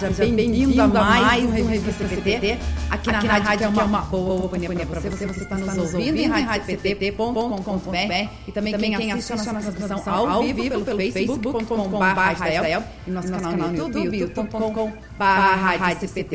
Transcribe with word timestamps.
seja 0.00 0.32
bem-vindo 0.32 0.80
a 0.80 1.04
mais 1.04 1.44
um 1.44 1.66
Revista 1.66 2.08
CPT, 2.08 2.58
aqui 2.90 3.12
na 3.12 3.18
aqui 3.18 3.26
Rádio, 3.28 3.58
que 3.58 3.64
é 3.64 3.68
uma, 3.68 4.00
boa 4.02 4.48
companhia 4.48 4.86
para 4.86 5.00
você. 5.00 5.26
Você 5.26 5.42
está 5.42 5.56
nos 5.56 5.94
ouvindo 5.94 6.16
em 6.18 6.28
radiocpt.com.br 6.28 7.96
e 8.46 8.52
também, 8.52 8.72
também 8.72 8.96
quem 8.96 9.12
assiste 9.12 9.48
a 9.48 9.52
nossa 9.52 9.72
transmissão 9.72 10.28
ao 10.28 10.42
vivo 10.42 10.84
pelo 10.84 10.96
facebook.com.br 10.96 12.82
e 13.06 13.10
nosso 13.10 13.30
canal 13.30 13.52
no 13.52 13.76
YouTube, 13.76 14.18
youtube.com.br. 14.18 15.00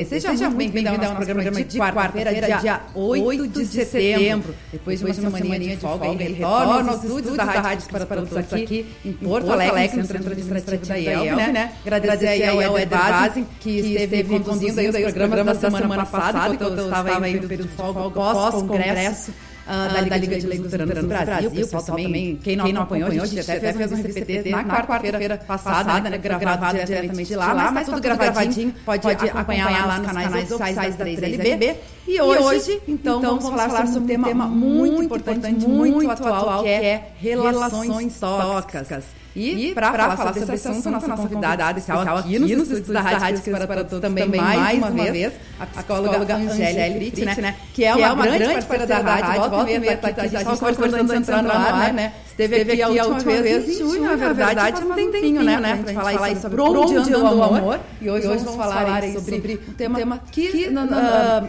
Seja 0.08 0.50
muito 0.50 0.72
bem-vindo 0.74 0.90
ao 0.90 0.98
nosso 0.98 1.16
programa 1.16 1.64
de 1.64 1.78
quarta-feira, 1.78 2.34
dia 2.60 2.82
8 2.94 3.48
de 3.48 3.66
setembro. 3.66 4.56
Depois 4.72 5.00
de 5.00 5.06
uma 5.06 5.14
semaninha 5.14 5.76
de 5.76 5.82
folga, 5.82 6.08
ele 6.08 6.34
retorna 6.34 6.92
aos 6.92 7.04
estúdios 7.04 7.36
da 7.36 7.44
Rádio 7.44 7.88
para 7.90 8.06
todos 8.06 8.38
aqui 8.38 8.86
em 9.04 9.14
Porto 9.14 9.52
Alegre, 9.52 9.90
Centro 10.04 10.32
Administrativo 10.32 10.86
da 10.86 10.98
IELB, 10.98 11.52
né? 11.52 11.74
Agradecer 11.86 12.28
aí 12.28 12.64
ao 12.64 12.78
Eder 12.78 12.88
Bazen, 12.88 13.48
que 13.60 13.70
esteve 13.70 14.40
conduzindo 14.40 14.80
aí 14.80 15.06
os 15.06 15.14
programas 15.14 15.58
da 15.60 15.72
semana 15.72 16.06
passada, 16.06 16.45
enquanto 16.54 16.78
eu 16.78 16.86
estava 16.86 17.26
aí 17.26 17.40
no 17.40 17.48
período 17.48 17.70
de 17.70 17.76
folga 17.76 18.10
pós-congresso. 18.12 19.32
Uh, 19.66 19.92
da, 19.92 20.02
Liga 20.18 20.40
de 20.40 20.46
Leigos 20.46 20.72
Luteranos 20.72 20.96
do 20.96 21.08
Brasil. 21.08 21.50
O 21.50 21.56
pessoal 21.56 21.82
também, 21.82 22.36
quem 22.36 22.56
não, 22.56 22.66
quem 22.66 22.74
não 22.74 22.84
acompanhou, 22.84 23.10
a 23.10 23.26
gente 23.26 23.40
até 23.40 23.74
fez 23.74 23.92
um 23.92 23.98
CPT 23.98 24.50
na 24.52 24.64
quarta-feira 24.64 25.38
passada, 25.38 26.08
né, 26.08 26.18
gravado 26.20 26.78
diretamente 26.86 27.30
de 27.30 27.36
lá, 27.36 27.72
mas 27.72 27.88
tá 27.88 27.94
tudo 27.94 28.04
gravadinho, 28.04 28.72
pode, 28.86 29.02
pode 29.02 29.30
acompanhar 29.30 29.88
lá 29.88 29.98
nos 29.98 30.08
canais 30.08 30.52
oficiais 30.52 30.96
da 30.96 31.06
3LB. 31.06 31.76
E 32.08 32.22
hoje, 32.22 32.80
então, 32.88 33.20
vamos 33.20 33.44
falar 33.44 33.88
sobre 33.88 34.18
um 34.18 34.24
tema 34.24 34.46
muito 34.46 35.02
importante, 35.02 35.68
muito 35.68 36.12
atual, 36.12 36.62
que 36.62 36.70
é 36.70 37.14
relações 37.20 38.20
tóxicas. 38.20 39.25
E, 39.36 39.74
para 39.74 39.92
falar, 39.92 40.16
falar 40.16 40.34
sobre 40.34 40.56
esse 40.56 40.68
assunto, 40.68 40.92
nossa 40.92 41.14
convidada 41.14 41.78
especial 41.78 42.18
aqui 42.18 42.40
nos 42.40 42.72
estúdios 42.72 42.88
da 42.88 43.02
Rádio 43.02 43.52
para, 43.52 43.68
para 43.68 43.84
Todos 43.84 44.00
também, 44.00 44.28
mais 44.30 44.78
uma 44.78 44.92
vez, 44.92 45.34
a 45.60 45.66
psicóloga 45.66 46.36
Angélica 46.36 47.12
Fritz, 47.12 47.38
né, 47.38 47.56
que 47.74 47.84
é 47.84 47.94
uma, 47.96 48.26
grande 48.26 48.54
parceira 48.54 48.88
da 48.88 49.00
Rádio, 49.00 49.50
volta 49.50 49.72
e 49.72 49.80
meia, 49.80 49.98
tá 49.98 50.08
aqui, 50.08 50.22
a 50.22 50.24
gente 50.24 50.38
estava 50.38 50.58
conversando 50.58 50.96
antes 50.96 51.08
de 51.12 51.16
entrar 51.18 51.44
no 51.44 51.52
ar, 51.52 51.94
né, 51.94 52.14
esteve 52.28 52.62
aqui 52.62 52.82
a 52.82 53.06
última 53.06 53.42
vez 53.42 53.70
em 53.70 53.78
junho, 53.78 54.04
na 54.04 54.16
verdade, 54.16 54.84
um 54.86 54.94
tempinho, 54.94 55.44
né, 55.44 55.60
né, 55.60 55.82
para 55.84 55.94
falar 55.94 56.24
aí 56.24 56.36
sobre 56.38 56.62
onde 56.62 56.96
anda 56.96 57.20
o 57.20 57.44
amor, 57.44 57.80
e 58.02 58.10
hoje 58.10 58.28
vamos 58.28 58.56
falar 58.56 59.04
sobre 59.14 59.60
um 59.68 59.74
tema 59.74 60.22
que 60.32 60.74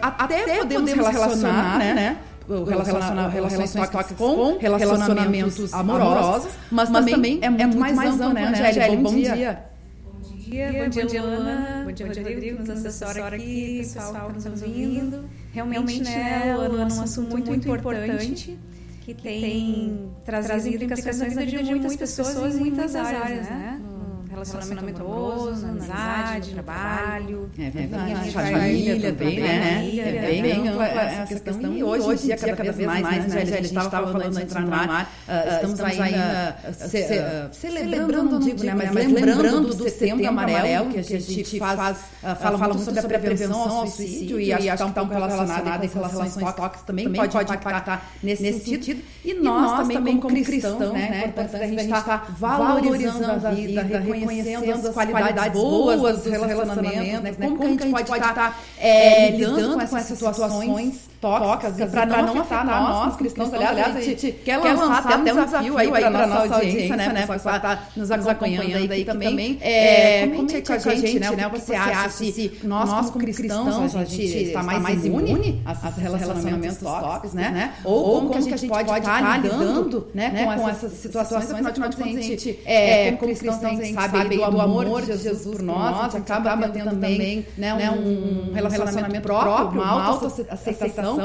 até 0.02 0.56
podemos 0.58 0.92
relacionar, 0.92 1.78
né, 1.78 2.16
relaciona, 2.48 3.28
relações 3.28 3.72
tóxicas 3.72 4.16
com 4.16 4.58
relacionamentos 4.58 5.72
amorosos, 5.72 6.53
mas, 6.70 6.91
mas 6.91 7.05
também 7.06 7.38
é 7.42 7.48
muito, 7.48 7.62
é 7.62 7.66
muito 7.66 7.80
mais, 7.80 7.97
mais 7.97 8.20
amplo, 8.20 8.34
né, 8.34 8.48
Angélica? 8.48 8.97
Bom, 8.97 9.03
bom 9.03 9.14
dia. 9.14 9.34
dia. 9.34 9.66
Bom 10.05 10.36
dia, 10.38 10.84
bom 10.84 11.06
dia, 11.06 11.22
Luana. 11.22 11.83
Bom 11.84 11.92
dia, 11.92 12.06
Rodrigo, 12.06 12.41
que 12.41 12.53
nos 12.53 12.70
assessora 12.70 13.34
aqui, 13.34 13.78
pessoal 13.78 14.28
que 14.28 14.34
nos 14.34 14.62
ouvindo. 14.62 15.25
Realmente, 15.53 16.03
né, 16.03 16.55
Luana, 16.56 16.83
é 16.83 16.94
um 16.94 17.03
assunto 17.03 17.30
muito, 17.30 17.48
muito 17.48 17.69
importante 17.69 18.58
que 19.06 19.14
tem 19.14 20.10
trazido 20.25 20.83
implicações 20.83 21.19
na 21.19 21.44
vida 21.44 21.62
de 21.62 21.70
muitas 21.70 21.97
pessoas 21.97 22.56
em 22.56 22.58
muitas 22.58 22.94
áreas, 22.97 23.48
né? 23.48 23.81
Relacionamento 24.52 25.02
amoroso, 25.02 25.66
amizade, 25.66 26.52
trabalho. 26.52 27.50
É 27.58 27.70
verdade. 27.70 28.30
Família 28.30 29.12
também, 29.12 29.41
né? 29.41 29.97
É 29.97 30.42
bem 30.42 30.69
ampla 30.69 30.86
essa 30.86 31.27
questão. 31.27 31.72
E 31.72 31.83
hoje, 31.83 32.06
hoje 32.06 32.22
dia, 32.25 32.36
cada 32.36 32.72
vez 32.72 32.86
mais, 32.86 33.27
né? 33.27 33.42
A 33.42 33.44
gente 33.44 33.64
estava 33.66 34.12
falando 34.12 34.27
antes 34.27 34.38
de 34.38 34.44
entrar 34.44 34.62
no 34.62 34.72
ar, 34.72 35.12
estamos 35.55 35.80
ainda 35.80 36.56
celebrando, 37.53 38.30
não 38.30 38.41
digo, 38.41 38.64
né? 38.64 38.75
Mas 38.75 38.92
lembrando 38.92 39.75
do 39.75 39.84
setembro 39.84 40.26
amarelo, 40.26 40.91
que 40.91 40.99
a 40.99 41.03
gente 41.03 41.59
faz, 41.59 41.99
fala 42.41 42.59
muito 42.59 42.84
sobre 42.84 43.16
a 43.16 43.19
prevenção 43.19 43.60
ao 43.60 43.87
suicídio 43.87 44.41
e 44.41 44.53
acho 44.53 44.62
que 44.62 44.72
está 44.72 44.87
um 44.87 44.93
pouco 44.93 45.12
relacionado 45.12 45.88
com 45.88 45.99
relações 45.99 46.34
tóxicas 46.34 46.82
também 46.82 47.12
pode 47.12 47.37
impactar 47.37 48.03
nesse 48.22 48.60
sentido. 48.60 49.03
E 49.25 49.34
nós 49.34 49.87
também, 49.88 50.19
como 50.19 50.43
cristãos, 50.44 50.93
né? 50.93 51.22
É 51.25 51.28
importante 51.28 51.65
a 51.65 51.66
gente 51.66 51.93
estar 51.93 52.34
valorizando 52.38 53.47
a 53.47 53.50
vida, 53.50 53.82
reconhecendo 53.82 54.35
reconhecendo 54.42 54.88
as 54.88 54.94
qualidades 54.94 55.60
boas 55.60 56.22
dos 56.22 56.24
relacionamentos, 56.24 57.22
né? 57.22 57.32
Como, 57.48 57.76
que 57.76 57.82
a 57.82 57.86
gente 57.86 58.06
pode 58.06 58.24
estar 58.26 58.62
é, 58.78 59.30
lidando 59.30 59.74
com 59.74 59.80
essas 59.80 60.19
situações 60.19 61.06
tóxicas 61.38 61.91
para 61.91 62.06
não, 62.06 62.34
não 62.34 62.41
afetar 62.42 62.66
nós, 62.66 63.16
cristãos. 63.16 63.53
Aliás, 63.53 63.97
a 63.97 64.00
gente 64.00 64.32
quer 64.32 64.59
lançar 64.59 64.98
até 64.98 65.16
um 65.16 65.25
desafio 65.25 65.78
aí 65.78 65.91
para 65.91 66.06
a 66.06 66.26
nossa 66.26 66.54
audiência, 66.56 66.97
né? 66.97 67.09
né? 67.09 67.26
Pessoal 67.26 67.56
está 67.56 67.82
nos 67.97 68.10
acompanhando 68.10 68.92
aí 68.92 69.04
também. 69.04 69.59
É, 69.60 70.26
comente 70.26 70.62
com 70.62 70.72
a 70.72 70.78
gente, 70.78 71.19
né? 71.19 71.47
O 71.47 71.50
que 71.50 71.60
você 71.60 71.75
acha 71.75 72.09
se 72.10 72.60
nós, 72.62 73.10
como 73.10 73.25
cristãos, 73.25 73.94
a 73.97 74.04
gente 74.04 74.22
está 74.22 74.62
mais 74.62 75.04
imune 75.04 75.62
a 75.64 75.72
relacionamentos 75.91 76.78
tóxicos, 76.78 77.34
né? 77.34 77.75
Ou 77.84 78.20
como 78.20 78.31
que 78.31 78.54
a 78.54 78.56
gente 78.56 78.69
pode 78.69 78.91
estar 78.91 79.41
lidando 79.41 80.08
com 80.12 80.69
essas 80.69 80.93
situações, 80.93 81.50
afinal 81.50 81.72
de 81.72 81.81
contas, 81.81 82.16
a 82.16 82.20
gente, 82.20 82.58
como 83.19 83.37
cristãos, 83.37 83.64
a 83.64 83.69
gente 83.84 83.94
sabe 83.94 84.37
do 84.37 84.60
amor 84.60 85.03
de 85.03 85.16
Jesus 85.16 85.56
por 85.56 85.62
nós, 85.62 86.14
a 86.14 86.19
gente 86.19 86.32
acaba 86.32 86.69
tendo 86.69 86.91
também 86.91 87.47
né, 87.56 87.75
né, 87.75 87.91
um, 87.91 88.50
um 88.50 88.53
relacionamento 88.53 89.20
próprio, 89.22 89.81
uma 89.81 90.04
autoaceitação, 90.04 91.16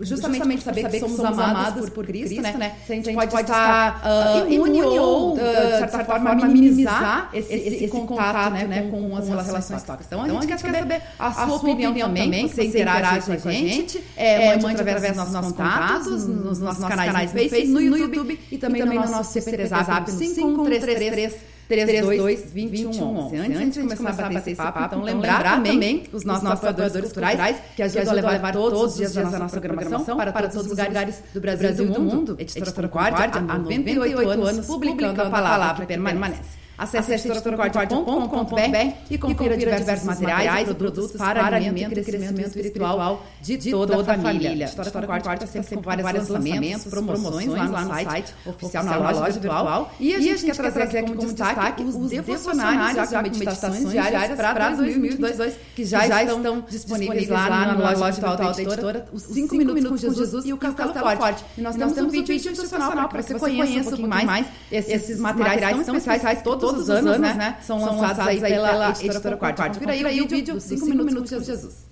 justamente 0.00 0.62
saber, 0.62 0.82
saber 0.82 1.00
que 1.00 1.08
somos 1.08 1.20
amados 1.20 1.90
por, 1.90 2.06
Cristo, 2.06 2.40
né? 2.40 2.52
né? 2.58 2.76
Se 2.86 2.92
a 2.92 2.96
gente 2.96 3.12
pode 3.12 3.34
estar 3.34 4.02
uh, 4.04 4.52
imune 4.52 4.82
ou, 4.82 5.36
de 5.36 5.42
certa 5.78 6.04
forma, 6.04 6.34
minimizar 6.34 7.30
esse, 7.32 7.52
esse, 7.52 7.84
esse 7.84 7.88
contato 7.88 8.52
né, 8.52 8.64
né, 8.64 8.82
com, 8.90 9.10
com 9.10 9.16
as 9.16 9.28
relações 9.28 9.82
tóxicas. 9.82 10.06
Então, 10.06 10.22
a 10.22 10.28
gente 10.28 10.46
quer 10.46 10.58
saber 10.58 11.02
a 11.18 11.32
sua 11.32 11.56
opinião 11.56 11.94
também, 11.94 12.48
você 12.48 12.64
interage 12.64 13.26
com 13.26 13.48
a 13.48 13.52
gente, 13.52 14.02
é, 14.16 14.56
mande 14.58 14.80
através 14.80 15.16
dos 15.16 15.32
nossos 15.32 15.52
contatos, 15.52 16.26
nos 16.26 16.58
nossos 16.58 16.84
canais 16.84 17.32
no 17.32 17.40
Facebook, 17.40 17.88
no 17.88 17.96
YouTube 17.96 18.40
e 18.50 18.58
também 18.58 18.84
no 18.84 18.94
nosso 18.94 19.32
CPT 19.32 19.66
Zap 19.66 20.10
5133 20.10 21.57
32 21.68 22.50
2111. 22.52 23.36
Antes 23.36 23.74
de 23.74 23.80
começar 23.80 24.08
a 24.08 24.12
bater 24.12 24.52
esse 24.52 24.54
papo, 24.56 24.78
então, 24.78 25.00
então 25.00 25.02
lembrar 25.02 25.62
também 25.62 26.04
os 26.12 26.24
nossos 26.24 26.64
apoiadores 26.64 27.12
culturais 27.12 27.56
que 27.76 27.82
ajudam 27.82 28.10
a 28.10 28.32
levar 28.32 28.52
todos 28.52 28.82
os 28.82 28.96
dias 28.96 29.16
a 29.16 29.38
nossa 29.38 29.60
programação 29.60 30.16
para 30.16 30.32
todos 30.32 30.56
os 30.56 30.66
lugares 30.66 31.22
do 31.32 31.40
Brasil 31.40 31.84
e 31.84 31.88
do 31.88 32.00
mundo. 32.00 32.36
Editora 32.38 32.72
Troquardia, 32.72 33.30
há 33.48 33.58
98 33.58 34.42
anos, 34.42 34.66
publicando 34.66 35.22
a 35.22 35.30
palavra 35.30 35.86
que 35.86 35.94
permanece. 35.94 36.67
Acesse 36.78 37.12
editoratocorte.com.br 37.12 38.94
e 39.10 39.18
confira 39.18 39.56
diversos 39.56 40.06
materiais 40.06 40.70
e 40.70 40.74
produtos 40.74 41.10
para 41.12 41.44
alimento 41.44 41.98
e 41.98 42.04
crescimento 42.04 42.46
espiritual 42.46 43.26
de 43.42 43.58
toda 43.70 44.00
a 44.00 44.04
família. 44.04 44.66
História 44.66 44.88
está 44.88 45.46
sempre 45.46 45.74
com 45.76 45.82
vários 45.82 46.28
lançamentos, 46.28 46.84
promoções 46.84 47.48
lá 47.48 47.66
no 47.66 47.94
site 48.04 48.32
oficial, 48.46 48.84
na 48.84 48.96
loja 48.96 49.40
virtual. 49.40 49.92
E 49.98 50.14
a 50.14 50.20
gente 50.20 50.44
quer 50.44 50.54
trazer 50.54 50.98
aqui 50.98 51.12
como 51.12 51.32
destaque 51.32 51.82
os 51.82 52.10
devocionários 52.10 53.10
já 53.10 53.22
com 53.22 53.22
meditações 53.22 53.90
diárias 53.90 54.36
para 54.36 54.70
2022, 54.70 55.54
que 55.74 55.84
já 55.84 56.22
estão 56.22 56.64
disponíveis 56.68 57.28
lá 57.28 57.50
na 57.50 57.90
loja 57.90 58.12
virtual 58.12 58.36
da 58.36 58.50
editora. 58.52 59.08
Os 59.12 59.22
5 59.22 59.54
minutos 59.56 60.02
com 60.02 60.12
Jesus 60.14 60.46
e 60.46 60.52
o 60.52 60.56
Castelo 60.56 60.92
Forte. 60.92 61.44
E 61.56 61.60
nós 61.60 61.74
temos 61.74 61.98
um 61.98 62.08
vídeo 62.08 62.32
institucional 62.32 63.08
para 63.08 63.22
que 63.22 63.32
você 63.32 63.38
conheça 63.38 63.80
um 63.80 63.84
pouquinho 63.84 64.08
mais 64.08 64.46
esses 64.70 65.18
materiais 65.18 65.84
tão 65.84 65.96
especiais 65.96 66.40
todos 66.42 66.67
todos 66.70 66.82
os 66.82 66.90
anos, 66.90 67.18
né, 67.18 67.34
né, 67.34 67.58
são, 67.62 67.78
são 67.78 67.86
lançados, 67.86 68.18
lançados 68.18 68.42
aí 68.44 68.50
pela, 68.50 68.68
pela 68.68 68.90
editora 68.90 69.36
Quarto. 69.36 69.56
Quarto. 69.56 69.78
Vira 69.78 69.92
aí, 69.92 70.04
aí 70.04 70.20
o 70.20 70.28
vídeo 70.28 70.60
5 70.60 70.86
minutos, 70.86 71.06
minutos 71.06 71.30
com 71.32 71.42
Jesus. 71.42 71.88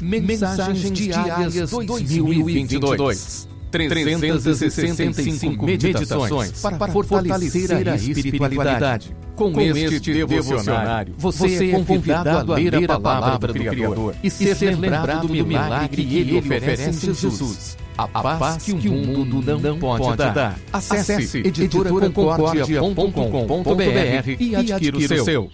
Mensagens 0.00 0.90
diárias 0.90 1.70
2022. 1.70 3.51
365 3.72 5.64
meditações 5.64 6.60
para 6.60 6.88
fortalecer 6.88 7.88
a 7.88 7.96
espiritualidade. 7.96 9.16
Com 9.34 9.58
este 9.58 10.12
devocionário, 10.12 11.14
você 11.16 11.70
é 11.70 11.82
convidado 11.82 12.52
a 12.52 12.56
ler 12.56 12.90
a 12.90 13.00
palavra 13.00 13.52
do 13.52 13.58
Criador 13.58 14.14
e 14.22 14.30
ser 14.30 14.76
lembrado 14.76 15.26
do 15.26 15.46
milagre 15.46 16.04
que 16.04 16.18
ele 16.18 16.38
oferece 16.38 16.90
em 16.90 17.14
Jesus 17.14 17.78
a 17.96 18.06
paz 18.38 18.64
que 18.64 18.88
o 18.88 18.92
mundo 18.92 19.42
não 19.60 19.78
pode 19.78 20.16
dar. 20.16 20.58
Acesse 20.72 21.38
editoraconcordia.com.br 21.38 24.36
e 24.38 24.56
adquira 24.56 24.96
o 24.96 25.24
seu. 25.24 25.50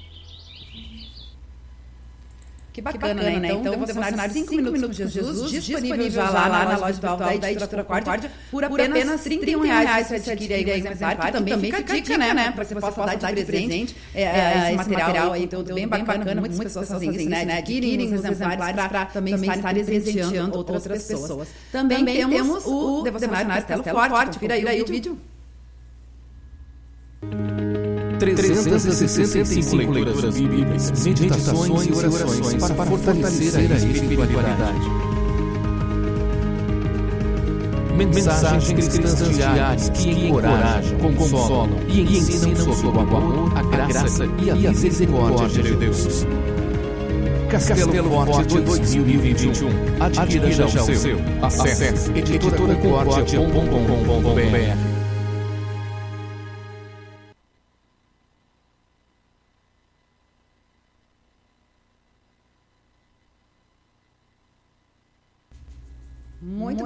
Que 2.78 2.82
bacana, 2.82 3.08
que 3.08 3.16
bacana 3.16 3.40
né? 3.40 3.48
Então, 3.48 3.60
então 3.60 3.84
devocionário 3.84 4.32
5 4.34 4.54
minutos 4.54 4.82
com 4.82 4.92
Jesus, 4.92 5.50
disponível 5.50 6.10
já 6.10 6.30
lá, 6.30 6.46
lá 6.46 6.64
na 6.64 6.76
loja 6.76 6.92
virtual 6.92 7.16
da 7.16 7.52
Editora 7.52 7.84
Concórdia, 7.84 8.30
por 8.52 8.64
apenas 8.64 9.20
31 9.22 9.60
reais 9.60 10.06
você 10.06 10.30
adquire 10.30 10.54
aí 10.54 10.82
um 10.82 10.86
exemplar, 10.86 11.32
também, 11.32 11.54
também 11.54 11.72
fica 11.72 11.78
a 11.78 11.96
dica, 11.96 12.18
né? 12.18 12.34
né? 12.34 12.52
Para 12.52 12.64
que 12.64 12.74
você 12.74 12.80
possa 12.80 13.16
dar 13.16 13.32
de 13.32 13.44
presente 13.44 13.96
é, 14.14 14.22
é, 14.22 14.66
esse 14.68 14.76
material 14.76 15.32
aí, 15.32 15.46
todo 15.48 15.74
bem 15.74 15.88
bacana, 15.88 16.34
muitas 16.40 16.58
pessoas 16.58 16.88
fazem 16.88 17.10
isso, 17.14 17.28
né? 17.28 17.58
Adquirem 17.58 18.14
os 18.14 18.24
exemplares 18.24 18.88
para 18.88 19.06
também 19.06 19.34
estarem 19.34 19.84
presenteando 19.84 20.56
outras 20.56 20.86
pessoas. 20.86 21.48
Também 21.72 22.04
temos 22.04 22.64
o 22.64 23.02
devocionário 23.02 23.48
Castelo 23.48 23.82
Forte, 23.82 24.38
vira 24.38 24.54
aí 24.54 24.82
o 24.82 24.86
vídeo. 24.86 25.18
365 28.18 29.76
leituras 29.76 30.34
bíblicas, 30.34 31.04
meditações 31.04 31.86
e 31.86 31.92
orações 31.92 32.54
para 32.54 32.74
fortalecer 32.84 33.72
a 33.72 33.76
espiritualidade. 33.76 35.08
Mensagens 37.96 38.88
cristãs 38.88 39.28
diárias 39.28 39.88
que 39.90 40.10
encorajam, 40.10 40.98
consolam 40.98 41.70
e 41.88 42.00
ensinam 42.02 42.74
sobre 42.74 42.86
o 42.86 43.00
amor, 43.00 43.52
a 43.56 43.62
graça 43.62 44.26
e 44.40 44.50
a 44.50 44.54
misericórdia 44.54 45.62
de 45.62 45.74
Deus. 45.74 46.26
Castelo 47.48 48.26
Forte 48.26 48.60
2021. 48.60 49.68
Adquira 50.00 50.52
já 50.52 50.66
o 50.66 50.70
seu. 50.70 51.18
Acesse 51.42 52.10
editoraconcordia.com.br 52.12 54.87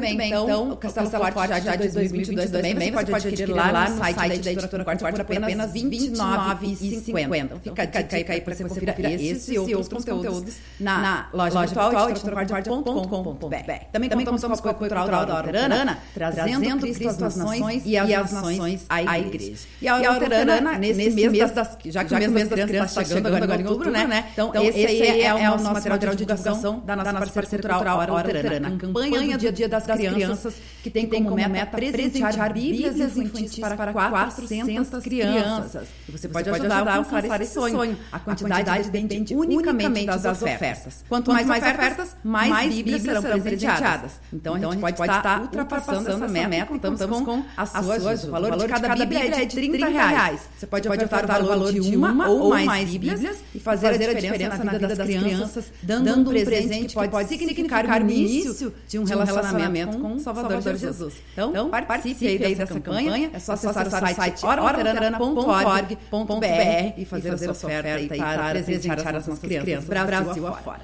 bem, 0.03 0.29
então, 0.29 0.45
então, 0.45 0.71
o 0.71 0.77
Castelo, 0.77 1.11
Castelo 1.11 1.33
Forte, 1.33 1.65
já, 1.65 1.77
de 1.77 1.89
2022 1.89 2.51
também, 2.51 2.75
você 2.75 2.93
pode, 2.93 3.11
pode 3.11 3.29
adquirir 3.29 3.53
lá, 3.55 3.71
lá 3.71 3.89
no 3.89 3.99
site 3.99 4.41
da 4.41 4.53
editora 4.53 4.85
Corte 4.85 4.99
por 4.99 5.21
apenas 5.21 5.73
R$ 5.73 5.81
29,50. 5.81 7.61
Fica 7.63 7.83
a 7.83 8.03
dica 8.03 8.33
aí 8.33 8.41
para 8.41 8.55
você 8.55 8.65
conferir 8.65 9.21
esse 9.21 9.55
e 9.55 9.75
outros 9.75 10.05
conteúdos 10.05 10.57
na 10.81 11.29
loja 11.33 11.61
virtual 11.61 12.11
editoracorte.com.br. 12.11 13.73
Também 13.93 14.11
contamos 14.11 14.61
com 14.61 14.69
o 14.69 14.71
apoio 14.71 14.91
cultural 14.91 15.07
da 15.09 15.41
Luterana, 15.41 15.99
trazendo 16.15 16.79
Cristo 16.79 17.09
às 17.09 17.37
nações 17.37 17.83
e 17.87 17.97
as 17.97 18.33
nações 18.33 18.85
à 18.89 19.19
igreja. 19.19 19.67
E 19.81 19.89
a 19.89 20.13
Luterana, 20.13 20.79
nesse 20.79 21.11
mês 21.11 21.53
das... 21.53 21.79
Já 21.87 22.05
que 22.05 22.15
o 22.15 22.19
mês 22.19 22.33
das 22.33 22.49
crianças 22.49 22.91
está 22.91 23.05
chegando 23.05 23.37
agora 23.37 23.61
em 23.61 23.67
outubro, 23.67 23.91
né? 23.91 24.27
Então, 24.33 24.53
esse 24.55 24.87
aí 24.87 25.23
é 25.23 25.35
o 25.35 25.59
nosso 25.59 25.89
material 25.89 26.15
de 26.15 26.25
divulgação 26.25 26.81
da 26.81 26.97
nossa 26.97 27.13
parceira 27.13 27.69
cultural, 27.69 28.01
a 28.01 28.05
Luterana. 28.05 28.77
Campanha 28.79 29.39
do 29.39 29.53
Dia 29.53 29.69
das 29.69 29.87
Crianças 29.97 30.43
crianças 30.43 30.55
que 30.83 30.91
tem 30.91 31.07
como, 31.07 31.31
como 31.31 31.49
meta 31.49 31.77
presentear 31.77 32.53
Bíblias 32.53 33.17
infantis 33.17 33.59
para 33.59 33.77
400 33.77 35.03
crianças. 35.03 35.89
E 36.09 36.13
você 36.13 36.29
pode 36.29 36.51
ajudar 36.51 36.89
a 36.89 36.97
alcançar 36.97 37.41
esse 37.41 37.55
sonho. 37.55 37.97
A 38.11 38.19
quantidade 38.19 38.91
depende 38.91 39.35
unicamente 39.35 40.07
das 40.07 40.25
ofertas. 40.25 41.05
Quanto 41.09 41.33
mais 41.33 41.49
ofertas, 41.49 42.17
mais 42.23 42.75
Bíblias 42.75 43.03
serão 43.03 43.23
presenteadas. 43.23 44.13
Então, 44.33 44.57
então 44.57 44.71
a 44.71 44.73
gente 44.75 44.97
pode 44.97 45.01
estar 45.01 45.41
ultrapassando 45.41 46.11
essa 46.11 46.29
meta. 46.29 46.67
Contamos 46.67 47.01
com 47.01 47.45
a 47.57 47.67
sua 47.67 47.95
ajuda. 47.95 48.29
O 48.29 48.31
valor 48.31 48.59
de 48.59 48.67
cada 48.67 48.95
Bíblia 48.95 49.43
é 49.43 49.45
de 49.45 49.55
30 49.55 49.87
reais. 49.87 50.41
Você 50.59 50.67
pode 50.67 50.89
ofertar 50.89 51.43
o 51.43 51.47
valor 51.47 51.73
de 51.73 51.97
uma 51.97 52.29
ou 52.29 52.51
mais 52.65 52.91
Bíblias 52.91 53.39
e 53.55 53.61
fazer 53.61 53.89
a 53.89 54.15
diferença 54.15 54.65
na 54.65 54.73
vida 54.73 54.89
das 54.89 55.07
crianças, 55.07 55.73
dando 55.83 56.21
um 56.21 56.25
presente 56.25 56.97
que 56.97 57.09
pode 57.09 57.29
significar 57.29 57.85
o 57.85 58.11
início 58.11 58.73
de 58.89 58.99
um 58.99 59.05
relacionamento 59.05 59.82
com 59.87 60.19
Salvador, 60.19 60.51
Salvador 60.51 60.77
Jesus. 60.77 61.15
Então, 61.33 61.51
então 61.51 61.71
participe 61.71 62.27
aí 62.27 62.37
dessa, 62.39 62.67
dessa 62.67 62.81
campanha. 62.81 63.31
É 63.33 63.39
só 63.39 63.53
acessar, 63.53 63.87
acessar 63.87 64.11
o 64.11 64.15
site 64.15 64.45
oraluterana.org.br 64.45 66.95
e 66.97 67.05
fazer, 67.05 67.31
fazer 67.31 67.51
a 67.51 67.55
sua 67.55 67.69
oferta 67.69 67.89
aí 67.89 68.09
para 68.09 68.51
presentear 68.51 68.99
as 68.99 69.13
nossas 69.13 69.39
crianças 69.39 69.85
Brasil 69.85 70.45
afora. 70.47 70.81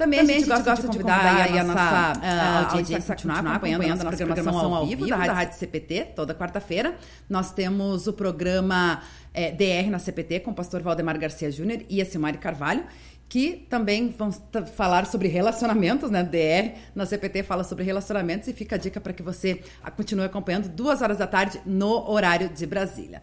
Também, 0.00 0.20
Também 0.20 0.36
a, 0.36 0.38
gente 0.38 0.50
a 0.50 0.58
gosta 0.60 0.88
de 0.88 0.98
convidar, 0.98 1.42
aí 1.42 1.58
a 1.58 1.64
nossa 1.64 2.12
uh, 2.16 2.74
audiência 2.74 3.12
a 3.12 3.14
continuar 3.14 3.40
acompanhando, 3.40 3.74
acompanhando 3.74 4.00
a 4.00 4.04
nossa 4.04 4.16
programação 4.16 4.74
ao 4.74 4.86
vivo 4.86 5.06
da 5.06 5.14
Rádio, 5.14 5.30
da 5.30 5.38
Rádio 5.38 5.58
CPT, 5.58 6.06
toda 6.16 6.34
quarta-feira. 6.34 6.94
Nós 7.28 7.52
temos 7.52 8.06
o 8.06 8.14
programa 8.14 9.02
é, 9.34 9.50
DR 9.50 9.90
na 9.90 9.98
CPT 9.98 10.40
com 10.40 10.52
o 10.52 10.54
pastor 10.54 10.80
Valdemar 10.80 11.18
Garcia 11.18 11.50
Júnior 11.50 11.82
e 11.86 12.00
a 12.00 12.06
Silmari 12.06 12.38
Carvalho 12.38 12.82
que 13.30 13.64
também 13.70 14.10
vão 14.10 14.32
falar 14.74 15.06
sobre 15.06 15.28
relacionamentos, 15.28 16.10
né? 16.10 16.24
DR 16.24 16.76
na 16.96 17.06
CPT 17.06 17.44
fala 17.44 17.62
sobre 17.62 17.84
relacionamentos 17.84 18.48
e 18.48 18.52
fica 18.52 18.74
a 18.74 18.78
dica 18.78 19.00
para 19.00 19.12
que 19.12 19.22
você 19.22 19.62
continue 19.96 20.24
acompanhando 20.24 20.68
duas 20.68 21.00
horas 21.00 21.16
da 21.16 21.28
tarde 21.28 21.60
no 21.64 22.10
horário 22.10 22.48
de 22.48 22.66
Brasília. 22.66 23.22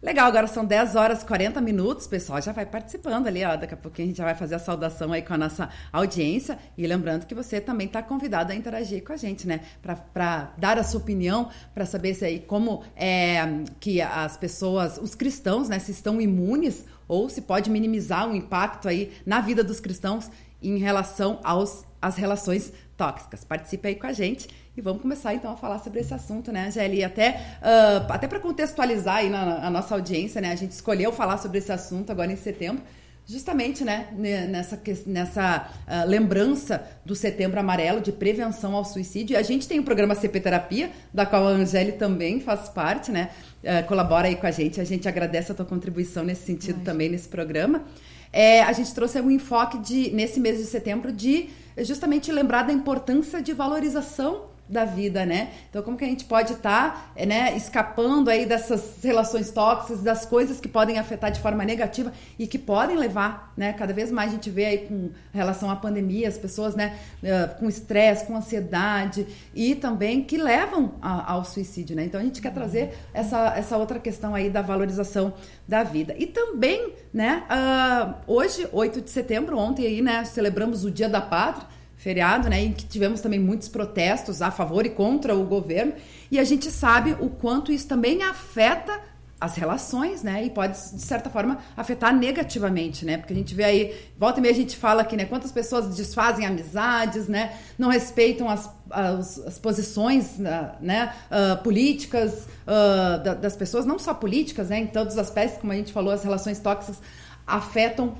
Legal, 0.00 0.28
agora 0.28 0.46
são 0.46 0.64
10 0.64 0.94
horas 0.94 1.22
e 1.22 1.26
40 1.26 1.60
minutos, 1.60 2.06
pessoal 2.06 2.40
já 2.40 2.52
vai 2.52 2.64
participando 2.64 3.26
ali, 3.26 3.44
ó, 3.44 3.56
daqui 3.56 3.74
a 3.74 3.76
pouquinho 3.76 4.06
a 4.06 4.08
gente 4.10 4.18
já 4.18 4.24
vai 4.24 4.36
fazer 4.36 4.54
a 4.54 4.58
saudação 4.60 5.12
aí 5.12 5.22
com 5.22 5.34
a 5.34 5.38
nossa 5.38 5.68
audiência 5.92 6.56
e 6.76 6.86
lembrando 6.86 7.26
que 7.26 7.34
você 7.34 7.60
também 7.60 7.88
está 7.88 8.00
convidado 8.00 8.52
a 8.52 8.54
interagir 8.54 9.02
com 9.02 9.12
a 9.12 9.16
gente, 9.16 9.44
né, 9.44 9.58
para 9.82 10.52
dar 10.56 10.78
a 10.78 10.84
sua 10.84 11.00
opinião, 11.00 11.50
para 11.74 11.84
saber 11.84 12.14
se 12.14 12.24
aí 12.24 12.38
como 12.38 12.84
é 12.94 13.40
que 13.80 14.00
as 14.00 14.36
pessoas, 14.36 14.98
os 14.98 15.16
cristãos, 15.16 15.68
né, 15.68 15.80
se 15.80 15.90
estão 15.90 16.20
imunes 16.20 16.84
ou 17.08 17.28
se 17.28 17.40
pode 17.40 17.70
minimizar 17.70 18.28
o 18.28 18.36
impacto 18.36 18.86
aí 18.86 19.12
na 19.26 19.40
vida 19.40 19.64
dos 19.64 19.80
cristãos 19.80 20.30
em 20.62 20.76
relação 20.76 21.40
aos, 21.42 21.84
às 22.00 22.16
relações 22.16 22.72
tóxicas. 22.96 23.44
Participe 23.44 23.88
aí 23.88 23.94
com 23.94 24.06
a 24.06 24.12
gente 24.12 24.48
e 24.76 24.80
vamos 24.80 25.02
começar 25.02 25.34
então 25.34 25.52
a 25.52 25.56
falar 25.56 25.78
sobre 25.78 26.00
esse 26.00 26.12
assunto, 26.12 26.52
né, 26.52 26.66
Angeli? 26.66 27.02
Até, 27.02 27.58
uh, 27.62 28.12
até 28.12 28.28
para 28.28 28.38
contextualizar 28.38 29.16
aí 29.16 29.30
na, 29.30 29.66
a 29.66 29.70
nossa 29.70 29.94
audiência, 29.94 30.40
né? 30.40 30.52
A 30.52 30.56
gente 30.56 30.72
escolheu 30.72 31.12
falar 31.12 31.38
sobre 31.38 31.58
esse 31.58 31.72
assunto 31.72 32.12
agora 32.12 32.30
em 32.30 32.36
setembro, 32.36 32.82
justamente 33.28 33.84
né, 33.84 34.08
nessa, 34.48 34.80
nessa 35.04 35.70
uh, 35.86 36.08
lembrança 36.08 36.82
do 37.04 37.14
Setembro 37.14 37.60
Amarelo 37.60 38.00
de 38.00 38.10
prevenção 38.10 38.74
ao 38.74 38.86
suicídio. 38.86 39.36
A 39.36 39.42
gente 39.42 39.68
tem 39.68 39.78
o 39.78 39.82
programa 39.82 40.14
CP 40.14 40.40
Terapia, 40.40 40.90
da 41.12 41.26
qual 41.26 41.46
a 41.46 41.50
Angeli 41.50 41.92
também 41.92 42.40
faz 42.40 42.70
parte, 42.70 43.12
né? 43.12 43.28
Uh, 43.62 43.86
colabora 43.86 44.28
aí 44.28 44.36
com 44.36 44.46
a 44.46 44.50
gente. 44.50 44.80
A 44.80 44.84
gente 44.84 45.06
agradece 45.06 45.52
a 45.52 45.54
tua 45.54 45.66
contribuição 45.66 46.24
nesse 46.24 46.46
sentido 46.46 46.82
também 46.82 47.10
nesse 47.10 47.28
programa. 47.28 47.84
É, 48.32 48.62
a 48.62 48.72
gente 48.72 48.94
trouxe 48.94 49.20
um 49.20 49.30
enfoque 49.30 49.78
de, 49.78 50.10
nesse 50.10 50.40
mês 50.40 50.56
de 50.56 50.64
setembro 50.64 51.12
de 51.12 51.50
justamente 51.78 52.32
lembrar 52.32 52.62
da 52.62 52.72
importância 52.72 53.42
de 53.42 53.52
valorização 53.52 54.46
da 54.68 54.84
vida, 54.84 55.24
né? 55.24 55.50
Então, 55.70 55.82
como 55.82 55.96
que 55.96 56.04
a 56.04 56.08
gente 56.08 56.24
pode 56.24 56.52
estar, 56.52 57.12
tá, 57.16 57.24
né, 57.26 57.56
escapando 57.56 58.28
aí 58.28 58.44
dessas 58.44 59.02
relações 59.02 59.50
tóxicas, 59.50 60.02
das 60.02 60.26
coisas 60.26 60.60
que 60.60 60.68
podem 60.68 60.98
afetar 60.98 61.30
de 61.30 61.40
forma 61.40 61.64
negativa 61.64 62.12
e 62.38 62.46
que 62.46 62.58
podem 62.58 62.96
levar, 62.96 63.52
né? 63.56 63.72
Cada 63.72 63.92
vez 63.92 64.10
mais 64.10 64.30
a 64.30 64.34
gente 64.34 64.50
vê 64.50 64.66
aí 64.66 64.78
com 64.86 65.10
relação 65.32 65.70
à 65.70 65.76
pandemia, 65.76 66.28
as 66.28 66.36
pessoas, 66.36 66.74
né, 66.74 66.98
eh, 67.22 67.46
com 67.58 67.68
estresse, 67.68 68.26
com 68.26 68.36
ansiedade 68.36 69.26
e 69.54 69.74
também 69.74 70.22
que 70.22 70.36
levam 70.36 70.94
a, 71.00 71.32
ao 71.32 71.44
suicídio, 71.44 71.96
né? 71.96 72.04
Então, 72.04 72.20
a 72.20 72.24
gente 72.24 72.42
quer 72.42 72.52
trazer 72.52 72.96
essa, 73.14 73.54
essa 73.56 73.76
outra 73.76 73.98
questão 73.98 74.34
aí 74.34 74.50
da 74.50 74.60
valorização 74.60 75.32
da 75.66 75.82
vida. 75.82 76.14
E 76.18 76.26
também, 76.26 76.92
né, 77.12 77.44
uh, 77.48 78.14
hoje, 78.26 78.68
8 78.72 79.00
de 79.00 79.10
setembro, 79.10 79.58
ontem 79.58 79.86
aí, 79.86 80.02
né, 80.02 80.24
celebramos 80.24 80.84
o 80.84 80.90
Dia 80.90 81.08
da 81.08 81.20
Pátria, 81.20 81.66
feriado, 81.98 82.48
né, 82.48 82.62
em 82.62 82.72
que 82.72 82.86
tivemos 82.86 83.20
também 83.20 83.40
muitos 83.40 83.68
protestos 83.68 84.40
a 84.40 84.50
favor 84.50 84.86
e 84.86 84.90
contra 84.90 85.34
o 85.34 85.44
governo, 85.44 85.92
e 86.30 86.38
a 86.38 86.44
gente 86.44 86.70
sabe 86.70 87.14
o 87.20 87.28
quanto 87.28 87.72
isso 87.72 87.86
também 87.86 88.22
afeta 88.22 89.08
as 89.40 89.54
relações, 89.54 90.22
né? 90.22 90.44
E 90.44 90.50
pode, 90.50 90.72
de 90.72 91.00
certa 91.00 91.30
forma, 91.30 91.58
afetar 91.76 92.12
negativamente, 92.14 93.04
né? 93.04 93.16
Porque 93.18 93.32
a 93.32 93.36
gente 93.36 93.54
vê 93.54 93.64
aí, 93.64 94.10
volta 94.18 94.40
e 94.40 94.42
meia 94.42 94.52
a 94.52 94.56
gente 94.56 94.76
fala 94.76 95.02
aqui, 95.02 95.16
né? 95.16 95.26
Quantas 95.26 95.52
pessoas 95.52 95.94
desfazem 95.94 96.44
amizades, 96.44 97.28
né? 97.28 97.56
Não 97.78 97.88
respeitam 97.88 98.48
as, 98.48 98.68
as, 98.90 99.38
as 99.38 99.58
posições, 99.58 100.38
né? 100.38 101.14
Uh, 101.30 101.62
políticas 101.62 102.48
uh, 102.66 103.36
das 103.36 103.54
pessoas, 103.54 103.86
não 103.86 103.98
só 103.98 104.12
políticas, 104.12 104.70
né? 104.70 104.80
Em 104.80 104.86
todos 104.88 105.14
os 105.14 105.18
aspectos, 105.20 105.60
como 105.60 105.72
a 105.72 105.76
gente 105.76 105.92
falou, 105.92 106.12
as 106.12 106.24
relações 106.24 106.58
tóxicas 106.58 107.00
afetam 107.46 108.14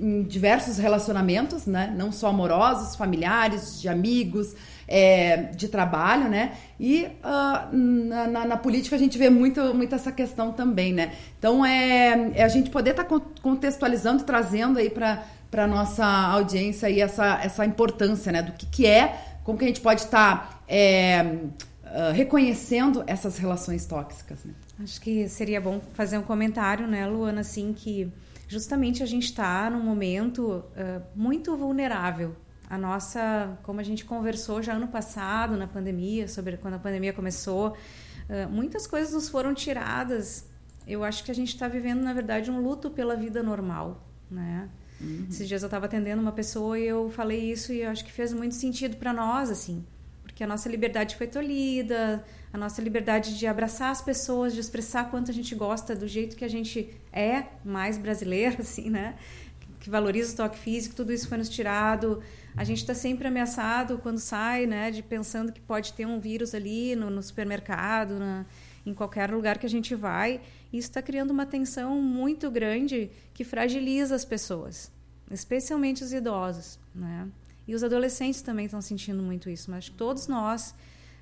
em 0.00 0.22
diversos 0.22 0.78
relacionamentos, 0.78 1.66
né? 1.66 1.94
Não 1.96 2.10
só 2.10 2.28
amorosos, 2.28 2.96
familiares, 2.96 3.80
de 3.80 3.88
amigos, 3.88 4.54
é, 4.88 5.36
de 5.54 5.68
trabalho, 5.68 6.28
né? 6.28 6.52
E 6.78 7.06
uh, 7.22 7.76
na, 7.76 8.26
na, 8.26 8.44
na, 8.46 8.56
política 8.56 8.96
a 8.96 8.98
gente 8.98 9.18
vê 9.18 9.28
muito, 9.28 9.74
muito 9.74 9.94
essa 9.94 10.10
questão 10.10 10.52
também, 10.52 10.92
né? 10.92 11.12
Então 11.38 11.64
é, 11.64 12.32
é 12.34 12.42
a 12.42 12.48
gente 12.48 12.70
poder 12.70 12.90
estar 12.90 13.04
tá 13.04 13.20
contextualizando, 13.42 14.24
trazendo 14.24 14.78
aí 14.78 14.90
para 14.90 15.22
para 15.50 15.66
nossa 15.66 16.06
audiência 16.06 16.86
aí 16.86 17.00
essa, 17.00 17.40
essa 17.42 17.66
importância, 17.66 18.30
né? 18.30 18.40
Do 18.40 18.52
que, 18.52 18.66
que 18.66 18.86
é, 18.86 19.20
como 19.42 19.58
que 19.58 19.64
a 19.64 19.68
gente 19.68 19.80
pode 19.80 20.02
estar 20.02 20.48
tá, 20.48 20.60
é, 20.68 21.22
uh, 21.84 22.12
reconhecendo 22.14 23.02
essas 23.06 23.36
relações 23.36 23.84
tóxicas. 23.84 24.44
Né? 24.44 24.54
Acho 24.80 25.00
que 25.00 25.28
seria 25.28 25.60
bom 25.60 25.80
fazer 25.92 26.18
um 26.18 26.22
comentário, 26.22 26.86
né, 26.86 27.04
Luana, 27.06 27.40
assim 27.40 27.72
que 27.72 28.10
justamente 28.50 29.00
a 29.00 29.06
gente 29.06 29.26
está 29.26 29.70
num 29.70 29.80
momento 29.80 30.42
uh, 30.42 31.02
muito 31.14 31.56
vulnerável. 31.56 32.34
A 32.68 32.76
nossa, 32.76 33.56
como 33.62 33.78
a 33.78 33.82
gente 33.84 34.04
conversou 34.04 34.60
já 34.60 34.74
ano 34.74 34.88
passado 34.88 35.56
na 35.56 35.68
pandemia, 35.68 36.26
sobre 36.26 36.56
quando 36.56 36.74
a 36.74 36.78
pandemia 36.78 37.12
começou, 37.12 37.68
uh, 37.68 38.50
muitas 38.50 38.88
coisas 38.88 39.14
nos 39.14 39.28
foram 39.28 39.54
tiradas. 39.54 40.48
Eu 40.84 41.04
acho 41.04 41.22
que 41.22 41.30
a 41.30 41.34
gente 41.34 41.50
está 41.50 41.68
vivendo, 41.68 42.02
na 42.02 42.12
verdade, 42.12 42.50
um 42.50 42.60
luto 42.60 42.90
pela 42.90 43.14
vida 43.14 43.40
normal, 43.40 44.04
né? 44.28 44.68
Uhum. 45.00 45.26
Esses 45.30 45.46
dias 45.46 45.62
eu 45.62 45.68
estava 45.68 45.86
atendendo 45.86 46.20
uma 46.20 46.32
pessoa 46.32 46.76
e 46.76 46.86
eu 46.86 47.08
falei 47.08 47.52
isso 47.52 47.72
e 47.72 47.82
eu 47.82 47.90
acho 47.90 48.04
que 48.04 48.10
fez 48.10 48.32
muito 48.32 48.56
sentido 48.56 48.96
para 48.96 49.12
nós, 49.12 49.48
assim, 49.48 49.86
porque 50.24 50.42
a 50.42 50.46
nossa 50.46 50.68
liberdade 50.68 51.14
foi 51.14 51.28
tolhida, 51.28 52.24
a 52.52 52.58
nossa 52.58 52.82
liberdade 52.82 53.38
de 53.38 53.46
abraçar 53.46 53.90
as 53.90 54.02
pessoas, 54.02 54.52
de 54.52 54.60
expressar 54.60 55.10
quanto 55.10 55.30
a 55.30 55.34
gente 55.34 55.54
gosta 55.54 55.94
do 55.94 56.08
jeito 56.08 56.36
que 56.36 56.44
a 56.44 56.48
gente 56.48 56.92
é, 57.12 57.44
mais 57.64 57.96
brasileiro, 57.96 58.56
assim, 58.60 58.90
né? 58.90 59.16
Que 59.78 59.88
valoriza 59.88 60.34
o 60.34 60.36
toque 60.36 60.58
físico, 60.58 60.94
tudo 60.94 61.12
isso 61.12 61.28
foi 61.28 61.38
nos 61.38 61.48
tirado. 61.48 62.22
A 62.56 62.64
gente 62.64 62.78
está 62.78 62.94
sempre 62.94 63.28
ameaçado 63.28 63.98
quando 63.98 64.18
sai, 64.18 64.66
né? 64.66 64.90
De 64.90 65.02
pensando 65.02 65.52
que 65.52 65.60
pode 65.60 65.92
ter 65.92 66.06
um 66.06 66.18
vírus 66.18 66.54
ali 66.54 66.96
no, 66.96 67.08
no 67.08 67.22
supermercado, 67.22 68.18
na, 68.18 68.44
em 68.84 68.92
qualquer 68.92 69.30
lugar 69.30 69.56
que 69.56 69.66
a 69.66 69.70
gente 69.70 69.94
vai. 69.94 70.40
Isso 70.72 70.88
está 70.88 71.00
criando 71.00 71.30
uma 71.30 71.46
tensão 71.46 72.02
muito 72.02 72.50
grande 72.50 73.10
que 73.32 73.44
fragiliza 73.44 74.14
as 74.14 74.24
pessoas, 74.24 74.90
especialmente 75.30 76.02
os 76.02 76.12
idosos, 76.12 76.78
né? 76.94 77.28
E 77.66 77.74
os 77.74 77.84
adolescentes 77.84 78.42
também 78.42 78.64
estão 78.64 78.82
sentindo 78.82 79.22
muito 79.22 79.48
isso, 79.48 79.70
mas 79.70 79.88
todos 79.88 80.26
nós 80.26 80.74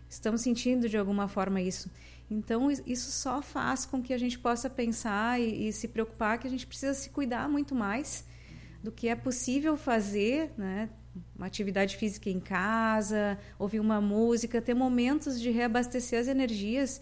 estamos 0.08 0.40
sentindo 0.40 0.88
de 0.88 0.96
alguma 0.96 1.28
forma 1.28 1.60
isso. 1.60 1.90
Então, 2.30 2.70
isso 2.70 3.10
só 3.10 3.40
faz 3.40 3.86
com 3.86 4.02
que 4.02 4.12
a 4.12 4.18
gente 4.18 4.38
possa 4.38 4.68
pensar 4.68 5.40
e, 5.40 5.68
e, 5.68 5.72
se 5.72 5.88
preocupar 5.88 6.38
que 6.38 6.46
a 6.46 6.50
gente 6.50 6.66
precisa 6.66 6.92
se 6.92 7.08
cuidar 7.08 7.48
muito 7.48 7.74
mais 7.74 8.24
do 8.82 8.92
que 8.92 9.08
é 9.08 9.16
possível 9.16 9.76
fazer, 9.76 10.52
né? 10.56 10.90
Uma 11.34 11.46
atividade 11.46 11.96
física 11.96 12.28
em 12.28 12.38
casa, 12.38 13.38
ouvir 13.58 13.80
uma 13.80 14.00
música, 14.00 14.60
ter 14.60 14.74
momentos 14.74 15.40
de 15.40 15.50
reabastecer 15.50 16.20
as 16.20 16.28
energias 16.28 17.00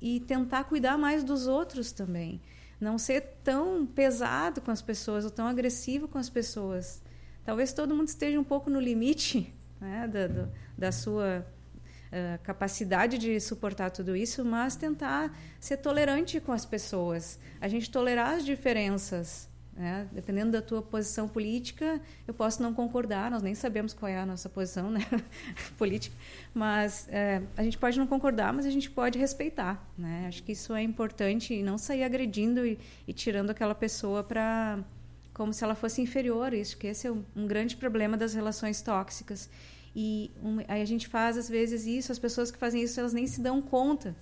e 0.00 0.20
tentar 0.20 0.64
cuidar 0.64 0.96
mais 0.96 1.24
dos 1.24 1.46
outros 1.46 1.90
também. 1.92 2.40
Não 2.80 2.96
ser 2.98 3.20
tão 3.42 3.84
pesado 3.84 4.60
com 4.60 4.70
as 4.70 4.80
pessoas 4.80 5.24
ou 5.24 5.30
tão 5.30 5.46
agressivo 5.46 6.06
com 6.06 6.18
as 6.18 6.30
pessoas. 6.30 7.02
Talvez 7.44 7.72
todo 7.72 7.94
mundo 7.94 8.08
esteja 8.08 8.38
um 8.38 8.44
pouco 8.44 8.70
no 8.70 8.78
limite 8.78 9.52
né, 9.80 10.06
da, 10.06 10.26
do, 10.28 10.52
da 10.76 10.92
sua 10.92 11.44
uh, 12.12 12.42
capacidade 12.42 13.18
de 13.18 13.40
suportar 13.40 13.90
tudo 13.90 14.16
isso, 14.16 14.44
mas 14.44 14.76
tentar 14.76 15.36
ser 15.60 15.78
tolerante 15.78 16.40
com 16.40 16.52
as 16.52 16.64
pessoas. 16.64 17.38
A 17.60 17.68
gente 17.68 17.90
tolerar 17.90 18.34
as 18.34 18.44
diferenças. 18.44 19.48
Né? 19.78 20.08
Dependendo 20.10 20.50
da 20.50 20.60
tua 20.60 20.82
posição 20.82 21.28
política, 21.28 22.00
eu 22.26 22.34
posso 22.34 22.60
não 22.60 22.74
concordar, 22.74 23.30
nós 23.30 23.42
nem 23.42 23.54
sabemos 23.54 23.92
qual 23.94 24.10
é 24.10 24.18
a 24.18 24.26
nossa 24.26 24.48
posição 24.48 24.90
né? 24.90 25.00
política, 25.78 26.16
mas 26.52 27.06
é, 27.08 27.40
a 27.56 27.62
gente 27.62 27.78
pode 27.78 27.96
não 27.96 28.06
concordar, 28.06 28.52
mas 28.52 28.66
a 28.66 28.70
gente 28.70 28.90
pode 28.90 29.20
respeitar. 29.20 29.88
Né? 29.96 30.24
Acho 30.26 30.42
que 30.42 30.50
isso 30.50 30.74
é 30.74 30.82
importante 30.82 31.54
e 31.54 31.62
não 31.62 31.78
sair 31.78 32.02
agredindo 32.02 32.66
e, 32.66 32.76
e 33.06 33.12
tirando 33.12 33.50
aquela 33.50 33.74
pessoa 33.74 34.24
para 34.24 34.80
como 35.32 35.54
se 35.54 35.62
ela 35.62 35.76
fosse 35.76 36.02
inferior. 36.02 36.52
Isso 36.52 36.76
que 36.76 36.88
esse 36.88 37.06
é 37.06 37.12
um 37.12 37.46
grande 37.46 37.76
problema 37.76 38.16
das 38.16 38.34
relações 38.34 38.82
tóxicas. 38.82 39.48
E 40.00 40.30
um, 40.40 40.58
aí 40.68 40.80
a 40.80 40.84
gente 40.84 41.08
faz 41.08 41.36
às 41.36 41.48
vezes 41.48 41.84
isso, 41.84 42.12
as 42.12 42.20
pessoas 42.20 42.52
que 42.52 42.56
fazem 42.56 42.80
isso 42.80 43.00
elas 43.00 43.12
nem 43.12 43.26
se 43.26 43.40
dão 43.40 43.60
conta 43.60 44.14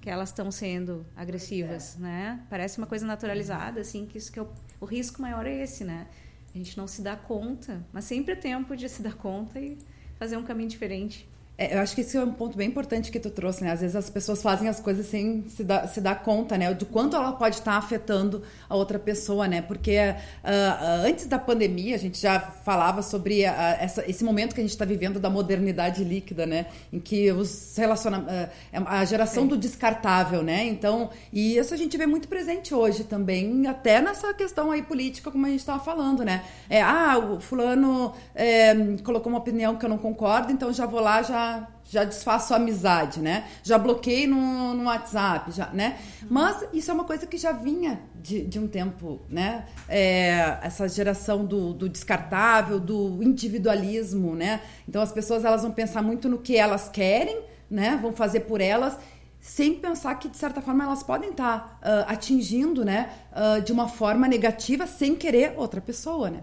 que 0.00 0.10
elas 0.10 0.30
estão 0.30 0.50
sendo 0.50 1.06
agressivas, 1.14 1.96
é. 1.98 2.00
né? 2.00 2.46
Parece 2.50 2.78
uma 2.78 2.86
coisa 2.86 3.06
naturalizada, 3.06 3.80
assim, 3.80 4.06
que 4.06 4.18
isso 4.18 4.32
que 4.32 4.40
é 4.40 4.42
o, 4.42 4.48
o, 4.80 4.84
risco 4.84 5.22
maior 5.22 5.46
é 5.46 5.62
esse, 5.62 5.84
né? 5.84 6.08
A 6.52 6.58
gente 6.58 6.76
não 6.76 6.88
se 6.88 7.00
dá 7.00 7.14
conta, 7.14 7.80
mas 7.92 8.06
sempre 8.06 8.32
é 8.32 8.36
tempo 8.36 8.76
de 8.76 8.88
se 8.88 9.02
dar 9.02 9.14
conta 9.14 9.60
e 9.60 9.78
fazer 10.18 10.36
um 10.36 10.42
caminho 10.42 10.68
diferente. 10.68 11.28
É, 11.60 11.76
eu 11.76 11.80
acho 11.80 11.94
que 11.94 12.00
esse 12.00 12.16
é 12.16 12.24
um 12.24 12.32
ponto 12.32 12.56
bem 12.56 12.66
importante 12.66 13.10
que 13.12 13.20
tu 13.20 13.28
trouxe, 13.28 13.62
né? 13.62 13.72
Às 13.72 13.82
vezes 13.82 13.94
as 13.94 14.08
pessoas 14.08 14.42
fazem 14.42 14.66
as 14.66 14.80
coisas 14.80 15.04
sem 15.04 15.44
se 15.46 15.62
dar, 15.62 15.86
se 15.86 16.00
dar 16.00 16.22
conta, 16.22 16.56
né? 16.56 16.72
Do 16.72 16.86
quanto 16.86 17.14
ela 17.14 17.32
pode 17.32 17.56
estar 17.56 17.74
afetando 17.74 18.42
a 18.66 18.74
outra 18.74 18.98
pessoa, 18.98 19.46
né? 19.46 19.60
Porque 19.60 19.98
uh, 19.98 21.06
antes 21.06 21.26
da 21.26 21.38
pandemia, 21.38 21.96
a 21.96 21.98
gente 21.98 22.18
já 22.18 22.40
falava 22.40 23.02
sobre 23.02 23.42
uh, 23.42 23.52
essa, 23.78 24.08
esse 24.08 24.24
momento 24.24 24.54
que 24.54 24.60
a 24.62 24.64
gente 24.64 24.70
está 24.70 24.86
vivendo 24.86 25.20
da 25.20 25.28
modernidade 25.28 26.02
líquida, 26.02 26.46
né? 26.46 26.64
Em 26.90 26.98
que 26.98 27.30
os 27.30 27.76
relacionamentos... 27.76 28.32
Uh, 28.34 28.48
a 28.86 29.04
geração 29.04 29.42
Sim. 29.42 29.48
do 29.50 29.58
descartável, 29.58 30.42
né? 30.42 30.64
Então, 30.64 31.10
e 31.30 31.58
isso 31.58 31.74
a 31.74 31.76
gente 31.76 31.94
vê 31.98 32.06
muito 32.06 32.26
presente 32.26 32.74
hoje 32.74 33.04
também, 33.04 33.66
até 33.66 34.00
nessa 34.00 34.32
questão 34.32 34.70
aí 34.70 34.80
política, 34.80 35.30
como 35.30 35.44
a 35.44 35.50
gente 35.50 35.60
estava 35.60 35.84
falando, 35.84 36.24
né? 36.24 36.42
É, 36.70 36.80
ah, 36.80 37.18
o 37.18 37.38
fulano 37.38 38.14
é, 38.34 38.74
colocou 39.04 39.30
uma 39.30 39.38
opinião 39.40 39.76
que 39.76 39.84
eu 39.84 39.90
não 39.90 39.98
concordo, 39.98 40.50
então 40.50 40.72
já 40.72 40.86
vou 40.86 41.00
lá, 41.00 41.22
já 41.22 41.49
já 41.84 42.04
desfaço 42.04 42.54
a 42.54 42.56
amizade, 42.56 43.20
né? 43.20 43.48
Já 43.62 43.76
bloqueei 43.76 44.26
no, 44.26 44.74
no 44.74 44.84
WhatsApp, 44.84 45.50
já, 45.50 45.66
né? 45.70 45.98
Mas 46.28 46.64
isso 46.72 46.90
é 46.90 46.94
uma 46.94 47.04
coisa 47.04 47.26
que 47.26 47.36
já 47.36 47.52
vinha 47.52 48.00
de, 48.14 48.42
de 48.42 48.58
um 48.58 48.68
tempo, 48.68 49.20
né? 49.28 49.66
É, 49.88 50.58
essa 50.62 50.88
geração 50.88 51.44
do, 51.44 51.72
do, 51.72 51.88
descartável, 51.88 52.78
do 52.78 53.22
individualismo, 53.22 54.36
né? 54.36 54.60
Então 54.88 55.02
as 55.02 55.12
pessoas 55.12 55.44
elas 55.44 55.62
vão 55.62 55.72
pensar 55.72 56.02
muito 56.02 56.28
no 56.28 56.38
que 56.38 56.56
elas 56.56 56.88
querem, 56.88 57.40
né? 57.68 57.98
Vão 58.00 58.12
fazer 58.12 58.40
por 58.40 58.60
elas 58.60 58.96
sem 59.40 59.74
pensar 59.74 60.14
que 60.16 60.28
de 60.28 60.36
certa 60.36 60.60
forma 60.60 60.84
elas 60.84 61.02
podem 61.02 61.30
estar 61.30 61.78
tá, 61.80 61.90
uh, 61.90 62.12
atingindo, 62.12 62.84
né? 62.84 63.10
Uh, 63.32 63.62
de 63.62 63.72
uma 63.72 63.88
forma 63.88 64.28
negativa 64.28 64.86
sem 64.86 65.16
querer 65.16 65.54
outra 65.56 65.80
pessoa, 65.80 66.30
né? 66.30 66.42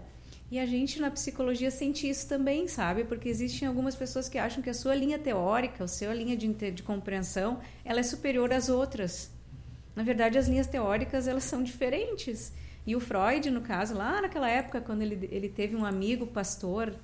E 0.50 0.58
a 0.58 0.64
gente 0.64 0.98
na 0.98 1.10
psicologia 1.10 1.70
sente 1.70 2.08
isso 2.08 2.26
também, 2.26 2.66
sabe? 2.68 3.04
Porque 3.04 3.28
existem 3.28 3.68
algumas 3.68 3.94
pessoas 3.94 4.28
que 4.28 4.38
acham 4.38 4.62
que 4.62 4.70
a 4.70 4.74
sua 4.74 4.94
linha 4.94 5.18
teórica, 5.18 5.84
a 5.84 5.88
sua 5.88 6.14
linha 6.14 6.36
de, 6.36 6.48
de 6.70 6.82
compreensão, 6.82 7.60
ela 7.84 8.00
é 8.00 8.02
superior 8.02 8.52
às 8.52 8.68
outras. 8.68 9.30
Na 9.94 10.02
verdade, 10.02 10.38
as 10.38 10.48
linhas 10.48 10.66
teóricas, 10.66 11.28
elas 11.28 11.44
são 11.44 11.62
diferentes. 11.62 12.52
E 12.86 12.96
o 12.96 13.00
Freud, 13.00 13.50
no 13.50 13.60
caso, 13.60 13.94
lá 13.94 14.22
naquela 14.22 14.48
época, 14.48 14.80
quando 14.80 15.02
ele, 15.02 15.28
ele 15.30 15.48
teve 15.50 15.76
um 15.76 15.84
amigo 15.84 16.26
pastor 16.26 16.94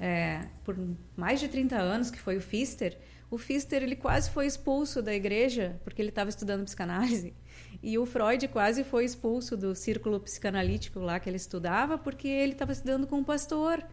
é, 0.00 0.46
por 0.64 0.76
mais 1.16 1.38
de 1.38 1.48
30 1.48 1.76
anos, 1.76 2.10
que 2.10 2.18
foi 2.18 2.36
o 2.36 2.40
Pfister, 2.40 2.96
o 3.30 3.36
Pfister 3.36 3.82
ele 3.82 3.96
quase 3.96 4.30
foi 4.30 4.46
expulso 4.46 5.02
da 5.02 5.14
igreja 5.14 5.78
porque 5.84 6.00
ele 6.00 6.08
estava 6.08 6.30
estudando 6.30 6.64
psicanálise. 6.64 7.34
E 7.82 7.96
o 7.96 8.04
Freud 8.04 8.48
quase 8.48 8.82
foi 8.82 9.04
expulso 9.04 9.56
do 9.56 9.74
círculo 9.74 10.18
psicanalítico 10.18 10.98
lá 10.98 11.20
que 11.20 11.30
ele 11.30 11.36
estudava, 11.36 11.96
porque 11.96 12.26
ele 12.26 12.52
estava 12.52 12.72
estudando 12.72 13.06
com 13.06 13.18
um 13.18 13.24
pastor. 13.24 13.84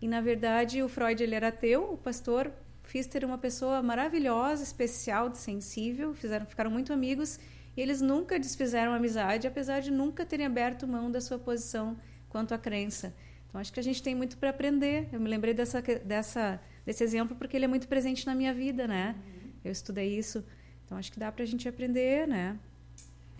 E 0.00 0.08
na 0.08 0.20
verdade 0.20 0.82
o 0.82 0.88
Freud 0.88 1.22
ele 1.22 1.34
era 1.34 1.48
ateu, 1.48 1.92
o 1.92 1.96
pastor 1.96 2.52
Pfister 2.82 3.24
uma 3.24 3.36
pessoa 3.36 3.82
maravilhosa, 3.82 4.62
especial, 4.62 5.32
sensível, 5.34 6.14
fizeram, 6.14 6.46
ficaram 6.46 6.70
muito 6.70 6.92
amigos. 6.92 7.38
E 7.76 7.80
eles 7.80 8.00
nunca 8.00 8.38
desfizeram 8.40 8.92
amizade, 8.92 9.46
apesar 9.46 9.80
de 9.80 9.90
nunca 9.90 10.24
terem 10.24 10.46
aberto 10.46 10.88
mão 10.88 11.10
da 11.10 11.20
sua 11.20 11.38
posição 11.38 11.96
quanto 12.28 12.54
à 12.54 12.58
crença. 12.58 13.14
Então 13.46 13.60
acho 13.60 13.72
que 13.72 13.78
a 13.78 13.82
gente 13.82 14.02
tem 14.02 14.14
muito 14.14 14.36
para 14.38 14.50
aprender. 14.50 15.08
Eu 15.12 15.20
me 15.20 15.28
lembrei 15.28 15.54
dessa, 15.54 15.80
dessa, 15.82 16.60
desse 16.84 17.04
exemplo 17.04 17.36
porque 17.36 17.56
ele 17.56 17.66
é 17.66 17.68
muito 17.68 17.86
presente 17.86 18.26
na 18.26 18.34
minha 18.34 18.52
vida, 18.52 18.88
né? 18.88 19.14
Eu 19.62 19.70
estudei 19.70 20.18
isso. 20.18 20.44
Então 20.84 20.96
acho 20.96 21.12
que 21.12 21.20
dá 21.20 21.30
para 21.30 21.42
a 21.42 21.46
gente 21.46 21.68
aprender, 21.68 22.26
né? 22.26 22.58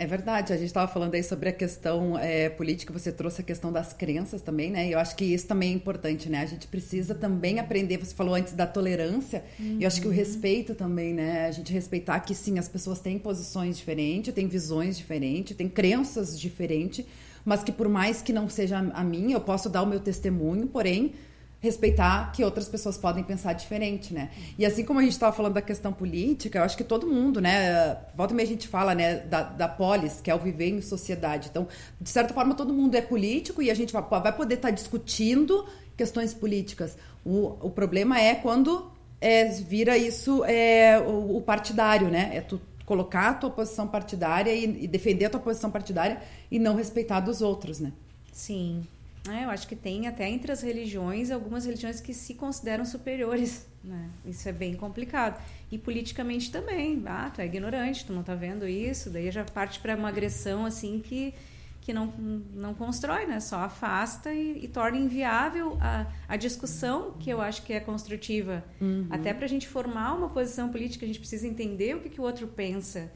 É 0.00 0.07
verdade, 0.07 0.52
a 0.52 0.57
gente 0.57 0.67
estava 0.67 0.87
falando 0.87 1.17
aí 1.17 1.25
sobre 1.25 1.49
a 1.49 1.52
questão 1.52 2.17
é, 2.17 2.49
política, 2.49 2.93
você 2.93 3.11
trouxe 3.11 3.40
a 3.40 3.45
questão 3.45 3.73
das 3.73 3.93
crenças 3.93 4.40
também, 4.40 4.71
né? 4.71 4.87
E 4.87 4.93
eu 4.93 4.99
acho 5.00 5.17
que 5.17 5.25
isso 5.25 5.49
também 5.49 5.73
é 5.73 5.75
importante, 5.75 6.28
né? 6.28 6.40
A 6.40 6.47
gente 6.47 6.69
precisa 6.69 7.17
também 7.17 7.59
aprender, 7.59 7.97
você 7.97 8.14
falou 8.14 8.37
antes 8.37 8.52
da 8.52 8.64
tolerância, 8.64 9.43
uhum. 9.59 9.78
e 9.81 9.83
eu 9.83 9.88
acho 9.88 10.00
que 10.00 10.07
o 10.07 10.11
uhum. 10.11 10.17
respeito 10.17 10.73
também, 10.73 11.12
né? 11.12 11.47
A 11.47 11.50
gente 11.50 11.73
respeitar 11.73 12.21
que 12.21 12.33
sim, 12.33 12.61
as 12.61 12.69
pessoas 12.69 13.00
têm 13.00 13.19
posições 13.19 13.76
diferentes, 13.76 14.33
têm 14.33 14.47
visões 14.47 14.97
diferentes, 14.97 15.57
têm 15.57 15.69
crenças 15.69 16.38
diferentes, 16.38 17.05
mas 17.45 17.64
que 17.64 17.73
por 17.73 17.88
mais 17.88 18.23
que 18.23 18.33
não 18.33 18.49
seja 18.49 18.78
a 18.78 19.02
minha, 19.02 19.35
eu 19.35 19.40
posso 19.40 19.69
dar 19.69 19.83
o 19.83 19.87
meu 19.87 19.99
testemunho, 19.99 20.69
porém 20.69 21.12
respeitar 21.61 22.31
que 22.33 22.45
outras 22.45 22.69
pessoas 22.69 22.97
podem 22.97 23.25
pensar 23.25 23.53
diferente, 23.53 24.15
né? 24.15 24.31
E 24.57 24.65
assim 24.65 24.85
como 24.85 25.00
a 25.00 25.03
gente 25.03 25.12
estava 25.12 25.35
falando 25.35 25.55
da 25.55 25.62
questão 25.62 25.93
política, 25.93 26.59
eu 26.59 26.62
acho 26.62 26.77
que 26.77 26.85
todo 26.85 27.07
mundo, 27.07 27.41
né? 27.41 27.97
Volta 28.15 28.33
e 28.33 28.37
meia 28.37 28.47
a 28.47 28.50
gente 28.50 28.69
fala, 28.69 28.95
né, 28.95 29.17
da, 29.21 29.43
da 29.43 29.69
polis, 29.69 30.21
que 30.21 30.31
é 30.31 30.35
o 30.35 30.38
viver 30.38 30.69
em 30.69 30.81
sociedade. 30.81 31.49
Então, 31.50 31.67
de 32.00 32.09
certa 32.09 32.33
forma, 32.33 32.55
todo 32.55 32.73
mundo 32.73 32.95
é 32.95 33.00
político 33.00 33.61
e 33.61 33.71
a 33.71 33.75
gente 33.75 33.93
vai, 33.93 34.03
poder 34.33 34.55
estar 34.55 34.69
tá 34.69 34.75
discutindo 34.75 35.67
questões 35.97 36.33
políticas. 36.33 36.97
O, 37.25 37.57
o 37.61 37.71
problema 37.71 38.21
é 38.21 38.37
quando 38.37 38.91
é, 39.21 39.47
vira 39.47 39.99
isso 39.99 40.45
é, 40.45 40.99
o, 41.00 41.38
o 41.38 41.43
partidário, 41.43 42.09
né? 42.09 42.31
É 42.35 42.41
tu 42.41 42.61
colocar 42.87 43.31
a 43.31 43.35
tua 43.35 43.50
posição 43.50 43.87
partidária 43.87 44.55
e, 44.55 44.85
e 44.85 44.87
defender 44.87 45.27
a 45.27 45.31
tua 45.31 45.41
posição 45.41 45.71
partidária 45.71 46.23
e 46.50 46.59
não 46.59 46.77
respeitar 46.77 47.21
dos 47.21 47.43
outros, 47.43 47.81
né? 47.81 47.93
Sim, 48.33 48.87
é, 49.27 49.45
eu 49.45 49.51
acho 49.51 49.67
que 49.67 49.77
tem 49.77 50.07
até 50.07 50.29
entre 50.29 50.53
as 50.53 50.63
religiões 50.63 51.31
algumas 51.31 51.65
religiões 51.65 52.01
que 52.01 52.15
se 52.15 52.35
consideram 52.35 52.85
superiores. 52.85 53.67
Né? 53.83 54.11
Isso 54.25 54.49
é 54.49 54.53
bem 54.53 54.75
complicado. 54.75 55.43
E 55.71 55.79
politicamente 55.79 56.51
também. 56.51 57.03
Ah, 57.07 57.31
tu 57.33 57.41
é 57.41 57.47
ignorante, 57.47 58.05
tu 58.05 58.13
não 58.13 58.21
está 58.21 58.35
vendo 58.35 58.67
isso. 58.67 59.11
Daí 59.11 59.31
já 59.31 59.45
parte 59.45 59.81
para 59.81 59.97
uma 59.97 60.09
agressão 60.09 60.65
assim 60.65 61.01
que, 61.01 61.35
que 61.81 61.93
não, 61.93 62.07
não 62.55 62.75
constrói, 62.75 63.27
né? 63.27 63.41
só 63.41 63.61
afasta 63.61 64.33
e, 64.33 64.65
e 64.65 64.69
torna 64.69 64.99
inviável 64.99 65.79
a, 65.81 66.07
a 66.27 66.37
discussão 66.37 67.13
que 67.19 67.31
eu 67.31 67.41
acho 67.41 67.63
que 67.63 67.73
é 67.73 67.81
construtiva. 67.81 68.65
Uhum. 68.81 69.07
Até 69.11 69.33
para 69.35 69.45
a 69.45 69.49
gente 69.49 69.69
formar 69.69 70.15
uma 70.15 70.29
posição 70.29 70.71
política, 70.71 71.05
a 71.05 71.09
gente 71.09 71.19
precisa 71.19 71.47
entender 71.47 71.97
o 71.97 72.01
que, 72.01 72.09
que 72.09 72.21
o 72.21 72.25
outro 72.25 72.47
pensa. 72.47 73.11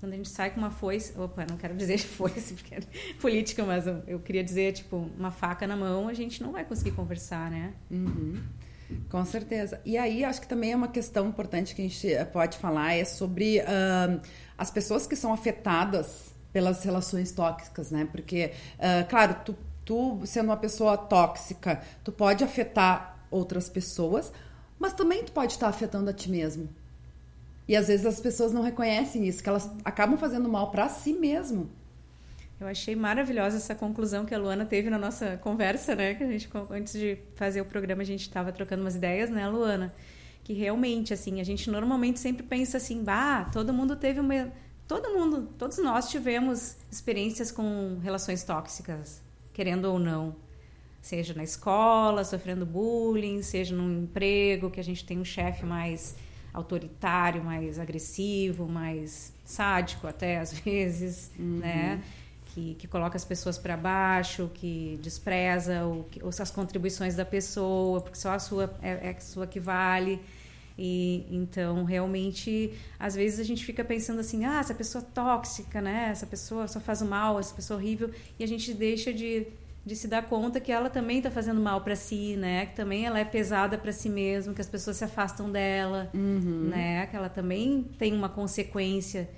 Quando 0.00 0.14
a 0.14 0.16
gente 0.16 0.30
sai 0.30 0.50
com 0.50 0.58
uma 0.58 0.70
foice, 0.70 1.12
opa, 1.18 1.44
não 1.48 1.58
quero 1.58 1.76
dizer 1.76 1.98
foice 2.02 2.54
porque 2.54 2.74
é 2.74 2.80
política, 3.20 3.64
mas 3.64 3.86
eu, 4.06 4.18
queria 4.18 4.42
dizer 4.42 4.72
tipo 4.72 5.10
uma 5.18 5.30
faca 5.30 5.66
na 5.66 5.76
mão, 5.76 6.08
a 6.08 6.14
gente 6.14 6.42
não 6.42 6.52
vai 6.52 6.64
conseguir 6.64 6.92
conversar, 6.92 7.50
né? 7.50 7.74
Uhum. 7.90 8.42
Com 9.08 9.24
certeza. 9.24 9.80
E 9.84 9.96
aí, 9.98 10.24
acho 10.24 10.40
que 10.40 10.48
também 10.48 10.72
é 10.72 10.76
uma 10.76 10.88
questão 10.88 11.28
importante 11.28 11.74
que 11.74 11.82
a 11.82 11.84
gente 11.84 12.08
pode 12.32 12.58
falar 12.58 12.94
é 12.94 13.04
sobre 13.04 13.60
uh, 13.60 14.20
as 14.56 14.70
pessoas 14.70 15.06
que 15.06 15.14
são 15.14 15.32
afetadas 15.32 16.34
pelas 16.52 16.82
relações 16.82 17.30
tóxicas, 17.30 17.90
né? 17.90 18.08
Porque, 18.10 18.52
uh, 18.78 19.08
claro, 19.08 19.36
tu, 19.44 19.56
tu 19.84 20.20
sendo 20.24 20.46
uma 20.46 20.56
pessoa 20.56 20.96
tóxica, 20.96 21.80
tu 22.02 22.10
pode 22.10 22.42
afetar 22.42 23.18
outras 23.30 23.68
pessoas, 23.68 24.32
mas 24.78 24.92
também 24.94 25.22
tu 25.24 25.30
pode 25.30 25.52
estar 25.52 25.68
afetando 25.68 26.10
a 26.10 26.12
ti 26.12 26.30
mesmo. 26.30 26.68
E 27.70 27.76
às 27.76 27.86
vezes 27.86 28.04
as 28.04 28.18
pessoas 28.18 28.52
não 28.52 28.62
reconhecem 28.62 29.28
isso, 29.28 29.40
que 29.40 29.48
elas 29.48 29.70
acabam 29.84 30.18
fazendo 30.18 30.48
mal 30.48 30.72
para 30.72 30.88
si 30.88 31.12
mesmo. 31.12 31.70
Eu 32.58 32.66
achei 32.66 32.96
maravilhosa 32.96 33.58
essa 33.58 33.76
conclusão 33.76 34.26
que 34.26 34.34
a 34.34 34.38
Luana 34.38 34.64
teve 34.64 34.90
na 34.90 34.98
nossa 34.98 35.36
conversa, 35.36 35.94
né? 35.94 36.14
Que 36.14 36.24
a 36.24 36.26
gente 36.26 36.50
antes 36.68 36.94
de 36.94 37.16
fazer 37.36 37.60
o 37.60 37.64
programa 37.64 38.02
a 38.02 38.04
gente 38.04 38.22
estava 38.22 38.50
trocando 38.50 38.82
umas 38.82 38.96
ideias, 38.96 39.30
né, 39.30 39.48
Luana? 39.48 39.94
Que 40.42 40.52
realmente 40.52 41.14
assim, 41.14 41.40
a 41.40 41.44
gente 41.44 41.70
normalmente 41.70 42.18
sempre 42.18 42.42
pensa 42.42 42.78
assim, 42.78 43.04
bah, 43.04 43.44
todo 43.52 43.72
mundo 43.72 43.94
teve 43.94 44.18
uma 44.18 44.52
todo 44.88 45.10
mundo, 45.10 45.48
todos 45.56 45.78
nós 45.78 46.10
tivemos 46.10 46.76
experiências 46.90 47.52
com 47.52 48.00
relações 48.02 48.42
tóxicas, 48.42 49.22
querendo 49.52 49.84
ou 49.84 49.96
não. 50.00 50.34
Seja 51.00 51.34
na 51.34 51.44
escola, 51.44 52.24
sofrendo 52.24 52.66
bullying, 52.66 53.42
seja 53.42 53.76
num 53.76 54.02
emprego 54.02 54.72
que 54.72 54.80
a 54.80 54.84
gente 54.84 55.04
tem 55.04 55.20
um 55.20 55.24
chefe 55.24 55.64
mais 55.64 56.16
autoritário, 56.52 57.42
mais 57.42 57.78
agressivo, 57.78 58.66
mais 58.66 59.32
sádico 59.44 60.06
até 60.06 60.38
às 60.38 60.52
vezes, 60.58 61.30
uhum. 61.38 61.58
né? 61.58 62.02
Que, 62.46 62.74
que 62.74 62.88
coloca 62.88 63.16
as 63.16 63.24
pessoas 63.24 63.56
para 63.56 63.76
baixo, 63.76 64.50
que 64.54 64.98
despreza 65.00 65.86
o, 65.86 66.04
que, 66.10 66.20
as 66.24 66.50
contribuições 66.50 67.14
da 67.14 67.24
pessoa, 67.24 68.00
porque 68.00 68.18
só 68.18 68.32
a 68.32 68.40
sua 68.40 68.76
é, 68.82 69.08
é 69.08 69.14
a 69.16 69.20
sua 69.20 69.46
que 69.46 69.60
vale. 69.60 70.20
E 70.76 71.26
então, 71.30 71.84
realmente, 71.84 72.72
às 72.98 73.14
vezes 73.14 73.38
a 73.38 73.44
gente 73.44 73.64
fica 73.64 73.84
pensando 73.84 74.20
assim: 74.20 74.44
ah, 74.44 74.58
essa 74.60 74.74
pessoa 74.74 75.04
tóxica, 75.04 75.80
né? 75.80 76.08
Essa 76.10 76.26
pessoa 76.26 76.66
só 76.66 76.80
faz 76.80 77.02
o 77.02 77.06
mal, 77.06 77.38
essa 77.38 77.54
pessoa 77.54 77.78
horrível, 77.78 78.10
e 78.38 78.42
a 78.42 78.48
gente 78.48 78.72
deixa 78.74 79.12
de 79.12 79.46
de 79.90 79.96
se 79.96 80.06
dar 80.06 80.22
conta 80.22 80.60
que 80.60 80.70
ela 80.70 80.88
também 80.88 81.18
está 81.18 81.32
fazendo 81.32 81.60
mal 81.60 81.80
para 81.80 81.96
si, 81.96 82.36
né? 82.36 82.66
Que 82.66 82.76
também 82.76 83.06
ela 83.06 83.18
é 83.18 83.24
pesada 83.24 83.76
para 83.76 83.90
si 83.90 84.08
mesma, 84.08 84.54
que 84.54 84.60
as 84.60 84.68
pessoas 84.68 84.98
se 84.98 85.02
afastam 85.02 85.50
dela, 85.50 86.08
uhum. 86.14 86.68
né? 86.68 87.08
Que 87.08 87.16
ela 87.16 87.28
também 87.28 87.82
tem 87.98 88.12
uma 88.12 88.28
consequência 88.28 89.28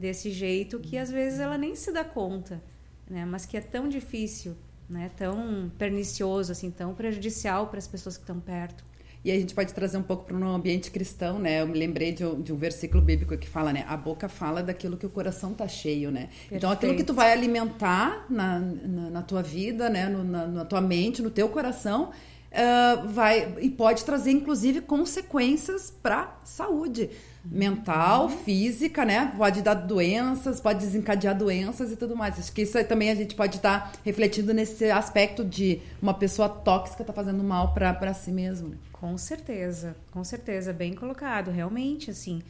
desse 0.00 0.32
jeito 0.32 0.80
que 0.80 0.98
às 0.98 1.12
vezes 1.12 1.38
ela 1.38 1.56
nem 1.56 1.76
se 1.76 1.92
dá 1.92 2.02
conta, 2.02 2.60
né? 3.08 3.24
Mas 3.24 3.46
que 3.46 3.56
é 3.56 3.60
tão 3.60 3.88
difícil, 3.88 4.56
né? 4.88 5.12
Tão 5.16 5.70
pernicioso 5.78 6.50
assim, 6.50 6.72
tão 6.72 6.92
prejudicial 6.92 7.68
para 7.68 7.78
as 7.78 7.86
pessoas 7.86 8.16
que 8.16 8.24
estão 8.24 8.40
perto. 8.40 8.82
E 9.22 9.30
a 9.30 9.34
gente 9.38 9.54
pode 9.54 9.74
trazer 9.74 9.98
um 9.98 10.02
pouco 10.02 10.24
para 10.24 10.36
um 10.36 10.48
ambiente 10.48 10.90
cristão, 10.90 11.38
né? 11.38 11.60
Eu 11.60 11.66
me 11.66 11.78
lembrei 11.78 12.10
de 12.10 12.24
um, 12.24 12.40
de 12.40 12.52
um, 12.54 12.56
versículo 12.56 13.02
bíblico 13.02 13.36
que 13.36 13.46
fala, 13.46 13.70
né? 13.70 13.84
A 13.86 13.96
boca 13.96 14.30
fala 14.30 14.62
daquilo 14.62 14.96
que 14.96 15.04
o 15.04 15.10
coração 15.10 15.52
tá 15.52 15.68
cheio, 15.68 16.10
né? 16.10 16.28
Perfeito. 16.28 16.54
Então, 16.54 16.70
aquilo 16.70 16.96
que 16.96 17.04
tu 17.04 17.12
vai 17.12 17.30
alimentar 17.30 18.24
na, 18.30 18.58
na, 18.58 19.10
na 19.10 19.22
tua 19.22 19.42
vida, 19.42 19.90
né? 19.90 20.08
No, 20.08 20.24
na, 20.24 20.46
na 20.46 20.64
tua 20.64 20.80
mente, 20.80 21.20
no 21.20 21.30
teu 21.30 21.50
coração, 21.50 22.12
uh, 22.50 23.08
vai 23.08 23.56
e 23.60 23.68
pode 23.68 24.04
trazer, 24.06 24.30
inclusive, 24.30 24.80
consequências 24.80 25.92
para 26.02 26.38
saúde 26.42 27.10
mental, 27.44 28.24
uhum. 28.24 28.38
física, 28.38 29.04
né? 29.04 29.34
Pode 29.36 29.60
dar 29.60 29.74
doenças, 29.74 30.62
pode 30.62 30.78
desencadear 30.78 31.36
doenças 31.36 31.92
e 31.92 31.96
tudo 31.96 32.16
mais. 32.16 32.38
Acho 32.38 32.52
que 32.52 32.62
isso 32.62 32.82
também 32.84 33.10
a 33.10 33.14
gente 33.14 33.34
pode 33.34 33.56
estar 33.56 33.92
refletindo 34.02 34.54
nesse 34.54 34.90
aspecto 34.90 35.44
de 35.44 35.80
uma 36.00 36.14
pessoa 36.14 36.48
tóxica 36.48 37.04
tá 37.04 37.12
fazendo 37.12 37.44
mal 37.44 37.74
para 37.74 38.14
si 38.14 38.30
mesmo. 38.30 38.70
Né? 38.70 38.76
Com 39.00 39.16
certeza, 39.16 39.96
com 40.10 40.22
certeza, 40.22 40.74
bem 40.74 40.92
colocado, 40.92 41.50
realmente, 41.50 42.10
assim. 42.10 42.42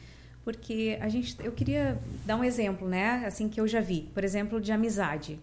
Porque 0.43 0.97
a 0.99 1.07
gente, 1.07 1.33
eu 1.39 1.53
queria 1.53 1.97
dar 2.25 2.35
um 2.35 2.43
exemplo, 2.43 2.89
né? 2.89 3.23
Assim 3.25 3.47
que 3.47 3.61
eu 3.61 3.65
já 3.65 3.79
vi, 3.79 4.09
por 4.13 4.21
exemplo, 4.21 4.59
de 4.59 4.69
amizade. 4.69 5.39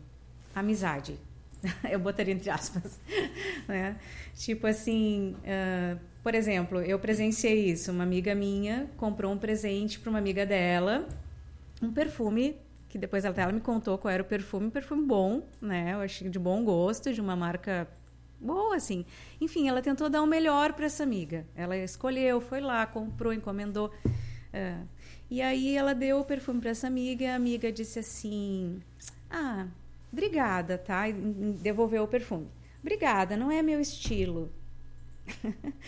Amizade. 0.54 1.18
eu 1.90 1.98
botaria 1.98 2.34
entre 2.34 2.50
aspas, 2.50 3.00
né? 3.66 3.96
Tipo 4.36 4.66
assim, 4.66 5.34
uh, 5.38 5.98
por 6.22 6.34
exemplo, 6.34 6.82
eu 6.82 6.98
presenciei 6.98 7.70
isso. 7.70 7.90
Uma 7.90 8.04
amiga 8.04 8.34
minha 8.34 8.90
comprou 8.98 9.32
um 9.32 9.38
presente 9.38 9.98
para 9.98 10.10
uma 10.10 10.18
amiga 10.18 10.44
dela, 10.44 11.08
um 11.82 11.90
perfume 11.90 12.54
que 12.86 12.98
depois 12.98 13.24
ela, 13.24 13.34
ela 13.40 13.52
me 13.52 13.60
contou 13.60 13.96
qual 13.96 14.12
era 14.12 14.22
o 14.22 14.26
perfume, 14.26 14.66
um 14.66 14.70
perfume 14.70 15.06
bom, 15.06 15.42
né? 15.58 15.94
Eu 15.94 16.00
achei 16.00 16.28
de 16.28 16.38
bom 16.38 16.62
gosto, 16.62 17.14
de 17.14 17.20
uma 17.20 17.34
marca 17.34 17.88
boa, 18.40 18.76
assim. 18.76 19.04
Enfim, 19.40 19.68
ela 19.68 19.82
tentou 19.82 20.08
dar 20.08 20.22
o 20.22 20.26
melhor 20.26 20.72
para 20.72 20.86
essa 20.86 21.02
amiga. 21.02 21.46
Ela 21.54 21.76
escolheu, 21.76 22.40
foi 22.40 22.60
lá, 22.60 22.86
comprou, 22.86 23.32
encomendou. 23.32 23.92
Uh, 24.06 24.86
e 25.30 25.42
aí 25.42 25.76
ela 25.76 25.94
deu 25.94 26.20
o 26.20 26.24
perfume 26.24 26.60
para 26.60 26.70
essa 26.70 26.86
amiga. 26.86 27.32
A 27.32 27.36
amiga 27.36 27.70
disse 27.70 27.98
assim: 27.98 28.80
Ah, 29.30 29.66
obrigada, 30.12 30.78
tá? 30.78 31.08
E 31.08 31.12
devolveu 31.12 32.04
o 32.04 32.08
perfume. 32.08 32.48
Obrigada, 32.80 33.36
não 33.36 33.50
é 33.50 33.62
meu 33.62 33.80
estilo. 33.80 34.50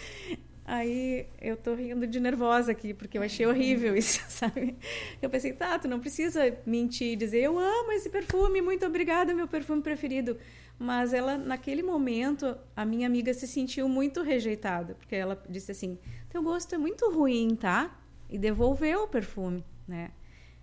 Aí 0.71 1.27
eu 1.41 1.57
tô 1.57 1.75
rindo 1.75 2.07
de 2.07 2.21
nervosa 2.21 2.71
aqui, 2.71 2.95
porque 2.95 3.19
eu 3.19 3.23
achei 3.25 3.45
horrível 3.45 3.97
isso, 3.97 4.23
sabe? 4.31 4.77
Eu 5.21 5.29
pensei, 5.29 5.53
tá, 5.53 5.77
tu 5.77 5.89
não 5.89 5.99
precisa 5.99 6.57
mentir 6.65 7.09
e 7.09 7.17
dizer, 7.17 7.41
eu 7.41 7.59
amo 7.59 7.91
esse 7.91 8.09
perfume, 8.09 8.63
muito 8.63 8.87
obrigada, 8.87 9.35
meu 9.35 9.49
perfume 9.49 9.83
preferido. 9.83 10.39
Mas 10.83 11.13
ela, 11.13 11.37
naquele 11.37 11.83
momento, 11.83 12.57
a 12.75 12.87
minha 12.87 13.07
amiga 13.07 13.35
se 13.35 13.47
sentiu 13.47 13.87
muito 13.87 14.23
rejeitada, 14.23 14.95
porque 14.95 15.15
ela 15.15 15.39
disse 15.47 15.71
assim: 15.71 15.99
teu 16.31 16.43
gosto 16.43 16.75
é 16.75 16.79
muito 16.79 17.11
ruim, 17.11 17.55
tá? 17.55 18.01
E 18.31 18.39
devolveu 18.39 19.03
o 19.03 19.09
perfume, 19.09 19.63
né? 19.87 20.11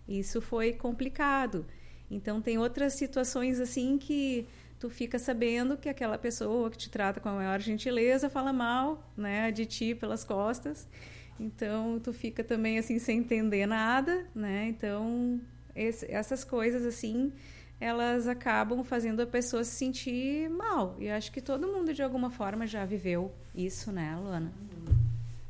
Isso 0.08 0.42
foi 0.42 0.74
complicado. 0.74 1.68
Então, 2.10 2.42
tem 2.42 2.58
outras 2.58 2.94
situações 2.94 3.60
assim 3.60 4.00
que 4.00 4.48
tu 4.80 4.90
fica 4.90 5.20
sabendo 5.20 5.78
que 5.78 5.88
aquela 5.88 6.18
pessoa 6.18 6.72
que 6.72 6.78
te 6.80 6.90
trata 6.90 7.20
com 7.20 7.30
a 7.30 7.34
maior 7.34 7.60
gentileza 7.60 8.28
fala 8.28 8.52
mal, 8.52 9.12
né, 9.16 9.52
de 9.52 9.68
ti 9.68 9.94
pelas 9.94 10.24
costas. 10.24 10.88
Então 11.40 12.00
tu 12.00 12.12
fica 12.12 12.44
também 12.44 12.80
assim 12.80 12.98
sem 12.98 13.20
entender 13.20 13.68
nada, 13.68 14.26
né? 14.34 14.68
Então 14.68 15.40
esse, 15.76 16.12
essas 16.12 16.44
coisas 16.44 16.86
assim 16.86 17.32
elas 17.80 18.28
acabam 18.28 18.84
fazendo 18.84 19.22
a 19.22 19.28
pessoa 19.28 19.64
se 19.64 19.72
sentir 19.72 20.50
mal. 20.50 20.96
E 21.00 21.10
acho 21.10 21.32
que 21.32 21.42
todo 21.42 21.68
mundo 21.68 21.94
de 21.94 22.02
alguma 22.02 22.30
forma 22.30 22.66
já 22.66 22.86
viveu 22.86 23.32
isso, 23.54 23.92
né, 23.92 24.18
Luana? 24.20 24.52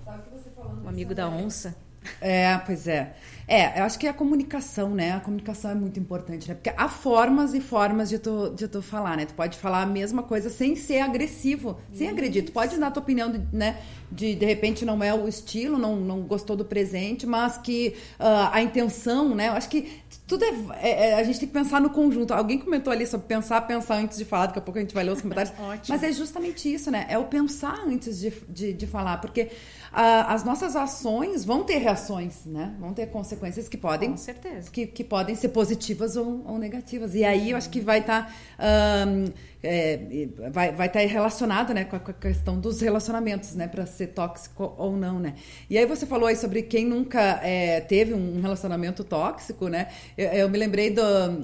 Sabe 0.03 0.23
que 0.23 0.29
você 0.31 0.49
falando 0.51 0.83
o 0.83 0.89
amigo 0.89 1.15
da 1.15 1.27
onça. 1.27 1.75
É, 2.21 2.57
pois 2.65 2.87
é. 2.87 3.13
É, 3.47 3.79
eu 3.79 3.85
acho 3.85 3.97
que 3.97 4.05
a 4.05 4.13
comunicação, 4.13 4.89
né? 4.89 5.13
A 5.13 5.21
comunicação 5.21 5.71
é 5.71 5.75
muito 5.75 5.97
importante, 5.97 6.49
né? 6.49 6.53
Porque 6.53 6.71
há 6.75 6.89
formas 6.89 7.53
e 7.53 7.61
formas 7.61 8.09
de 8.09 8.19
tu, 8.19 8.49
de 8.49 8.67
tu 8.67 8.81
falar, 8.81 9.15
né? 9.15 9.25
Tu 9.25 9.33
pode 9.33 9.57
falar 9.57 9.83
a 9.83 9.85
mesma 9.85 10.21
coisa 10.21 10.49
sem 10.49 10.75
ser 10.75 10.99
agressivo, 10.99 11.79
sem 11.93 12.09
agredir. 12.09 12.43
Tu 12.43 12.51
pode 12.51 12.77
dar 12.77 12.87
a 12.87 12.91
tua 12.91 13.01
opinião, 13.01 13.31
de, 13.31 13.41
né? 13.55 13.77
De, 14.11 14.35
de 14.35 14.45
repente, 14.45 14.83
não 14.83 15.01
é 15.01 15.13
o 15.13 15.29
estilo, 15.29 15.77
não, 15.77 15.95
não 15.95 16.21
gostou 16.23 16.57
do 16.57 16.65
presente, 16.65 17.25
mas 17.25 17.57
que 17.57 17.95
uh, 18.19 18.51
a 18.51 18.61
intenção, 18.61 19.33
né? 19.33 19.47
Eu 19.47 19.53
acho 19.53 19.69
que 19.69 20.01
tudo 20.27 20.43
é, 20.43 20.49
é, 20.81 21.09
é, 21.11 21.13
A 21.13 21.23
gente 21.23 21.39
tem 21.39 21.47
que 21.47 21.53
pensar 21.53 21.79
no 21.79 21.89
conjunto. 21.89 22.33
Alguém 22.33 22.59
comentou 22.59 22.91
ali 22.91 23.07
sobre 23.07 23.27
pensar, 23.27 23.61
pensar 23.61 23.95
antes 23.95 24.17
de 24.17 24.25
falar, 24.25 24.47
daqui 24.47 24.59
a 24.59 24.61
pouco 24.61 24.77
a 24.77 24.81
gente 24.81 24.93
vai 24.93 25.05
ler 25.05 25.11
os 25.11 25.21
comentários. 25.21 25.53
mas 25.87 26.03
é 26.03 26.11
justamente 26.11 26.73
isso, 26.73 26.91
né? 26.91 27.05
É 27.07 27.17
o 27.17 27.23
pensar 27.23 27.79
antes 27.87 28.19
de, 28.19 28.33
de, 28.49 28.73
de 28.73 28.87
falar, 28.87 29.21
porque 29.21 29.51
as 29.91 30.43
nossas 30.43 30.75
ações 30.75 31.45
vão 31.45 31.63
ter 31.63 31.77
reações, 31.77 32.45
né? 32.45 32.75
Vão 32.79 32.93
ter 32.93 33.07
consequências 33.07 33.67
que 33.67 33.77
podem. 33.77 34.11
Com 34.11 34.17
certeza. 34.17 34.69
Que, 34.71 34.85
que 34.85 35.03
podem 35.03 35.35
ser 35.35 35.49
positivas 35.49 36.15
ou, 36.15 36.43
ou 36.45 36.57
negativas. 36.57 37.15
E 37.15 37.23
aí 37.23 37.51
eu 37.51 37.57
acho 37.57 37.69
que 37.69 37.79
vai 37.79 37.99
estar. 37.99 38.25
Tá, 38.25 39.05
um, 39.07 39.25
é, 39.63 40.27
vai 40.51 40.71
vai 40.71 40.87
estar 40.87 41.01
tá 41.01 41.05
relacionado 41.05 41.73
né, 41.73 41.83
com 41.83 41.95
a, 41.95 41.99
com 41.99 42.11
a, 42.11 42.13
questão 42.13 42.59
dos 42.59 42.79
relacionamentos, 42.79 43.55
né, 43.55 43.67
para 43.67 43.85
ser 43.85 44.07
tóxico 44.07 44.73
ou 44.77 44.95
não, 44.95 45.19
né? 45.19 45.35
E 45.69 45.77
aí 45.77 45.85
você 45.85 46.05
falou 46.05 46.27
aí 46.27 46.35
sobre 46.35 46.61
quem 46.61 46.85
nunca 46.85 47.39
é, 47.43 47.81
teve 47.81 48.13
um 48.13 48.39
relacionamento 48.39 49.03
tóxico, 49.03 49.67
né? 49.67 49.87
Eu, 50.17 50.27
eu 50.29 50.49
me 50.49 50.57
lembrei 50.57 50.91
do, 50.91 51.01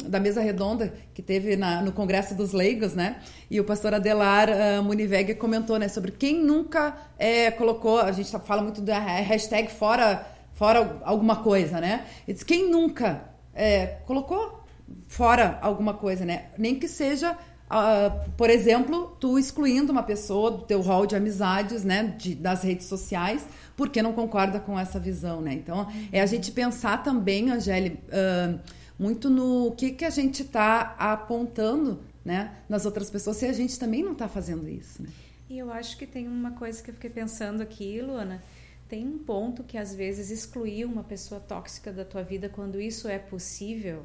da 0.07 0.19
mesa 0.19 0.41
redonda 0.41 0.93
que 1.13 1.21
teve 1.21 1.55
na, 1.55 1.81
no 1.81 1.91
Congresso 1.91 2.35
dos 2.35 2.53
Leigos, 2.53 2.93
né? 2.93 3.19
E 3.49 3.59
o 3.59 3.63
pastor 3.63 3.93
Adelar 3.93 4.49
uh, 4.49 4.83
Muniveg 4.83 5.35
comentou, 5.35 5.77
né, 5.77 5.87
sobre 5.87 6.11
quem 6.11 6.43
nunca 6.43 6.95
é, 7.17 7.51
colocou, 7.51 7.99
a 7.99 8.11
gente 8.11 8.31
fala 8.39 8.61
muito 8.61 8.81
da 8.81 8.99
hashtag 8.99 9.71
fora, 9.71 10.25
fora 10.53 10.99
alguma 11.03 11.37
coisa, 11.37 11.81
né? 11.81 12.05
E 12.27 12.33
diz, 12.33 12.43
quem 12.43 12.69
nunca 12.69 13.23
é, 13.53 13.97
colocou 14.05 14.63
fora 15.07 15.57
alguma 15.61 15.93
coisa, 15.93 16.25
né? 16.25 16.45
Nem 16.57 16.75
que 16.75 16.87
seja 16.87 17.37
Uh, 17.69 18.29
por 18.37 18.49
exemplo, 18.49 19.15
tu 19.19 19.39
excluindo 19.39 19.91
uma 19.91 20.03
pessoa 20.03 20.51
do 20.51 20.61
teu 20.63 20.81
hall 20.81 21.05
de 21.05 21.15
amizades, 21.15 21.83
né, 21.83 22.15
de, 22.17 22.35
das 22.35 22.61
redes 22.61 22.85
sociais, 22.85 23.47
porque 23.75 24.01
não 24.01 24.13
concorda 24.13 24.59
com 24.59 24.79
essa 24.79 24.99
visão, 24.99 25.41
né? 25.41 25.53
Então, 25.53 25.87
é 26.11 26.21
a 26.21 26.25
gente 26.25 26.51
pensar 26.51 27.01
também, 27.01 27.49
Angélica, 27.49 27.97
uh, 28.09 28.59
muito 28.99 29.29
no 29.29 29.71
que, 29.71 29.91
que 29.91 30.05
a 30.05 30.09
gente 30.09 30.43
está 30.43 30.95
apontando, 30.99 31.99
né, 32.23 32.53
nas 32.69 32.85
outras 32.85 33.09
pessoas, 33.09 33.37
se 33.37 33.45
a 33.45 33.53
gente 33.53 33.79
também 33.79 34.03
não 34.03 34.11
está 34.11 34.27
fazendo 34.27 34.69
isso, 34.69 35.01
né? 35.01 35.09
E 35.49 35.57
eu 35.57 35.71
acho 35.71 35.97
que 35.97 36.05
tem 36.05 36.27
uma 36.27 36.51
coisa 36.51 36.81
que 36.81 36.89
eu 36.89 36.93
fiquei 36.93 37.09
pensando 37.09 37.61
aqui, 37.61 38.01
Luana. 38.01 38.41
Tem 38.87 39.07
um 39.07 39.17
ponto 39.17 39.63
que 39.63 39.77
às 39.77 39.93
vezes 39.93 40.29
excluir 40.29 40.85
uma 40.85 41.03
pessoa 41.03 41.39
tóxica 41.39 41.91
da 41.91 42.05
tua 42.05 42.23
vida 42.23 42.49
quando 42.49 42.79
isso 42.79 43.07
é 43.07 43.17
possível 43.17 44.03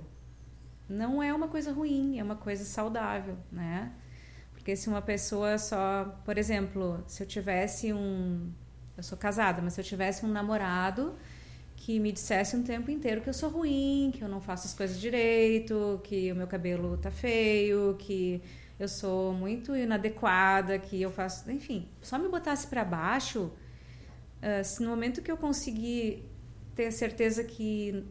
não 0.88 1.22
é 1.22 1.32
uma 1.34 1.48
coisa 1.48 1.72
ruim, 1.72 2.18
é 2.18 2.22
uma 2.22 2.36
coisa 2.36 2.64
saudável, 2.64 3.36
né? 3.50 3.92
Porque 4.52 4.74
se 4.74 4.88
uma 4.88 5.02
pessoa 5.02 5.58
só, 5.58 6.20
por 6.24 6.38
exemplo, 6.38 7.02
se 7.06 7.22
eu 7.22 7.26
tivesse 7.26 7.92
um, 7.92 8.50
eu 8.96 9.02
sou 9.02 9.16
casada, 9.16 9.62
mas 9.62 9.74
se 9.74 9.80
eu 9.80 9.84
tivesse 9.84 10.26
um 10.26 10.28
namorado 10.28 11.14
que 11.76 12.00
me 12.00 12.10
dissesse 12.10 12.56
um 12.56 12.62
tempo 12.62 12.90
inteiro 12.90 13.20
que 13.20 13.28
eu 13.28 13.34
sou 13.34 13.48
ruim, 13.48 14.10
que 14.12 14.22
eu 14.22 14.28
não 14.28 14.40
faço 14.40 14.66
as 14.66 14.74
coisas 14.74 15.00
direito, 15.00 16.00
que 16.02 16.32
o 16.32 16.36
meu 16.36 16.46
cabelo 16.46 16.98
tá 16.98 17.10
feio, 17.10 17.94
que 17.98 18.42
eu 18.78 18.88
sou 18.88 19.32
muito 19.32 19.76
inadequada, 19.76 20.78
que 20.78 21.00
eu 21.00 21.10
faço, 21.10 21.50
enfim, 21.50 21.88
só 22.02 22.18
me 22.18 22.28
botasse 22.28 22.66
para 22.66 22.84
baixo, 22.84 23.52
uh, 24.42 24.82
no 24.82 24.90
momento 24.90 25.22
que 25.22 25.30
eu 25.30 25.36
conseguir 25.36 26.24
ter 26.74 26.90
certeza 26.92 27.42
que 27.44 28.04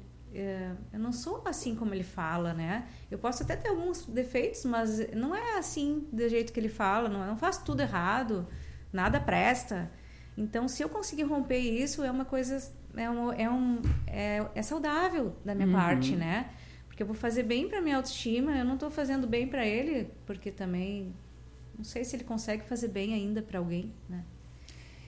eu 0.93 0.99
não 0.99 1.11
sou 1.11 1.41
assim 1.45 1.75
como 1.75 1.93
ele 1.93 2.03
fala, 2.03 2.53
né? 2.53 2.87
Eu 3.09 3.17
posso 3.17 3.43
até 3.43 3.55
ter 3.55 3.69
alguns 3.69 4.05
defeitos, 4.05 4.63
mas 4.65 5.11
não 5.13 5.35
é 5.35 5.57
assim 5.57 6.07
do 6.11 6.27
jeito 6.29 6.53
que 6.53 6.59
ele 6.59 6.69
fala, 6.69 7.09
não, 7.09 7.25
não 7.25 7.37
faço 7.37 7.63
tudo 7.65 7.81
errado, 7.81 8.47
nada 8.91 9.19
presta. 9.19 9.91
Então, 10.37 10.67
se 10.67 10.83
eu 10.83 10.89
conseguir 10.89 11.23
romper 11.23 11.57
isso, 11.57 12.03
é 12.03 12.11
uma 12.11 12.25
coisa 12.25 12.61
é, 12.95 13.09
um, 13.09 13.31
é, 13.33 13.49
um, 13.49 13.81
é, 14.05 14.45
é 14.53 14.61
saudável 14.61 15.35
da 15.43 15.55
minha 15.55 15.67
uhum. 15.67 15.73
parte, 15.73 16.15
né? 16.15 16.51
Porque 16.87 17.01
eu 17.01 17.07
vou 17.07 17.15
fazer 17.15 17.43
bem 17.43 17.67
para 17.67 17.81
minha 17.81 17.95
autoestima, 17.95 18.57
eu 18.57 18.65
não 18.65 18.75
estou 18.75 18.89
fazendo 18.89 19.27
bem 19.27 19.47
para 19.47 19.65
ele, 19.65 20.11
porque 20.25 20.51
também 20.51 21.13
não 21.77 21.83
sei 21.83 22.03
se 22.03 22.15
ele 22.15 22.23
consegue 22.23 22.63
fazer 22.63 22.87
bem 22.87 23.13
ainda 23.13 23.41
para 23.41 23.59
alguém, 23.59 23.93
né? 24.09 24.23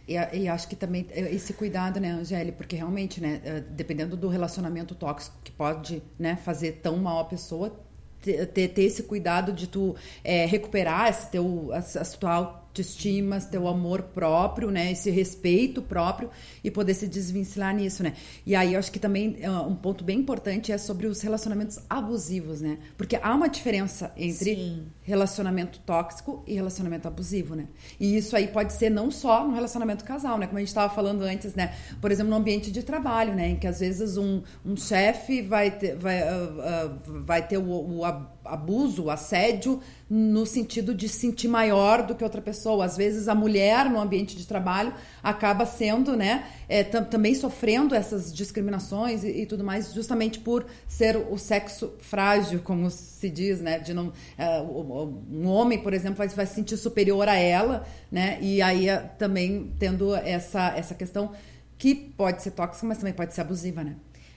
E, 0.10 0.40
e, 0.40 0.48
acho 0.48 0.68
que 0.68 0.76
também 0.76 1.06
é, 1.12 1.32
esse 1.32 1.54
cuidado, 1.54 2.00
né, 2.00 2.10
Angélica, 2.10 2.58
porque 2.58 2.76
realmente, 2.76 3.22
né, 3.22 3.40
é, 3.46 3.60
dependendo 3.60 4.18
do 4.18 4.28
relacionamento 4.28 4.96
tóxico 4.96 5.38
que 5.44 5.52
pode, 5.52 6.02
né, 6.18 6.36
fazer 6.36 6.80
tão 6.82 6.98
mal 6.98 7.20
a 7.20 7.26
pessoa, 7.26 7.80
ter, 8.20 8.48
ter, 8.48 8.82
esse 8.82 9.04
cuidado 9.04 9.54
de 9.54 9.68
tu 9.68 9.96
é, 10.24 10.48
recuperar 10.48 11.10
esse 11.10 11.30
teu, 11.30 11.70
a, 11.72 11.78
a 11.78 12.06
tua 12.06 12.60
autoestima, 12.70 13.40
teu 13.42 13.68
amor 13.68 14.04
próprio, 14.04 14.72
né? 14.72 14.92
Esse 14.92 15.10
respeito 15.10 15.82
próprio 15.82 16.30
e 16.64 16.72
poder 16.72 16.94
se 16.94 17.08
desvencilhar 17.08 17.76
nisso, 17.76 18.04
né? 18.04 18.14
E 18.46 18.56
aí 18.56 18.74
eu 18.74 18.80
acho 18.80 18.92
que 18.92 19.00
também 19.00 19.38
uh, 19.46 19.68
um 19.68 19.76
ponto 19.76 20.04
bem 20.04 20.20
importante 20.20 20.72
é 20.72 20.78
sobre 20.78 21.08
os 21.08 21.22
relacionamentos 21.22 21.80
abusivos, 21.90 22.62
né? 22.62 22.78
Porque 22.98 23.20
há 23.22 23.34
uma 23.34 23.50
diferença 23.50 24.14
entre 24.16 24.56
Sim. 24.56 24.86
relacionamento 25.02 25.80
tóxico 25.80 26.44
e 26.48 26.54
relacionamento 26.54 27.08
abusivo, 27.08 27.56
né? 27.56 27.68
E 28.00 28.16
isso 28.16 28.36
aí 28.36 28.48
pode 28.48 28.74
ser 28.74 28.90
não 28.90 29.12
só 29.12 29.46
no 29.46 29.54
relacionamento 29.54 30.06
casal, 30.06 30.38
né? 30.38 30.46
Como 30.46 30.58
a 30.58 30.62
gente 30.62 30.70
estava 30.70 30.94
falando 30.94 31.24
antes, 31.24 31.56
né? 31.56 31.76
Por 32.00 32.12
exemplo, 32.12 32.30
no 32.30 32.38
ambiente 32.38 32.72
de 32.72 32.84
trabalho, 32.84 33.34
né? 33.36 33.50
Em 33.50 33.56
que 33.56 33.68
às 33.68 33.80
vezes 33.80 34.16
um, 34.16 34.42
um 34.66 34.78
chefe 34.78 35.42
vai 35.42 35.72
ter, 35.72 35.96
vai, 35.96 36.22
uh, 36.22 36.28
uh, 36.28 37.22
vai 37.22 37.46
ter 37.46 37.58
o, 37.58 37.70
o 37.70 38.06
abuso, 38.50 39.10
assédio 39.10 39.82
no 40.10 40.46
sentido 40.46 40.96
de 40.96 41.08
se 41.08 41.20
sentir 41.20 41.48
maior 41.48 42.02
do 42.02 42.16
que 42.16 42.24
outra 42.24 42.42
pessoa. 42.42 42.86
Às 42.86 42.98
vezes 42.98 43.28
a 43.28 43.36
mulher 43.36 43.90
no 43.90 44.00
ambiente 44.00 44.36
de 44.36 44.48
trabalho 44.48 44.94
acaba 45.22 45.66
sendo, 45.66 46.18
né, 46.18 46.46
é, 46.68 46.84
também 46.84 47.36
sofrendo 47.36 47.94
essas 47.94 48.34
discriminações 48.34 49.24
e, 49.24 49.42
e, 49.42 49.46
tudo 49.46 49.64
mais, 49.64 49.94
justamente 49.94 50.40
por 50.40 50.66
ser 50.88 51.16
o 51.16 51.38
sexo 51.38 51.94
frágil, 52.00 52.62
como 52.64 52.90
se 52.90 53.30
diz, 53.30 53.62
né, 53.62 53.78
de 53.78 53.94
não, 53.94 54.12
é, 54.38 54.62
um 54.62 55.48
homem, 55.48 55.78
por 55.78 55.94
exemplo, 55.94 56.18
vai, 56.18 56.28
vai 56.28 56.46
se 56.46 56.56
sentir 56.56 56.78
superior 56.78 57.28
a 57.28 57.36
ela, 57.36 57.86
né, 58.12 58.40
e 58.42 58.62
aí 58.62 58.90
é, 58.90 58.98
também 58.98 59.72
tendo 59.78 60.16
essa, 60.16 60.74
essa 60.76 60.96
questão 60.96 61.32
que 61.78 61.94
pode 61.94 62.42
ser 62.42 62.52
tóxica, 62.52 62.88
mas 62.88 62.98
também 62.98 63.14
pode 63.14 63.34
ser 63.34 63.42
abusiva, 63.42 63.84
né? 63.84 63.96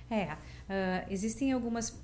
É, 0.09 0.33
uh, 0.35 1.07
existem 1.11 1.53
algumas 1.53 1.99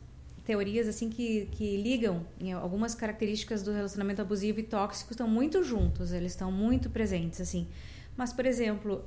teorias 0.48 0.88
assim 0.88 1.10
que, 1.10 1.46
que 1.52 1.76
ligam 1.76 2.26
em 2.40 2.54
algumas 2.54 2.94
características 2.94 3.62
do 3.62 3.70
relacionamento 3.70 4.22
abusivo 4.22 4.58
e 4.58 4.62
tóxico 4.62 5.12
estão 5.12 5.28
muito 5.28 5.62
juntos, 5.62 6.10
eles 6.10 6.32
estão 6.32 6.50
muito 6.50 6.88
presentes 6.88 7.38
assim. 7.38 7.68
Mas, 8.16 8.32
por 8.32 8.46
exemplo, 8.46 9.04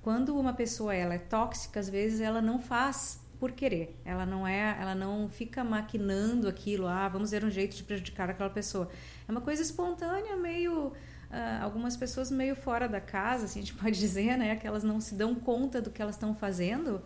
quando 0.00 0.38
uma 0.38 0.52
pessoa 0.52 0.94
ela 0.94 1.14
é 1.14 1.18
tóxica, 1.18 1.80
às 1.80 1.90
vezes 1.90 2.20
ela 2.20 2.40
não 2.40 2.60
faz 2.60 3.20
por 3.40 3.50
querer. 3.50 3.98
Ela 4.04 4.24
não 4.24 4.46
é, 4.46 4.78
ela 4.80 4.94
não 4.94 5.28
fica 5.28 5.64
maquinando 5.64 6.48
aquilo, 6.48 6.86
ah, 6.86 7.08
vamos 7.08 7.32
ver 7.32 7.44
um 7.44 7.50
jeito 7.50 7.76
de 7.76 7.82
prejudicar 7.82 8.30
aquela 8.30 8.48
pessoa. 8.48 8.88
É 9.26 9.30
uma 9.32 9.40
coisa 9.40 9.60
espontânea, 9.62 10.36
meio 10.36 10.92
Uh, 11.26 11.64
algumas 11.64 11.96
pessoas 11.96 12.30
meio 12.30 12.54
fora 12.54 12.88
da 12.88 13.00
casa, 13.00 13.46
assim, 13.46 13.58
a 13.58 13.62
gente 13.62 13.74
pode 13.74 13.98
dizer, 13.98 14.38
né, 14.38 14.54
que 14.54 14.64
elas 14.64 14.84
não 14.84 15.00
se 15.00 15.12
dão 15.16 15.34
conta 15.34 15.82
do 15.82 15.90
que 15.90 16.00
elas 16.00 16.14
estão 16.14 16.32
fazendo 16.36 17.02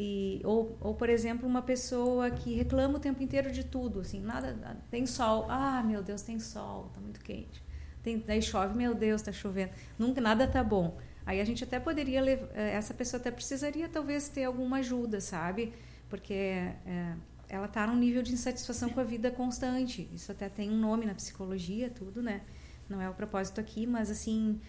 e, 0.00 0.40
ou, 0.44 0.78
ou, 0.80 0.94
por 0.94 1.10
exemplo, 1.10 1.44
uma 1.44 1.60
pessoa 1.60 2.30
que 2.30 2.54
reclama 2.54 2.98
o 2.98 3.00
tempo 3.00 3.20
inteiro 3.20 3.50
de 3.50 3.64
tudo, 3.64 3.98
assim, 3.98 4.20
nada, 4.20 4.56
tem 4.88 5.04
sol, 5.06 5.46
ah, 5.50 5.82
meu 5.82 6.04
Deus, 6.04 6.22
tem 6.22 6.38
sol, 6.38 6.88
tá 6.94 7.00
muito 7.00 7.18
quente. 7.18 7.60
Tem, 8.00 8.16
daí 8.20 8.40
chove, 8.40 8.76
meu 8.76 8.94
Deus, 8.94 9.22
tá 9.22 9.32
chovendo. 9.32 9.72
Nunca 9.98 10.20
nada 10.20 10.46
tá 10.46 10.62
bom. 10.62 10.96
Aí 11.26 11.40
a 11.40 11.44
gente 11.44 11.64
até 11.64 11.80
poderia 11.80 12.22
levar, 12.22 12.46
eh, 12.54 12.74
essa 12.74 12.94
pessoa 12.94 13.20
até 13.20 13.28
precisaria 13.32 13.88
talvez 13.88 14.28
ter 14.28 14.44
alguma 14.44 14.76
ajuda, 14.76 15.20
sabe? 15.20 15.72
Porque 16.08 16.32
é, 16.32 17.16
ela 17.48 17.66
tá 17.66 17.84
num 17.84 17.96
nível 17.96 18.22
de 18.22 18.32
insatisfação 18.32 18.90
com 18.90 19.00
a 19.00 19.04
vida 19.04 19.32
constante. 19.32 20.08
Isso 20.14 20.30
até 20.30 20.48
tem 20.48 20.70
um 20.70 20.78
nome 20.78 21.06
na 21.06 21.14
psicologia, 21.14 21.90
tudo, 21.90 22.22
né? 22.22 22.42
Não 22.88 23.02
é 23.02 23.10
o 23.10 23.14
propósito 23.14 23.60
aqui, 23.60 23.84
mas 23.84 24.12
assim, 24.12 24.60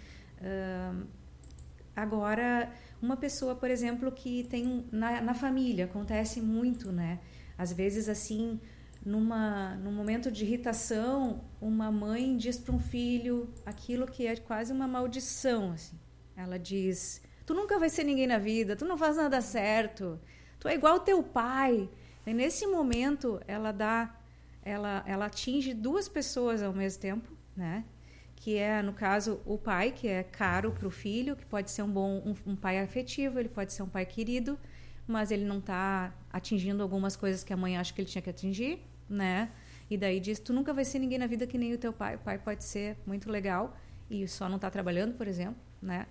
uh, 0.42 1.08
agora 1.96 2.72
uma 3.02 3.16
pessoa, 3.16 3.56
por 3.56 3.70
exemplo, 3.70 4.12
que 4.12 4.44
tem 4.46 4.86
na, 4.92 5.22
na 5.22 5.34
família, 5.34 5.86
acontece 5.86 6.42
muito, 6.42 6.92
né? 6.92 7.20
Às 7.58 7.72
vezes, 7.74 8.08
assim, 8.10 8.60
numa, 9.06 9.76
num 9.76 9.92
momento 9.92 10.32
de 10.32 10.46
irritação, 10.46 11.44
uma 11.62 11.92
mãe 11.92 12.36
diz 12.38 12.58
para 12.58 12.76
um 12.76 12.80
filho 12.80 13.54
aquilo 13.66 14.06
que 14.06 14.28
é 14.28 14.36
quase 14.36 14.74
uma 14.74 14.88
maldição, 14.88 15.72
assim. 15.72 15.98
Ela 16.36 16.58
diz: 16.58 17.22
"Tu 17.46 17.54
nunca 17.54 17.80
vai 17.80 17.90
ser 17.90 18.04
ninguém 18.04 18.28
na 18.28 18.38
vida, 18.38 18.76
tu 18.76 18.86
não 18.86 18.98
faz 18.98 19.18
nada 19.18 19.42
certo, 19.42 20.20
tu 20.60 20.68
é 20.68 20.76
igual 20.76 21.00
teu 21.00 21.24
pai". 21.24 21.90
E 22.26 22.34
nesse 22.34 22.68
momento, 22.68 23.42
ela 23.48 23.72
dá, 23.72 24.16
ela, 24.62 25.04
ela 25.08 25.26
atinge 25.26 25.74
duas 25.74 26.08
pessoas 26.08 26.62
ao 26.62 26.74
mesmo 26.74 27.02
tempo, 27.02 27.32
né? 27.56 27.86
Que 28.40 28.58
é, 28.58 28.82
no 28.82 28.94
caso, 28.94 29.42
o 29.46 29.58
pai, 29.58 29.92
que 29.92 30.08
é 30.08 30.24
caro 30.24 30.72
para 30.72 30.88
o 30.88 30.90
filho, 30.90 31.36
que 31.36 31.46
pode 31.46 31.70
ser 31.70 31.84
um 31.84 31.92
bom 31.92 32.24
um, 32.26 32.52
um, 32.52 32.56
pai 32.56 32.80
afetivo, 32.80 33.38
ele 33.38 33.50
pode 33.50 33.74
ser 33.74 33.84
um 33.84 33.90
pai 33.90 34.06
querido, 34.06 34.58
mas 35.06 35.30
ele 35.30 35.44
não 35.44 35.60
está 35.60 36.14
atingindo 36.32 36.82
algumas 36.82 37.18
coisas 37.18 37.44
que 37.44 37.52
a 37.52 37.58
mãe 37.58 37.78
acha 37.78 37.94
que 37.94 38.00
ele 38.00 38.10
tinha 38.10 38.22
que 38.22 38.30
atingir, 38.30 38.80
né? 39.10 39.52
E 39.90 39.98
daí 39.98 40.22
diz, 40.22 40.40
tu 40.40 40.54
nunca 40.54 40.74
vai 40.74 40.86
ser 40.86 41.00
ninguém 41.00 41.18
na 41.18 41.28
vida 41.28 41.46
que 41.46 41.58
nem 41.58 41.74
o 41.74 41.78
teu 41.78 41.92
pai. 41.92 42.16
O 42.16 42.20
pai 42.20 42.38
pode 42.38 42.64
ser 42.64 42.96
muito 43.06 43.30
legal 43.30 43.76
e 44.10 44.26
só 44.26 44.48
não 44.48 44.56
está 44.56 44.70
trabalhando, 44.70 45.16
por 45.16 45.28
exemplo, 45.28 45.62
né? 45.82 46.08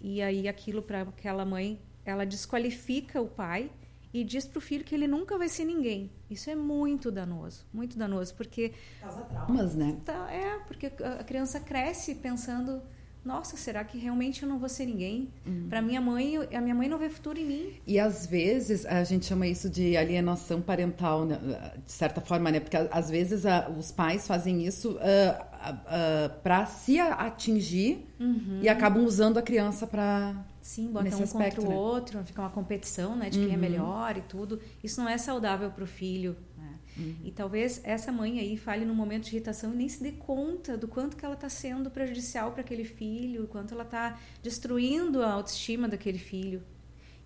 E 0.00 0.20
aí 0.20 0.48
aquilo 0.48 0.82
para 0.82 1.02
aquela 1.02 1.46
mãe, 1.46 1.80
ela 2.04 2.26
desqualifica 2.26 3.22
o 3.22 3.28
pai 3.28 3.70
e 4.12 4.24
diz 4.24 4.46
para 4.46 4.58
o 4.58 4.60
filho 4.60 4.84
que 4.84 4.94
ele 4.94 5.06
nunca 5.06 5.38
vai 5.38 5.48
ser 5.48 5.64
ninguém. 5.64 6.10
Isso 6.28 6.50
é 6.50 6.54
muito 6.54 7.10
danoso, 7.10 7.64
muito 7.72 7.96
danoso, 7.96 8.34
porque 8.34 8.72
causa 9.00 9.22
traumas, 9.22 9.74
né? 9.74 9.96
Tá, 10.04 10.30
é, 10.30 10.58
porque 10.66 10.86
a 10.86 11.22
criança 11.22 11.60
cresce 11.60 12.14
pensando, 12.16 12.82
nossa, 13.24 13.56
será 13.56 13.84
que 13.84 13.98
realmente 13.98 14.42
eu 14.42 14.48
não 14.48 14.58
vou 14.58 14.68
ser 14.68 14.86
ninguém? 14.86 15.28
Uhum. 15.46 15.66
Para 15.68 15.82
minha 15.82 16.00
mãe, 16.00 16.36
a 16.36 16.60
minha 16.60 16.74
mãe 16.74 16.88
não 16.88 16.98
vê 16.98 17.10
futuro 17.10 17.38
em 17.38 17.44
mim. 17.44 17.72
E 17.86 18.00
às 18.00 18.26
vezes 18.26 18.86
a 18.86 19.04
gente 19.04 19.26
chama 19.26 19.46
isso 19.46 19.68
de 19.68 19.96
alienação 19.96 20.60
parental, 20.60 21.26
né? 21.26 21.38
de 21.84 21.92
certa 21.92 22.20
forma, 22.20 22.50
né? 22.50 22.60
Porque 22.60 22.76
às 22.76 23.10
vezes 23.10 23.44
a, 23.44 23.68
os 23.68 23.92
pais 23.92 24.26
fazem 24.26 24.64
isso 24.64 24.92
uh, 24.92 24.94
uh, 24.94 25.74
uh, 25.74 26.40
para 26.42 26.64
se 26.66 26.98
atingir 26.98 28.06
uhum. 28.18 28.60
e 28.62 28.68
acabam 28.68 29.04
usando 29.04 29.38
a 29.38 29.42
criança 29.42 29.86
para 29.86 30.34
Sim, 30.70 30.92
bota 30.92 31.16
um 31.16 31.22
aspecto, 31.24 31.56
contra 31.56 31.60
o 31.62 31.68
né? 31.68 31.74
outro, 31.74 32.24
fica 32.24 32.40
uma 32.42 32.50
competição 32.50 33.16
né, 33.16 33.28
de 33.28 33.40
uhum. 33.40 33.44
quem 33.46 33.54
é 33.54 33.56
uhum. 33.56 33.60
melhor 33.60 34.16
e 34.16 34.20
tudo. 34.20 34.60
Isso 34.84 35.00
não 35.00 35.08
é 35.08 35.18
saudável 35.18 35.68
para 35.68 35.82
o 35.82 35.86
filho. 35.86 36.36
Né? 36.56 36.74
Uhum. 36.96 37.16
E 37.24 37.32
talvez 37.32 37.80
essa 37.82 38.12
mãe 38.12 38.38
aí 38.38 38.56
fale 38.56 38.84
num 38.84 38.94
momento 38.94 39.24
de 39.24 39.34
irritação 39.34 39.72
e 39.72 39.76
nem 39.76 39.88
se 39.88 40.00
dê 40.00 40.12
conta 40.12 40.76
do 40.76 40.86
quanto 40.86 41.16
que 41.16 41.24
ela 41.24 41.34
está 41.34 41.48
sendo 41.48 41.90
prejudicial 41.90 42.52
para 42.52 42.60
aquele 42.60 42.84
filho, 42.84 43.48
quanto 43.48 43.74
ela 43.74 43.82
está 43.82 44.16
destruindo 44.44 45.24
a 45.24 45.32
autoestima 45.32 45.88
daquele 45.88 46.18
filho. 46.18 46.62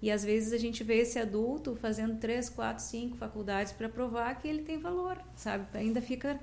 E 0.00 0.10
às 0.10 0.24
vezes 0.24 0.54
a 0.54 0.58
gente 0.58 0.82
vê 0.82 1.00
esse 1.00 1.18
adulto 1.18 1.76
fazendo 1.76 2.18
três, 2.18 2.48
quatro, 2.48 2.82
cinco 2.82 3.14
faculdades 3.18 3.74
para 3.74 3.90
provar 3.90 4.34
que 4.40 4.48
ele 4.48 4.62
tem 4.62 4.78
valor, 4.78 5.18
sabe? 5.36 5.66
Ainda 5.74 6.00
fica 6.00 6.40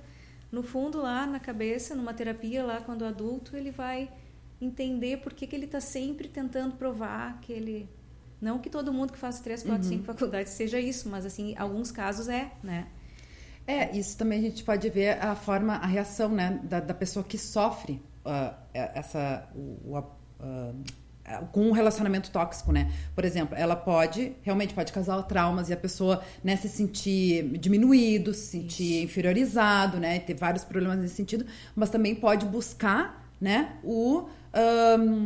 no 0.51 0.61
fundo 0.61 1.01
lá 1.01 1.25
na 1.25 1.39
cabeça, 1.39 1.95
numa 1.95 2.13
terapia 2.13 2.63
lá, 2.63 2.79
quando 2.79 3.03
adulto, 3.05 3.57
ele 3.57 3.71
vai 3.71 4.07
entender 4.61 5.17
por 5.17 5.33
que, 5.33 5.47
que 5.47 5.55
ele 5.55 5.65
está 5.65 5.81
sempre 5.81 6.27
tentando 6.27 6.75
provar 6.75 7.39
que 7.41 7.51
ele. 7.51 7.89
Não 8.39 8.57
que 8.57 8.69
todo 8.69 8.91
mundo 8.93 9.13
que 9.13 9.19
faz 9.19 9.39
três, 9.39 9.61
quatro, 9.61 9.83
uhum. 9.83 9.89
cinco 9.89 10.05
faculdades 10.05 10.53
seja 10.53 10.79
isso, 10.79 11.09
mas 11.09 11.25
assim, 11.25 11.55
alguns 11.57 11.91
casos 11.91 12.27
é, 12.27 12.51
né? 12.63 12.87
É, 13.67 13.95
isso 13.95 14.17
também 14.17 14.39
a 14.39 14.41
gente 14.41 14.63
pode 14.63 14.89
ver 14.89 15.23
a 15.23 15.35
forma, 15.35 15.75
a 15.75 15.85
reação, 15.85 16.29
né, 16.29 16.59
da, 16.63 16.79
da 16.79 16.93
pessoa 16.93 17.23
que 17.23 17.37
sofre 17.37 18.01
uh, 18.25 18.55
essa 18.73 19.47
o, 19.55 19.97
uh, 19.99 20.75
com 21.51 21.67
um 21.67 21.71
relacionamento 21.71 22.31
tóxico, 22.31 22.71
né? 22.71 22.91
Por 23.15 23.23
exemplo, 23.23 23.55
ela 23.55 23.75
pode, 23.75 24.33
realmente 24.41 24.73
pode 24.73 24.91
causar 24.91 25.21
traumas 25.23 25.69
e 25.69 25.73
a 25.73 25.77
pessoa, 25.77 26.21
né, 26.43 26.55
se 26.55 26.67
sentir 26.67 27.57
diminuído, 27.57 28.33
se 28.33 28.47
sentir 28.47 28.95
Isso. 28.95 29.05
inferiorizado, 29.05 29.99
né? 29.99 30.19
Ter 30.19 30.33
vários 30.33 30.63
problemas 30.63 30.99
nesse 30.99 31.15
sentido, 31.15 31.45
mas 31.75 31.89
também 31.89 32.15
pode 32.15 32.45
buscar, 32.45 33.29
né, 33.39 33.77
o, 33.83 34.27
um, 34.53 35.25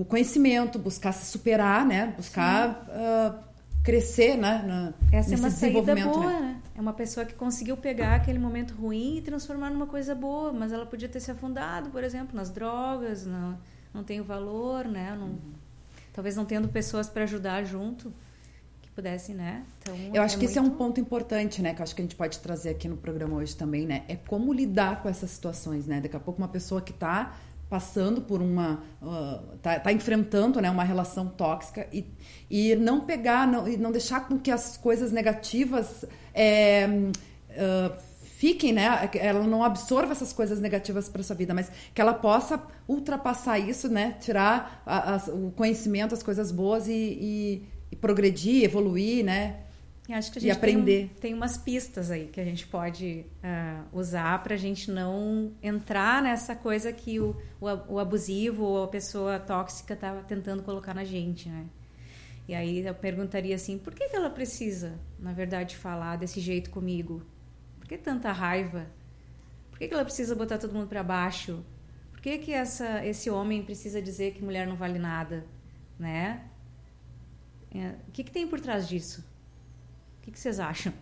o 0.00 0.04
conhecimento, 0.04 0.78
buscar 0.78 1.12
se 1.12 1.26
superar, 1.26 1.84
né? 1.84 2.14
Buscar 2.16 2.86
uh, 2.88 3.38
crescer, 3.82 4.36
né? 4.36 4.64
Na, 4.66 4.94
Essa 5.16 5.34
é 5.34 5.36
uma 5.36 5.50
saída 5.50 5.94
boa, 5.94 6.30
né? 6.30 6.40
né? 6.40 6.60
É 6.74 6.80
uma 6.80 6.92
pessoa 6.92 7.24
que 7.24 7.34
conseguiu 7.34 7.76
pegar 7.76 8.16
aquele 8.16 8.38
momento 8.38 8.74
ruim 8.74 9.18
e 9.18 9.22
transformar 9.22 9.70
numa 9.70 9.86
coisa 9.86 10.14
boa, 10.14 10.52
mas 10.52 10.72
ela 10.72 10.84
podia 10.84 11.08
ter 11.08 11.20
se 11.20 11.30
afundado, 11.30 11.90
por 11.90 12.04
exemplo, 12.04 12.36
nas 12.36 12.50
drogas, 12.50 13.24
na 13.24 13.56
não 13.94 14.04
tem 14.04 14.20
o 14.20 14.24
valor, 14.24 14.84
né? 14.84 15.16
Não, 15.18 15.28
uhum. 15.28 15.38
Talvez 16.12 16.36
não 16.36 16.44
tendo 16.44 16.68
pessoas 16.68 17.08
para 17.08 17.22
ajudar 17.22 17.64
junto 17.64 18.12
que 18.82 18.90
pudessem, 18.90 19.34
né? 19.34 19.64
Então, 19.80 19.96
eu 20.12 20.22
acho 20.22 20.34
é 20.34 20.38
que 20.38 20.44
muito... 20.44 20.50
esse 20.50 20.58
é 20.58 20.62
um 20.62 20.70
ponto 20.70 21.00
importante, 21.00 21.62
né? 21.62 21.72
Que 21.72 21.80
eu 21.80 21.82
acho 21.82 21.94
que 21.94 22.02
a 22.02 22.04
gente 22.04 22.16
pode 22.16 22.38
trazer 22.40 22.70
aqui 22.70 22.88
no 22.88 22.96
programa 22.96 23.36
hoje 23.36 23.56
também, 23.56 23.86
né? 23.86 24.04
É 24.06 24.16
como 24.16 24.52
lidar 24.52 25.02
com 25.02 25.08
essas 25.08 25.30
situações, 25.30 25.86
né? 25.86 26.00
Daqui 26.00 26.16
a 26.16 26.20
pouco 26.20 26.38
uma 26.38 26.48
pessoa 26.48 26.82
que 26.82 26.92
está 26.92 27.34
passando 27.68 28.20
por 28.20 28.40
uma 28.40 28.80
uh, 29.02 29.56
tá, 29.60 29.80
tá, 29.80 29.92
enfrentando 29.92 30.60
né 30.60 30.70
uma 30.70 30.84
relação 30.84 31.26
tóxica 31.26 31.88
e, 31.92 32.06
e 32.48 32.76
não 32.76 33.00
pegar 33.00 33.46
não, 33.46 33.66
e 33.66 33.76
não 33.76 33.90
deixar 33.90 34.28
com 34.28 34.38
que 34.38 34.50
as 34.50 34.76
coisas 34.76 35.10
negativas 35.10 36.04
é, 36.32 36.86
uh, 36.86 38.16
fiquem, 38.36 38.72
né? 38.72 39.10
Ela 39.14 39.42
não 39.46 39.64
absorva 39.64 40.12
essas 40.12 40.32
coisas 40.32 40.60
negativas 40.60 41.08
para 41.08 41.22
sua 41.22 41.34
vida, 41.34 41.54
mas 41.54 41.70
que 41.94 42.00
ela 42.00 42.12
possa 42.12 42.62
ultrapassar 42.86 43.58
isso, 43.58 43.88
né? 43.88 44.16
Tirar 44.20 44.82
a, 44.84 45.14
a, 45.14 45.16
o 45.30 45.50
conhecimento, 45.52 46.14
as 46.14 46.22
coisas 46.22 46.52
boas 46.52 46.86
e, 46.86 46.92
e, 46.92 47.68
e 47.90 47.96
progredir, 47.96 48.62
evoluir, 48.64 49.24
né? 49.24 49.60
E 50.08 50.12
acho 50.12 50.30
que 50.30 50.38
a 50.38 50.40
gente 50.40 50.48
e 50.48 50.52
aprender. 50.52 51.08
Tem, 51.08 51.20
tem 51.20 51.34
umas 51.34 51.56
pistas 51.56 52.10
aí 52.10 52.28
que 52.28 52.40
a 52.40 52.44
gente 52.44 52.66
pode 52.66 53.26
uh, 53.42 53.98
usar 53.98 54.40
para 54.42 54.54
a 54.54 54.58
gente 54.58 54.90
não 54.90 55.52
entrar 55.60 56.22
nessa 56.22 56.54
coisa 56.54 56.92
que 56.92 57.18
o, 57.18 57.36
o, 57.60 57.94
o 57.94 57.98
abusivo 57.98 58.62
ou 58.62 58.84
a 58.84 58.88
pessoa 58.88 59.40
tóxica 59.40 59.94
está 59.94 60.14
tentando 60.22 60.62
colocar 60.62 60.94
na 60.94 61.04
gente, 61.04 61.48
né? 61.48 61.66
E 62.48 62.54
aí 62.54 62.86
eu 62.86 62.94
perguntaria 62.94 63.56
assim, 63.56 63.76
por 63.76 63.92
que, 63.92 64.08
que 64.08 64.14
ela 64.14 64.30
precisa, 64.30 65.00
na 65.18 65.32
verdade, 65.32 65.76
falar 65.76 66.16
desse 66.16 66.38
jeito 66.40 66.70
comigo? 66.70 67.26
Por 67.80 67.88
que 67.88 67.98
tanta 67.98 68.30
raiva? 68.30 68.86
Por 69.70 69.78
que, 69.80 69.88
que 69.88 69.94
ela 69.94 70.04
precisa 70.04 70.34
botar 70.36 70.56
todo 70.56 70.72
mundo 70.72 70.86
para 70.86 71.02
baixo? 71.02 71.64
Por 72.12 72.20
que, 72.20 72.38
que 72.38 72.52
essa, 72.52 73.04
esse 73.04 73.28
homem 73.28 73.64
precisa 73.64 74.00
dizer 74.00 74.34
que 74.34 74.44
mulher 74.44 74.66
não 74.66 74.76
vale 74.76 74.98
nada? 74.98 75.44
Né? 75.98 76.44
É, 77.74 77.96
o 78.06 78.12
que, 78.12 78.22
que 78.22 78.30
tem 78.30 78.46
por 78.46 78.60
trás 78.60 78.88
disso? 78.88 79.24
Que, 80.26 80.32
que 80.32 80.40
vocês 80.40 80.58
acham? 80.58 80.92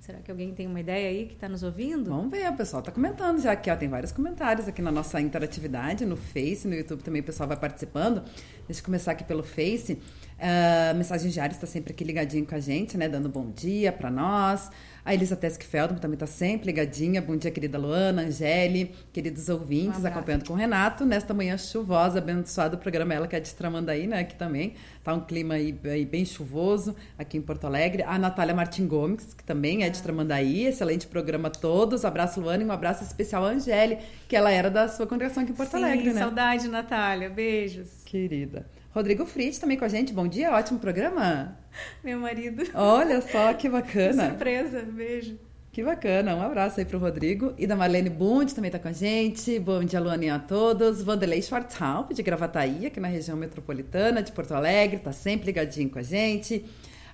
Será 0.00 0.18
que 0.18 0.28
alguém 0.28 0.52
tem 0.52 0.66
uma 0.66 0.80
ideia 0.80 1.08
aí 1.08 1.26
que 1.26 1.34
está 1.34 1.48
nos 1.48 1.62
ouvindo? 1.62 2.10
Vamos 2.10 2.32
ver, 2.32 2.50
o 2.50 2.56
pessoal 2.56 2.80
está 2.80 2.90
comentando 2.90 3.40
já 3.40 3.52
aqui, 3.52 3.70
ó, 3.70 3.76
tem 3.76 3.88
vários 3.88 4.10
comentários 4.10 4.66
aqui 4.66 4.82
na 4.82 4.90
nossa 4.90 5.20
interatividade, 5.20 6.04
no 6.04 6.16
Face, 6.16 6.66
no 6.66 6.74
YouTube 6.74 7.00
também 7.04 7.22
o 7.22 7.24
pessoal 7.24 7.48
vai 7.48 7.56
participando. 7.56 8.24
Deixa 8.66 8.80
eu 8.80 8.84
começar 8.84 9.12
aqui 9.12 9.22
pelo 9.22 9.44
Face. 9.44 9.92
Uh, 9.92 10.96
mensagem 10.96 11.30
diária 11.30 11.54
está 11.54 11.68
sempre 11.68 11.92
aqui 11.92 12.02
ligadinho 12.02 12.44
com 12.44 12.56
a 12.56 12.58
gente, 12.58 12.98
né? 12.98 13.08
Dando 13.08 13.28
bom 13.28 13.52
dia 13.52 13.92
para 13.92 14.10
nós. 14.10 14.68
A 15.04 15.12
Elisa 15.12 15.34
Teskfeldman 15.34 15.98
também 15.98 16.14
está 16.14 16.28
sempre 16.28 16.66
ligadinha. 16.66 17.20
Bom 17.20 17.36
dia, 17.36 17.50
querida 17.50 17.76
Luana, 17.76 18.22
Angele, 18.22 18.94
queridos 19.12 19.48
ouvintes, 19.48 20.04
um 20.04 20.06
acompanhando 20.06 20.46
com 20.46 20.52
o 20.52 20.56
Renato. 20.56 21.04
Nesta 21.04 21.34
manhã 21.34 21.58
chuvosa, 21.58 22.20
abençoado 22.20 22.76
o 22.76 22.78
programa 22.78 23.12
Ela, 23.12 23.26
que 23.26 23.34
é 23.34 23.40
de 23.40 23.52
Tramandaí, 23.52 24.06
né? 24.06 24.20
Aqui 24.20 24.36
também. 24.36 24.74
Tá 25.02 25.12
um 25.12 25.20
clima 25.20 25.54
aí, 25.54 25.76
aí, 25.86 26.04
bem 26.04 26.24
chuvoso 26.24 26.94
aqui 27.18 27.36
em 27.36 27.42
Porto 27.42 27.66
Alegre. 27.66 28.04
A 28.04 28.16
Natália 28.16 28.54
Martin 28.54 28.86
Gomes, 28.86 29.34
que 29.34 29.42
também 29.42 29.82
é 29.82 29.90
de 29.90 30.00
Tramandaí. 30.00 30.66
Excelente 30.66 31.08
programa 31.08 31.48
a 31.48 31.50
todos. 31.50 32.04
Abraço, 32.04 32.40
Luana, 32.40 32.62
e 32.62 32.66
um 32.66 32.70
abraço 32.70 33.02
especial 33.02 33.44
a 33.44 33.48
Angele, 33.48 33.98
que 34.28 34.36
ela 34.36 34.52
era 34.52 34.70
da 34.70 34.86
sua 34.86 35.04
congregação 35.04 35.42
aqui 35.42 35.50
em 35.50 35.56
Porto 35.56 35.72
Sim, 35.72 35.82
Alegre, 35.82 36.12
né? 36.12 36.20
saudade, 36.20 36.68
Natália. 36.68 37.28
Beijos. 37.28 38.04
Querida. 38.04 38.66
Rodrigo 38.94 39.24
Fritz 39.24 39.58
também 39.58 39.78
com 39.78 39.86
a 39.86 39.88
gente. 39.88 40.12
Bom 40.12 40.28
dia, 40.28 40.52
ótimo 40.52 40.78
programa. 40.78 41.56
Meu 42.04 42.18
marido. 42.18 42.62
Olha 42.74 43.22
só 43.22 43.54
que 43.54 43.66
bacana. 43.66 44.24
Que 44.24 44.28
surpresa, 44.28 44.82
beijo. 44.82 45.38
Que 45.72 45.82
bacana, 45.82 46.36
um 46.36 46.42
abraço 46.42 46.78
aí 46.78 46.84
pro 46.84 46.98
Rodrigo. 46.98 47.54
E 47.56 47.66
da 47.66 47.74
Marlene 47.74 48.10
Bund 48.10 48.54
também 48.54 48.70
tá 48.70 48.78
com 48.78 48.88
a 48.88 48.92
gente. 48.92 49.58
Bom 49.58 49.82
dia, 49.82 49.98
Luaninha 49.98 50.34
a 50.34 50.38
todos. 50.38 51.02
Vanderlei 51.02 51.40
Schwarzhaupt, 51.40 52.12
de 52.12 52.22
Gravataí, 52.22 52.84
aqui 52.84 53.00
na 53.00 53.08
região 53.08 53.34
metropolitana 53.34 54.22
de 54.22 54.30
Porto 54.30 54.52
Alegre, 54.52 54.98
tá 54.98 55.12
sempre 55.12 55.46
ligadinho 55.46 55.88
com 55.88 55.98
a 55.98 56.02
gente. 56.02 56.62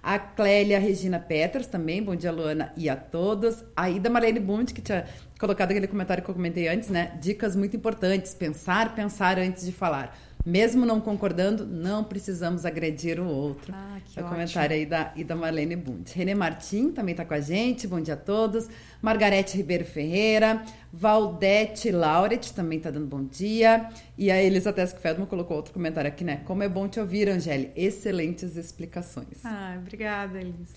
A 0.03 0.19
Clélia 0.19 0.81
Regina 0.81 1.21
Peters 1.21 1.69
também, 1.69 2.03
bom 2.03 2.17
dia, 2.17 2.33
Luana, 2.33 2.73
e 2.77 2.89
a 2.89 2.97
todos. 2.97 3.65
A 3.77 3.89
Ida 3.89 4.11
Marlene 4.11 4.41
Bund, 4.41 4.75
que 4.75 4.81
tinha 4.81 5.05
colocado 5.39 5.71
aquele 5.71 5.87
comentário 5.87 6.25
que 6.25 6.29
eu 6.29 6.35
comentei 6.35 6.67
antes, 6.67 6.89
né? 6.89 7.17
Dicas 7.21 7.55
muito 7.55 7.77
importantes, 7.77 8.35
pensar, 8.35 8.97
pensar 8.97 9.39
antes 9.39 9.65
de 9.65 9.71
falar. 9.71 10.17
Mesmo 10.49 10.87
não 10.87 10.99
concordando, 10.99 11.67
não 11.67 12.03
precisamos 12.03 12.65
agredir 12.65 13.21
o 13.21 13.29
outro. 13.29 13.71
Ah, 13.77 13.99
que 14.03 14.19
é 14.19 14.23
o 14.23 14.27
comentário 14.27 14.75
aí 14.75 14.87
da, 14.87 15.13
e 15.15 15.23
da 15.23 15.37
Marlene 15.37 15.77
Bund. 15.77 16.11
Renê 16.15 16.35
Martim 16.35 16.91
também 16.91 17.13
está 17.13 17.23
com 17.23 17.35
a 17.35 17.41
gente, 17.41 17.87
bom 17.87 18.01
dia 18.01 18.15
a 18.15 18.17
todos. 18.17 18.67
Margarete 19.03 19.59
Ribeiro 19.59 19.85
Ferreira, 19.85 20.65
Valdete 20.91 21.91
Lauret 21.91 22.55
também 22.55 22.79
está 22.79 22.91
dando 22.91 23.07
bom 23.07 23.25
dia. 23.25 23.91
E 24.17 24.31
a 24.31 24.43
Elisa 24.43 24.73
Tesk 24.73 24.97
Feldman 24.97 25.27
colocou 25.27 25.55
outro 25.55 25.75
comentário 25.75 26.09
aqui, 26.09 26.25
né? 26.25 26.41
Como 26.47 26.63
é 26.63 26.69
bom 26.69 26.89
te 26.89 26.99
ouvir, 26.99 27.29
Angélica. 27.29 27.73
Excelentes 27.77 28.57
explicações. 28.57 29.45
Ah, 29.45 29.77
obrigada, 29.79 30.41
Elisa. 30.41 30.73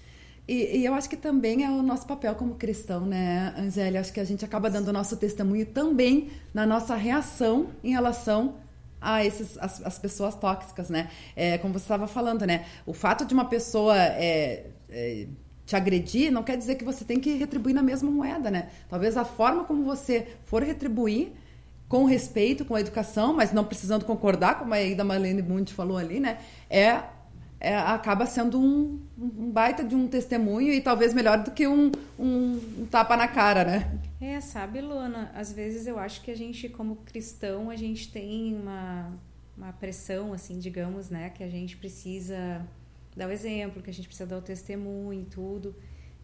E, 0.50 0.80
e, 0.80 0.86
eu 0.86 0.94
acho 0.94 1.10
que 1.10 1.16
também 1.16 1.64
é 1.64 1.70
o 1.70 1.82
nosso 1.82 2.06
papel 2.06 2.36
como 2.36 2.56
cristão, 2.56 3.06
né, 3.06 3.54
Angélia? 3.58 4.02
Acho 4.02 4.12
que 4.12 4.20
a 4.20 4.26
gente 4.26 4.44
acaba 4.44 4.70
dando 4.70 4.90
o 4.90 4.94
nosso 4.94 5.16
testemunho 5.16 5.66
também 5.66 6.30
na 6.54 6.66
nossa 6.66 6.94
reação 6.94 7.68
em 7.82 7.92
relação 7.92 8.56
a 9.02 9.26
esses, 9.26 9.58
as, 9.58 9.86
as 9.86 10.00
pessoas 10.00 10.36
tóxicas, 10.36 10.90
né? 10.90 11.10
É, 11.36 11.58
como 11.58 11.74
você 11.74 11.86
estava 11.86 12.08
falando, 12.08 12.46
né? 12.46 12.66
O 12.86 12.94
fato 12.94 13.26
de 13.26 13.34
uma 13.34 13.46
pessoa 13.46 13.98
é, 13.98 14.68
é, 14.90 15.28
te 15.66 15.76
agredir 15.76 16.32
não 16.32 16.44
quer 16.44 16.58
dizer 16.58 16.76
que 16.76 16.86
você 16.86 17.04
tem 17.04 17.20
que 17.20 17.34
retribuir 17.34 17.74
na 17.74 17.82
mesma 17.82 18.12
moeda, 18.12 18.52
né? 18.52 18.70
Talvez 18.88 19.18
a 19.18 19.26
forma 19.26 19.64
como 19.64 19.84
você 19.84 20.28
for 20.46 20.64
retribuir 20.64 21.32
com 21.90 22.06
respeito, 22.06 22.64
com 22.64 22.78
educação, 22.78 23.34
mas 23.34 23.52
não 23.52 23.66
precisando 23.66 24.06
concordar, 24.06 24.60
como 24.60 24.74
a 24.74 24.82
Ida 24.82 25.04
Marlene 25.04 25.42
Bund 25.42 25.74
falou 25.74 25.98
ali, 25.98 26.20
né? 26.20 26.38
É 26.70 27.02
é, 27.62 27.78
acaba 27.78 28.26
sendo 28.26 28.60
um, 28.60 29.00
um, 29.20 29.52
baita 29.52 29.84
de 29.84 29.96
um 29.96 30.08
testemunho 30.08 30.74
e 30.74 30.82
talvez 30.82 31.14
melhor 31.14 31.38
do 31.38 31.52
que 31.52 31.68
um, 31.68 31.92
um, 32.18 32.60
um, 32.80 32.88
tapa 32.90 33.16
na 33.16 33.28
cara, 33.28 33.64
né? 33.64 33.92
É, 34.22 34.40
sabe, 34.40 34.80
Luana, 34.82 35.32
às 35.34 35.52
vezes 35.52 35.88
eu 35.88 35.98
acho 35.98 36.22
que 36.22 36.30
a 36.30 36.36
gente, 36.36 36.70
como 36.70 36.98
cristão, 36.98 37.72
a 37.72 37.76
gente 37.76 38.12
tem 38.12 38.56
uma, 38.56 39.20
uma 39.58 39.74
pressão, 39.74 40.32
assim, 40.32 40.60
digamos, 40.60 41.10
né? 41.10 41.32
Que 41.32 41.44
a 41.44 41.50
gente 41.50 41.76
precisa 41.76 42.64
dar 43.18 43.28
o 43.28 43.32
exemplo, 43.32 43.82
que 43.82 43.90
a 43.90 43.94
gente 43.94 44.08
precisa 44.08 44.30
dar 44.30 44.38
o 44.38 44.42
testemunho 44.42 45.22
e 45.22 45.26
tudo. 45.26 45.76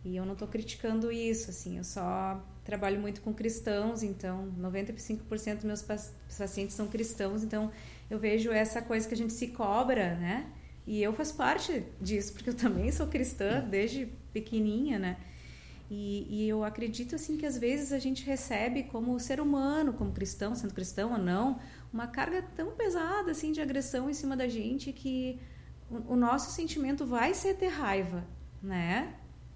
E 0.05 0.15
eu 0.15 0.27
não 0.27 0.33
estou 0.33 0.47
criticando 0.47 1.11
isso, 1.11 1.49
assim, 1.49 1.79
eu 1.79 1.83
só 1.83 2.39
trabalho 2.63 2.99
muito 3.01 3.19
com 3.21 3.33
cristãos, 3.33 4.03
então 4.03 4.53
95% 4.59 5.55
dos 5.55 5.63
meus 5.63 5.81
pacientes 5.81 6.75
são 6.75 6.87
cristãos, 6.87 7.43
então 7.43 7.71
eu 8.11 8.19
vejo 8.19 8.51
essa 8.51 8.79
coisa 8.79 9.07
que 9.07 9.15
a 9.15 9.17
gente 9.17 9.33
se 9.33 9.47
cobra, 9.47 10.15
né? 10.17 10.45
E 10.85 11.01
eu 11.01 11.11
faço 11.13 11.35
parte 11.35 11.83
disso, 11.99 12.33
porque 12.33 12.51
eu 12.51 12.55
também 12.55 12.91
sou 12.91 13.07
cristã 13.07 13.59
desde 13.67 14.05
pequenininha, 14.31 14.99
né? 14.99 15.17
E, 15.89 16.27
e, 16.29 16.49
eu 16.49 16.65
acredito 16.65 17.15
assim 17.15 17.37
que 17.37 17.45
às 17.45 17.57
vezes 17.57 17.93
a 17.93 17.99
gente 17.99 18.25
recebe 18.25 18.83
como 18.83 19.17
ser 19.19 19.39
humano, 19.39 19.93
como 19.93 20.11
cristão, 20.11 20.53
sendo 20.53 20.73
cristão 20.73 21.13
ou 21.13 21.17
não, 21.17 21.59
uma 21.93 22.07
carga 22.07 22.41
tão 22.55 22.71
pesada 22.71 23.31
assim 23.31 23.53
de 23.53 23.61
agressão 23.61 24.09
em 24.09 24.13
cima 24.13 24.35
da 24.35 24.49
gente 24.49 24.91
que 24.91 25.39
o, 25.89 26.13
o 26.13 26.15
nosso 26.17 26.51
sentimento 26.51 27.05
vai 27.05 27.33
ser 27.33 27.55
ter 27.55 27.69
raiva, 27.69 28.25
né? 28.61 29.15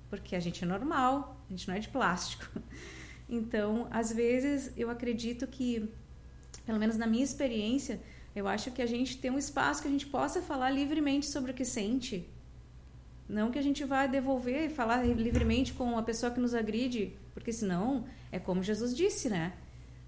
Porque 0.10 0.34
a 0.34 0.40
gente 0.40 0.64
é 0.64 0.68
normal, 0.68 1.44
a 1.50 1.52
gente 1.52 1.68
não 1.68 1.76
é 1.76 1.80
de 1.80 1.90
plástico. 1.90 2.48
Então, 3.34 3.88
às 3.90 4.12
vezes 4.12 4.74
eu 4.76 4.90
acredito 4.90 5.48
que, 5.48 5.90
pelo 6.66 6.78
menos 6.78 6.98
na 6.98 7.08
minha 7.08 7.24
experiência, 7.24 8.02
eu 8.36 8.46
acho 8.46 8.72
que 8.72 8.82
a 8.82 8.86
gente 8.86 9.18
tem 9.20 9.32
um 9.32 9.38
espaço 9.38 9.82
que 9.82 9.88
a 9.88 9.92
gente 9.92 10.06
possa 10.06 10.42
falar 10.42 10.70
livremente 10.70 11.28
sobre 11.28 11.52
o 11.52 11.54
que 11.54 11.64
sente. 11.64 12.30
Não 13.32 13.50
que 13.50 13.58
a 13.58 13.62
gente 13.62 13.86
vá 13.86 14.08
devolver 14.08 14.66
e 14.66 14.70
falar 14.70 15.04
livremente 15.04 15.72
com 15.72 15.98
a 15.98 16.04
pessoa 16.04 16.32
que 16.32 16.40
nos 16.40 16.54
agride, 16.54 17.14
porque 17.34 17.54
senão 17.54 18.04
é 18.30 18.38
como 18.38 18.62
Jesus 18.62 18.96
disse, 18.96 19.30
né? 19.30 19.54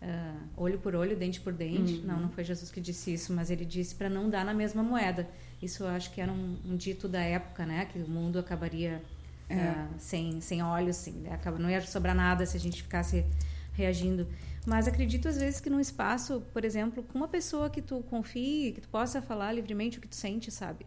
Uh, 0.02 0.50
olho 0.58 0.78
por 0.78 0.94
olho, 0.94 1.16
dente 1.16 1.40
por 1.40 1.54
dente. 1.54 1.94
Uhum. 2.00 2.06
Não, 2.06 2.20
não 2.20 2.30
foi 2.30 2.44
Jesus 2.44 2.70
que 2.70 2.82
disse 2.82 3.14
isso, 3.14 3.32
mas 3.32 3.50
ele 3.50 3.64
disse 3.64 3.96
para 3.96 4.10
não 4.10 4.30
dar 4.30 4.44
na 4.44 4.54
mesma 4.54 4.84
moeda. 4.84 5.30
Isso 5.62 5.84
eu 5.84 5.88
acho 5.88 6.12
que 6.12 6.20
era 6.20 6.30
um, 6.30 6.58
um 6.66 6.76
dito 6.76 7.08
da 7.08 7.22
época, 7.22 7.66
né? 7.66 7.86
Que 7.86 8.00
o 8.00 8.10
mundo 8.10 8.38
acabaria 8.38 9.02
é. 9.48 9.56
uh, 9.56 9.88
sem, 9.98 10.42
sem 10.42 10.62
olhos, 10.62 10.98
assim, 10.98 11.14
né? 11.22 11.40
não 11.58 11.70
ia 11.70 11.80
sobrar 11.80 12.14
nada 12.14 12.46
se 12.46 12.58
a 12.58 12.60
gente 12.60 12.84
ficasse 12.84 13.26
reagindo. 13.72 14.28
Mas 14.66 14.86
acredito 14.86 15.30
às 15.30 15.38
vezes 15.38 15.62
que 15.62 15.70
num 15.70 15.80
espaço, 15.80 16.44
por 16.52 16.66
exemplo, 16.66 17.04
com 17.04 17.18
uma 17.18 17.28
pessoa 17.30 17.70
que 17.70 17.82
tu 17.82 18.04
confie, 18.10 18.74
que 18.74 18.82
tu 18.82 18.90
possa 18.90 19.22
falar 19.22 19.54
livremente 19.54 19.98
o 19.98 20.02
que 20.02 20.10
tu 20.10 20.16
sente, 20.16 20.52
sabe? 20.52 20.86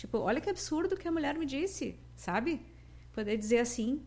Tipo, 0.00 0.16
olha 0.16 0.40
que 0.40 0.48
absurdo 0.48 0.96
que 0.96 1.06
a 1.06 1.12
mulher 1.12 1.36
me 1.36 1.44
disse, 1.44 1.94
sabe? 2.16 2.62
Poder 3.12 3.36
dizer 3.36 3.58
assim. 3.58 4.00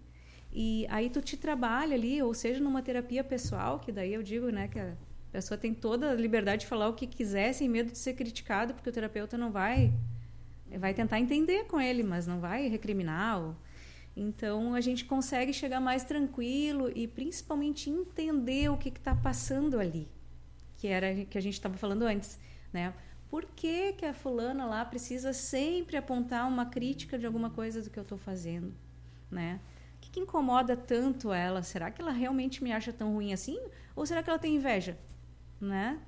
E 0.51 0.87
aí 0.89 1.07
tu 1.07 1.21
te 1.21 1.37
trabalha 1.37 1.93
ali, 1.93 2.19
ou 2.19 2.33
seja, 2.33 2.59
numa 2.59 2.81
terapia 2.81 3.23
pessoal, 3.23 3.79
que 3.79 3.91
daí 3.91 4.11
eu 4.11 4.23
digo, 4.23 4.49
né, 4.49 4.67
que 4.67 4.79
a 4.79 4.97
pessoa 5.31 5.55
tem 5.55 5.71
toda 5.71 6.09
a 6.09 6.15
liberdade 6.15 6.61
de 6.61 6.67
falar 6.67 6.89
o 6.89 6.95
que 6.95 7.05
quiser 7.05 7.53
sem 7.53 7.69
medo 7.69 7.91
de 7.91 7.99
ser 7.99 8.15
criticado, 8.15 8.73
porque 8.73 8.89
o 8.89 8.91
terapeuta 8.91 9.37
não 9.37 9.51
vai 9.51 9.93
vai 10.79 10.95
tentar 10.95 11.19
entender 11.19 11.65
com 11.65 11.79
ele, 11.79 12.01
mas 12.01 12.25
não 12.25 12.39
vai 12.39 12.67
recriminar. 12.67 13.39
Ou... 13.39 13.55
Então 14.17 14.73
a 14.73 14.81
gente 14.81 15.05
consegue 15.05 15.53
chegar 15.53 15.79
mais 15.79 16.03
tranquilo 16.03 16.91
e 16.95 17.07
principalmente 17.07 17.91
entender 17.91 18.67
o 18.71 18.77
que 18.77 18.89
está 18.89 19.13
passando 19.13 19.79
ali, 19.79 20.07
que 20.75 20.87
era 20.87 21.23
que 21.25 21.37
a 21.37 21.41
gente 21.41 21.53
estava 21.53 21.77
falando 21.77 22.01
antes, 22.01 22.39
né? 22.71 22.95
Por 23.33 23.45
que, 23.45 23.93
que 23.93 24.05
a 24.05 24.13
fulana 24.13 24.63
lá 24.67 24.85
precisa 24.85 25.33
sempre 25.33 25.97
apontar 25.97 26.47
uma 26.47 26.67
crítica 26.67 27.17
de 27.17 27.25
alguma 27.25 27.49
coisa 27.49 27.81
do 27.81 27.89
que 27.89 27.97
eu 27.97 28.03
estou 28.03 28.15
fazendo, 28.15 28.71
né? 29.31 29.59
O 29.97 30.01
que, 30.01 30.11
que 30.11 30.19
incomoda 30.19 30.77
tanto 30.77 31.33
ela? 31.33 31.63
Será 31.63 31.89
que 31.89 31.99
ela 31.99 32.11
realmente 32.11 32.63
me 32.63 32.71
acha 32.71 32.93
tão 32.93 33.11
ruim 33.11 33.33
assim? 33.33 33.59
Ou 33.95 34.05
será 34.05 34.21
que 34.21 34.29
ela 34.29 34.37
tem 34.37 34.57
inveja, 34.57 34.99
né? 35.59 35.99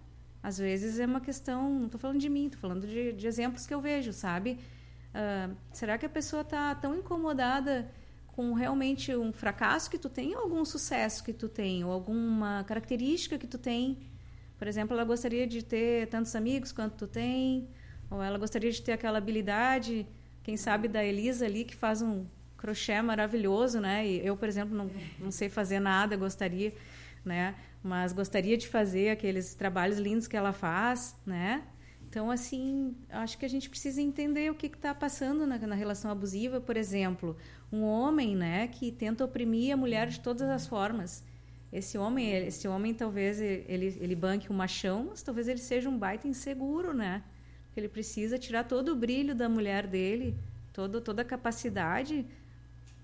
Às 0.43 0.59
vezes 0.59 0.99
é 0.99 1.07
uma 1.07 1.19
questão, 1.19 1.67
não 1.67 1.85
estou 1.87 1.99
falando 1.99 2.19
de 2.19 2.29
mim, 2.29 2.45
estou 2.45 2.61
falando 2.61 2.85
de, 2.85 3.13
de, 3.13 3.25
exemplos 3.25 3.65
que 3.65 3.73
eu 3.73 3.81
vejo, 3.81 4.13
sabe? 4.13 4.59
Uh, 5.09 5.55
será 5.73 5.97
que 5.97 6.05
a 6.05 6.09
pessoa 6.09 6.43
está 6.43 6.75
tão 6.75 6.95
incomodada 6.95 7.91
com 8.27 8.53
realmente 8.53 9.15
um 9.15 9.33
fracasso 9.33 9.89
que 9.89 9.97
tu 9.97 10.09
tem 10.09 10.35
ou 10.35 10.43
algum 10.43 10.63
sucesso 10.63 11.23
que 11.23 11.33
tu 11.33 11.49
tem 11.49 11.83
ou 11.83 11.91
alguma 11.91 12.63
característica 12.65 13.35
que 13.35 13.47
tu 13.47 13.57
tem 13.57 14.13
por 14.57 14.67
exemplo, 14.67 14.95
ela 14.95 15.03
gostaria 15.03 15.45
de 15.45 15.63
ter 15.63 16.07
tantos 16.07 16.35
amigos 16.35 16.71
quanto 16.71 16.95
tu 16.95 17.07
tem, 17.07 17.67
ou 18.09 18.21
ela 18.21 18.37
gostaria 18.37 18.71
de 18.71 18.81
ter 18.81 18.93
aquela 18.93 19.17
habilidade, 19.17 20.07
quem 20.43 20.55
sabe 20.55 20.87
da 20.87 21.03
Elisa 21.03 21.45
ali 21.45 21.65
que 21.65 21.75
faz 21.75 22.01
um 22.01 22.25
crochê 22.55 23.01
maravilhoso, 23.01 23.79
né? 23.79 24.07
E 24.07 24.25
eu, 24.25 24.37
por 24.37 24.47
exemplo, 24.47 24.75
não, 24.75 24.89
não 25.19 25.31
sei 25.31 25.49
fazer 25.49 25.79
nada, 25.79 26.15
gostaria, 26.15 26.73
né? 27.23 27.55
Mas 27.83 28.13
gostaria 28.13 28.57
de 28.57 28.67
fazer 28.67 29.09
aqueles 29.09 29.53
trabalhos 29.53 29.97
lindos 29.97 30.27
que 30.27 30.37
ela 30.37 30.53
faz, 30.53 31.15
né? 31.25 31.63
Então, 32.07 32.31
assim, 32.31 32.95
acho 33.09 33.37
que 33.37 33.45
a 33.45 33.49
gente 33.49 33.69
precisa 33.69 34.01
entender 34.01 34.49
o 34.49 34.55
que 34.55 34.67
está 34.67 34.95
passando 34.95 35.45
na, 35.45 35.57
na, 35.57 35.75
relação 35.75 36.09
abusiva. 36.09 36.61
Por 36.61 36.77
exemplo, 36.77 37.35
um 37.69 37.83
homem, 37.83 38.35
né, 38.35 38.67
que 38.67 38.89
tenta 38.89 39.25
oprimir 39.25 39.73
a 39.73 39.77
mulher 39.77 40.07
de 40.07 40.21
todas 40.21 40.47
as 40.49 40.65
formas 40.65 41.25
esse 41.77 41.97
homem, 41.97 42.31
esse 42.31 42.67
homem 42.67 42.93
talvez 42.93 43.41
ele, 43.41 43.97
ele 43.99 44.15
banque 44.15 44.51
um 44.51 44.55
machão, 44.55 45.07
mas 45.09 45.21
talvez 45.21 45.47
ele 45.47 45.59
seja 45.59 45.89
um 45.89 45.97
baita 45.97 46.27
inseguro, 46.27 46.93
né? 46.93 47.21
Porque 47.65 47.79
ele 47.81 47.89
precisa 47.89 48.37
tirar 48.37 48.63
todo 48.63 48.93
o 48.93 48.95
brilho 48.95 49.35
da 49.35 49.49
mulher 49.49 49.85
dele, 49.85 50.37
todo, 50.71 51.01
toda 51.01 51.21
a 51.21 51.25
capacidade, 51.25 52.25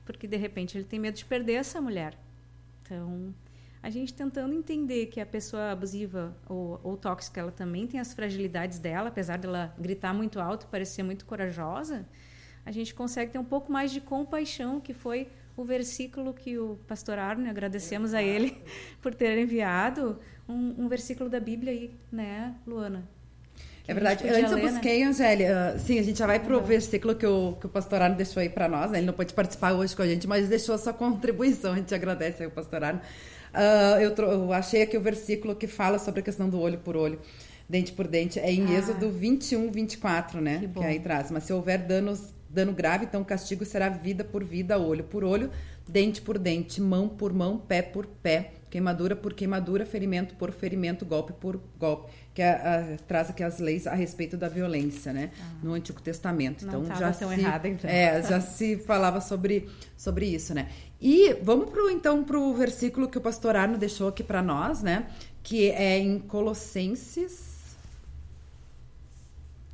porque 0.05 0.25
de 0.25 0.37
repente 0.37 0.77
ele 0.77 0.85
tem 0.85 0.99
medo 0.99 1.15
de 1.17 1.25
perder 1.25 1.53
essa 1.53 1.81
mulher. 1.81 2.17
Então, 2.81 3.33
a 3.83 3.89
gente 3.89 4.13
tentando 4.13 4.53
entender 4.53 5.07
que 5.07 5.19
a 5.19 5.25
pessoa 5.25 5.71
abusiva 5.71 6.33
ou, 6.47 6.79
ou 6.81 6.95
tóxica, 6.95 7.41
ela 7.41 7.51
também 7.51 7.87
tem 7.87 7.99
as 7.99 8.13
fragilidades 8.13 8.79
dela, 8.79 9.09
apesar 9.09 9.37
dela 9.37 9.75
gritar 9.77 10.13
muito 10.13 10.39
alto, 10.39 10.67
parecer 10.67 11.03
muito 11.03 11.25
corajosa, 11.25 12.07
a 12.65 12.71
gente 12.71 12.93
consegue 12.93 13.31
ter 13.31 13.39
um 13.39 13.45
pouco 13.45 13.71
mais 13.71 13.91
de 13.91 13.99
compaixão, 13.99 14.79
que 14.79 14.93
foi 14.93 15.27
o 15.55 15.63
versículo 15.63 16.33
que 16.33 16.57
o 16.57 16.77
pastor 16.87 17.19
Arne, 17.19 17.49
agradecemos 17.49 18.13
a 18.13 18.23
ele 18.23 18.57
por 19.01 19.13
ter 19.13 19.37
enviado, 19.37 20.19
um, 20.47 20.85
um 20.85 20.87
versículo 20.87 21.29
da 21.29 21.39
Bíblia 21.39 21.71
aí, 21.71 21.91
né, 22.11 22.55
Luana? 22.65 23.07
É 23.87 23.93
verdade. 23.93 24.27
Antes 24.27 24.51
eu 24.51 24.57
né? 24.57 24.69
busquei, 24.69 24.99
né? 24.99 25.05
Angélia. 25.05 25.75
Sim, 25.79 25.99
a 25.99 26.03
gente 26.03 26.17
já 26.19 26.27
vai 26.27 26.39
para 26.39 26.55
o 26.55 26.59
uhum. 26.59 26.63
versículo 26.63 27.15
que 27.15 27.25
o, 27.25 27.53
que 27.59 27.65
o 27.65 27.69
pastor 27.69 28.01
Arno 28.01 28.15
deixou 28.15 28.41
aí 28.41 28.49
para 28.49 28.67
nós. 28.67 28.91
Né? 28.91 28.99
Ele 28.99 29.07
não 29.07 29.13
pode 29.13 29.33
participar 29.33 29.73
hoje 29.73 29.95
com 29.95 30.01
a 30.01 30.07
gente, 30.07 30.27
mas 30.27 30.47
deixou 30.47 30.75
a 30.75 30.77
sua 30.77 30.93
contribuição. 30.93 31.73
A 31.73 31.77
gente 31.77 31.93
agradece 31.93 32.43
ao 32.43 32.51
pastor 32.51 32.83
Arno. 32.83 33.01
Uh, 33.53 33.99
eu, 33.99 34.15
eu, 34.15 34.53
achei 34.53 34.81
aqui 34.81 34.97
o 34.97 35.01
versículo 35.01 35.55
que 35.55 35.67
fala 35.67 35.99
sobre 35.99 36.21
a 36.21 36.23
questão 36.23 36.47
do 36.47 36.57
olho 36.57 36.77
por 36.77 36.95
olho, 36.95 37.19
dente 37.67 37.91
por 37.91 38.07
dente. 38.07 38.39
É 38.39 38.49
em 38.49 38.65
ah. 38.67 38.79
Êxodo 38.79 39.11
21, 39.11 39.69
24, 39.69 40.39
né? 40.39 40.59
Que, 40.59 40.67
que 40.67 40.85
aí 40.85 40.99
traz. 40.99 41.31
Mas 41.31 41.43
se 41.43 41.51
houver 41.51 41.79
danos 41.79 42.33
dano 42.53 42.73
grave, 42.73 43.05
então 43.05 43.21
o 43.21 43.25
castigo 43.25 43.65
será 43.65 43.89
vida 43.89 44.23
por 44.23 44.43
vida, 44.43 44.77
olho 44.77 45.03
por 45.03 45.23
olho, 45.23 45.49
dente 45.87 46.21
por 46.21 46.37
dente, 46.37 46.81
mão 46.81 47.07
por 47.07 47.33
mão, 47.33 47.57
pé 47.57 47.81
por 47.81 48.05
pé, 48.05 48.51
queimadura 48.69 49.15
por 49.15 49.33
queimadura, 49.33 49.85
ferimento 49.85 50.35
por 50.35 50.51
ferimento, 50.51 51.05
golpe 51.05 51.33
por 51.33 51.59
golpe, 51.79 52.11
que 52.33 52.41
é, 52.41 52.51
a, 52.51 52.97
traz 53.07 53.29
aqui 53.29 53.43
as 53.43 53.59
leis 53.59 53.87
a 53.87 53.93
respeito 53.93 54.37
da 54.37 54.47
violência, 54.47 55.11
né, 55.13 55.31
ah, 55.39 55.55
no 55.63 55.73
Antigo 55.73 56.01
Testamento. 56.01 56.65
Então 56.65 56.85
já 56.85 57.13
se, 57.13 57.23
errada, 57.23 57.67
então. 57.67 57.89
É, 57.89 58.21
já 58.21 58.39
se 58.39 58.77
falava 58.77 59.21
sobre, 59.21 59.69
sobre 59.97 60.25
isso, 60.25 60.53
né. 60.53 60.69
E 60.99 61.33
vamos 61.41 61.69
pro, 61.69 61.89
então 61.89 62.23
para 62.23 62.37
o 62.37 62.53
versículo 62.53 63.09
que 63.09 63.17
o 63.17 63.21
pastor 63.21 63.55
Arno 63.55 63.77
deixou 63.77 64.07
aqui 64.07 64.23
para 64.23 64.41
nós, 64.41 64.81
né, 64.81 65.07
que 65.41 65.69
é 65.71 65.97
em 65.97 66.19
Colossenses 66.19 67.50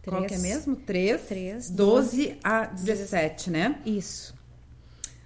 qual 0.08 0.26
que 0.26 0.34
é 0.34 0.38
mesmo? 0.38 0.76
3, 0.76 1.22
3 1.22 1.70
12, 1.70 2.18
12 2.18 2.40
a 2.44 2.66
17, 2.66 2.86
17, 2.86 3.52
né? 3.52 3.82
Isso. 3.86 4.34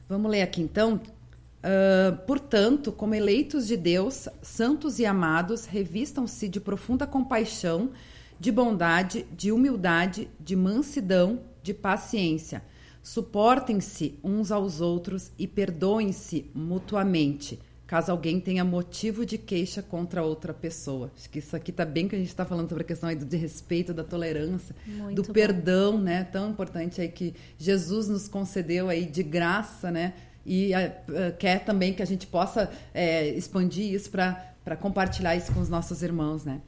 Vamos 0.09 0.29
ler 0.29 0.41
aqui 0.41 0.61
então. 0.61 0.95
Uh, 0.95 2.17
portanto, 2.25 2.91
como 2.91 3.13
eleitos 3.13 3.67
de 3.67 3.77
Deus, 3.77 4.27
santos 4.41 4.97
e 4.97 5.05
amados, 5.05 5.65
revistam-se 5.65 6.49
de 6.49 6.59
profunda 6.59 7.05
compaixão, 7.05 7.91
de 8.39 8.51
bondade, 8.51 9.25
de 9.31 9.51
humildade, 9.51 10.27
de 10.39 10.55
mansidão, 10.55 11.41
de 11.61 11.73
paciência. 11.73 12.63
Suportem-se 13.03 14.19
uns 14.23 14.51
aos 14.51 14.81
outros 14.81 15.31
e 15.37 15.47
perdoem-se 15.47 16.49
mutuamente 16.53 17.59
caso 17.91 18.09
alguém 18.09 18.39
tenha 18.39 18.63
motivo 18.63 19.25
de 19.25 19.37
queixa 19.37 19.81
contra 19.81 20.23
outra 20.23 20.53
pessoa. 20.53 21.11
Acho 21.13 21.29
que 21.29 21.39
isso 21.39 21.53
aqui 21.57 21.71
está 21.71 21.83
bem 21.83 22.07
que 22.07 22.15
a 22.15 22.17
gente 22.17 22.29
está 22.29 22.45
falando 22.45 22.69
sobre 22.69 22.85
a 22.85 22.87
questão 22.87 23.09
aí 23.09 23.17
do 23.17 23.25
de 23.25 23.35
respeito, 23.35 23.93
da 23.93 24.01
tolerância, 24.01 24.73
Muito 24.87 25.21
do 25.21 25.27
bom. 25.27 25.33
perdão, 25.33 25.97
né? 25.99 26.23
Tão 26.23 26.51
importante 26.51 27.01
aí 27.01 27.09
que 27.09 27.35
Jesus 27.57 28.07
nos 28.07 28.29
concedeu 28.29 28.87
aí 28.87 29.05
de 29.05 29.21
graça, 29.21 29.91
né? 29.91 30.13
E 30.45 30.71
uh, 30.73 31.35
quer 31.37 31.65
também 31.65 31.93
que 31.93 32.01
a 32.01 32.05
gente 32.05 32.25
possa 32.27 32.71
é, 32.93 33.27
expandir 33.27 33.93
isso 33.93 34.09
para 34.09 34.77
compartilhar 34.79 35.35
isso 35.35 35.51
com 35.51 35.59
os 35.59 35.67
nossos 35.67 36.01
irmãos, 36.01 36.45
né? 36.45 36.61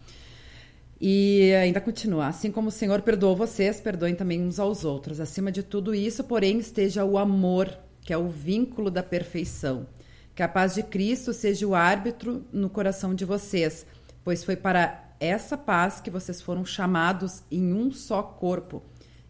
E 1.00 1.54
ainda 1.54 1.80
continua: 1.80 2.28
assim 2.28 2.52
como 2.52 2.68
o 2.68 2.72
Senhor 2.72 3.02
perdoou 3.02 3.34
vocês, 3.34 3.80
perdoem 3.80 4.14
também 4.14 4.42
uns 4.42 4.60
aos 4.60 4.84
outros. 4.84 5.22
Acima 5.22 5.54
de 5.54 5.64
tudo 5.64 5.96
isso, 5.96 6.22
porém, 6.26 6.60
esteja 6.60 7.06
o 7.06 7.18
amor, 7.18 7.74
que 8.02 8.12
é 8.12 8.18
o 8.18 8.28
vínculo 8.28 8.92
da 8.92 9.02
perfeição. 9.02 9.88
Que 10.36 10.42
a 10.42 10.48
paz 10.48 10.74
de 10.74 10.84
Cristo 10.84 11.32
seja 11.34 11.68
o 11.68 11.76
árbitro 11.76 12.46
no 12.52 12.70
coração 12.70 13.14
de 13.14 13.24
vocês, 13.24 13.86
pois 14.24 14.44
foi 14.44 14.56
para 14.56 15.16
essa 15.20 15.58
paz 15.58 16.02
que 16.02 16.10
vocês 16.10 16.42
foram 16.42 16.66
chamados 16.66 17.44
em 17.52 17.72
um 17.72 17.92
só 17.92 18.24
corpo. 18.24 18.82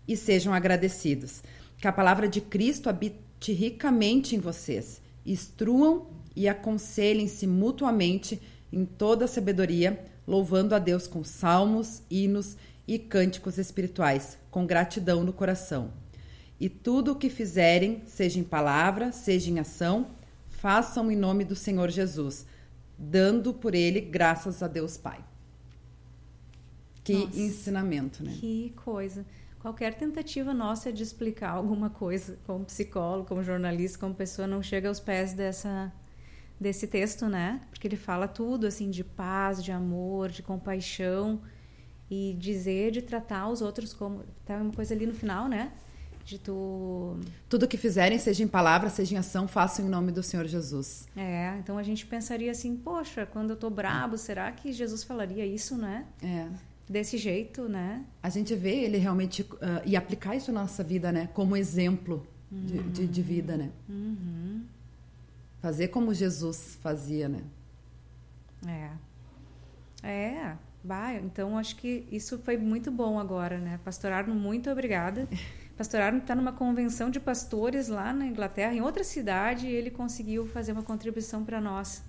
E 0.08 0.16
sejam 0.16 0.54
agradecidos. 0.54 1.44
Que 1.78 1.88
a 1.88 1.94
palavra 1.94 2.28
de 2.28 2.42
Cristo 2.42 2.90
habite 2.90 3.52
ricamente 3.52 4.36
em 4.36 4.40
vocês. 4.40 5.02
Instruam 5.26 6.08
e 6.36 6.48
aconselhem-se 6.48 7.46
mutuamente 7.46 8.42
em 8.72 8.86
toda 8.86 9.26
a 9.26 9.28
sabedoria, 9.28 10.04
louvando 10.26 10.74
a 10.74 10.80
Deus 10.80 11.06
com 11.06 11.24
salmos, 11.24 12.02
hinos 12.10 12.58
e 12.88 12.98
cânticos 12.98 13.58
espirituais, 13.58 14.38
com 14.50 14.66
gratidão 14.66 15.24
no 15.24 15.32
coração. 15.32 15.92
E 16.60 16.70
tudo 16.70 17.12
o 17.12 17.16
que 17.16 17.30
fizerem, 17.30 18.02
seja 18.06 18.40
em 18.40 18.44
palavra, 18.44 19.12
seja 19.12 19.52
em 19.52 19.60
ação, 19.60 20.08
façam 20.64 21.12
em 21.12 21.16
nome 21.18 21.44
do 21.44 21.58
Senhor 21.58 21.90
Jesus, 21.90 22.48
dando 22.98 23.54
por 23.54 23.76
ele 23.76 24.00
graças 24.00 24.64
a 24.64 24.68
Deus 24.70 24.96
Pai. 24.96 25.22
Que 27.04 27.16
Nossa, 27.16 27.38
ensinamento, 27.38 28.24
né? 28.24 28.34
Que 28.40 28.74
coisa. 28.78 29.26
Qualquer 29.60 29.94
tentativa 29.94 30.54
nossa 30.54 30.94
de 30.94 31.04
explicar 31.04 31.50
alguma 31.50 31.90
coisa, 31.90 32.40
como 32.48 32.64
psicólogo, 32.64 33.28
como 33.28 33.44
jornalista, 33.44 34.00
como 34.00 34.16
pessoa, 34.16 34.48
não 34.48 34.64
chega 34.64 34.88
aos 34.88 35.02
pés 35.02 35.34
dessa 35.34 35.92
desse 36.58 36.88
texto, 36.88 37.28
né? 37.28 37.60
Porque 37.70 37.86
ele 37.86 37.98
fala 37.98 38.26
tudo 38.26 38.66
assim 38.66 38.90
de 38.90 39.04
paz, 39.04 39.62
de 39.62 39.74
amor, 39.74 40.30
de 40.30 40.42
compaixão 40.42 41.42
e 42.10 42.38
dizer 42.40 42.92
de 42.92 43.02
tratar 43.02 43.50
os 43.50 43.62
outros 43.62 43.94
como 43.94 44.24
tá 44.46 44.56
uma 44.56 44.72
coisa 44.72 44.94
ali 44.94 45.06
no 45.06 45.14
final, 45.14 45.50
né? 45.50 45.74
De 46.26 46.40
tu 46.40 47.18
tudo 47.50 47.68
que 47.68 47.78
fizerem 47.78 48.18
seja 48.18 48.44
em 48.44 48.48
palavra 48.48 48.90
seja 48.90 49.16
em 49.16 49.18
ação 49.18 49.48
façam 49.48 49.86
em 49.86 49.90
nome 49.90 50.12
do 50.12 50.24
Senhor 50.24 50.46
Jesus 50.46 51.08
é 51.16 51.58
então 51.60 51.78
a 51.78 51.84
gente 51.84 52.06
pensaria 52.06 52.52
assim 52.52 52.76
poxa 52.76 53.26
quando 53.26 53.52
eu 53.52 53.56
tô 53.56 53.70
brabo 53.70 54.18
será 54.18 54.52
que 54.52 54.72
Jesus 54.72 55.04
falaria 55.04 55.46
isso 55.46 55.78
né 55.78 56.06
é 56.22 56.48
desse 56.90 57.18
jeito 57.18 57.68
né 57.68 58.06
a 58.22 58.30
gente 58.30 58.56
vê 58.56 58.84
ele 58.84 58.98
realmente 58.98 59.42
uh, 59.42 59.82
e 59.86 59.96
aplicar 59.96 60.36
isso 60.36 60.52
na 60.52 60.62
nossa 60.62 60.84
vida 60.84 61.12
né 61.12 61.30
como 61.34 61.56
exemplo 61.58 62.26
uhum. 62.52 62.66
de, 62.66 62.84
de, 62.84 63.08
de, 63.08 63.22
vida 63.22 63.58
né 63.58 63.70
uhum. 63.90 64.64
fazer 65.62 65.90
como 65.90 66.14
Jesus 66.14 66.78
fazia 66.82 67.28
né 67.28 67.42
É. 68.66 68.90
É. 70.04 70.58
Bah, 70.84 71.14
então 71.14 71.58
acho 71.58 71.78
que 71.78 72.06
isso 72.12 72.38
foi 72.40 72.58
muito 72.58 72.92
bom 72.92 73.18
agora, 73.18 73.58
né? 73.58 73.80
Pastorar, 73.86 74.28
muito 74.28 74.70
obrigada. 74.70 75.30
Pastorar 75.78 76.14
está 76.14 76.36
numa 76.36 76.52
convenção 76.52 77.10
de 77.10 77.20
pastores 77.20 77.88
lá 77.88 78.12
na 78.12 78.28
Inglaterra, 78.28 78.74
em 78.74 78.82
outra 78.82 79.04
cidade, 79.04 79.66
e 79.66 79.72
ele 79.72 79.90
conseguiu 79.90 80.46
fazer 80.46 80.74
uma 80.74 80.84
contribuição 80.84 81.46
para 81.46 81.62
nós. 81.62 82.04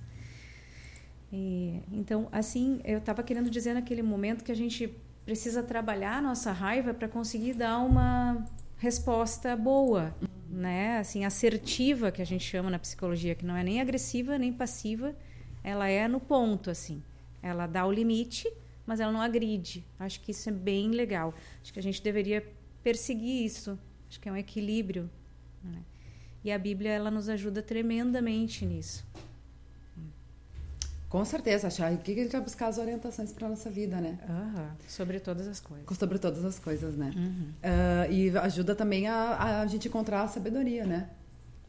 E, 1.33 1.81
então, 1.93 2.29
assim, 2.33 2.81
eu 2.85 2.99
estava 2.99 3.23
querendo 3.23 3.49
dizer 3.49 3.75
naquele 3.75 4.03
momento 4.03 4.45
que 4.45 4.53
a 4.53 4.57
gente 4.57 4.93
precisa 5.25 5.63
trabalhar 5.63 6.19
a 6.19 6.23
nossa 6.23 6.53
raiva 6.53 6.93
para 6.93 7.09
conseguir 7.09 7.55
dar 7.55 7.79
uma 7.79 8.45
resposta 8.77 9.57
boa, 9.57 10.15
né? 10.51 10.99
Assim, 10.99 11.25
assertiva, 11.25 12.11
que 12.11 12.21
a 12.21 12.27
gente 12.27 12.45
chama 12.45 12.71
na 12.71 12.79
psicologia, 12.79 13.35
que 13.35 13.47
não 13.47 13.57
é 13.57 13.63
nem 13.63 13.81
agressiva 13.81 14.37
nem 14.37 14.53
passiva, 14.53 15.15
ela 15.63 15.89
é 15.89 16.07
no 16.09 16.21
ponto, 16.21 16.71
assim. 16.71 17.03
Ela 17.43 17.67
dá 17.67 17.87
o 17.87 17.93
limite, 17.93 18.53
mas 18.87 19.01
ela 19.01 19.13
não 19.13 19.21
agride. 19.21 19.85
Acho 19.99 20.21
que 20.21 20.31
isso 20.31 20.49
é 20.49 20.53
bem 20.53 20.91
legal. 20.91 21.35
Acho 21.63 21.73
que 21.73 21.79
a 21.79 21.83
gente 21.83 22.03
deveria 22.03 22.45
perseguir 22.83 23.45
isso. 23.45 23.79
Acho 24.09 24.21
que 24.21 24.29
é 24.29 24.33
um 24.33 24.37
equilíbrio. 24.37 25.11
Né? 25.63 25.83
E 26.45 26.53
a 26.53 26.59
Bíblia 26.59 26.93
ela 26.93 27.11
nos 27.11 27.29
ajuda 27.29 27.63
tremendamente 27.63 28.67
nisso. 28.67 29.05
Com 31.15 31.25
certeza, 31.25 31.69
achar 31.69 31.97
que 31.99 32.11
a 32.11 32.15
gente 32.25 32.33
vai 32.33 32.41
buscar 32.41 32.67
as 32.67 32.77
orientações 32.77 33.33
para 33.33 33.49
nossa 33.49 33.71
vida, 33.71 34.01
né? 34.01 34.19
Uhum. 34.29 34.67
Sobre 34.89 35.21
todas 35.21 35.47
as 35.47 35.61
coisas. 35.61 35.97
Sobre 35.97 36.19
todas 36.19 36.45
as 36.45 36.59
coisas, 36.59 36.97
né? 36.97 37.13
Uhum. 37.15 37.53
Uh, 37.63 38.13
e 38.13 38.37
ajuda 38.37 38.75
também 38.75 39.07
a, 39.07 39.61
a 39.61 39.67
gente 39.67 39.87
encontrar 39.87 40.23
a 40.23 40.27
sabedoria, 40.27 40.85
né? 40.85 41.09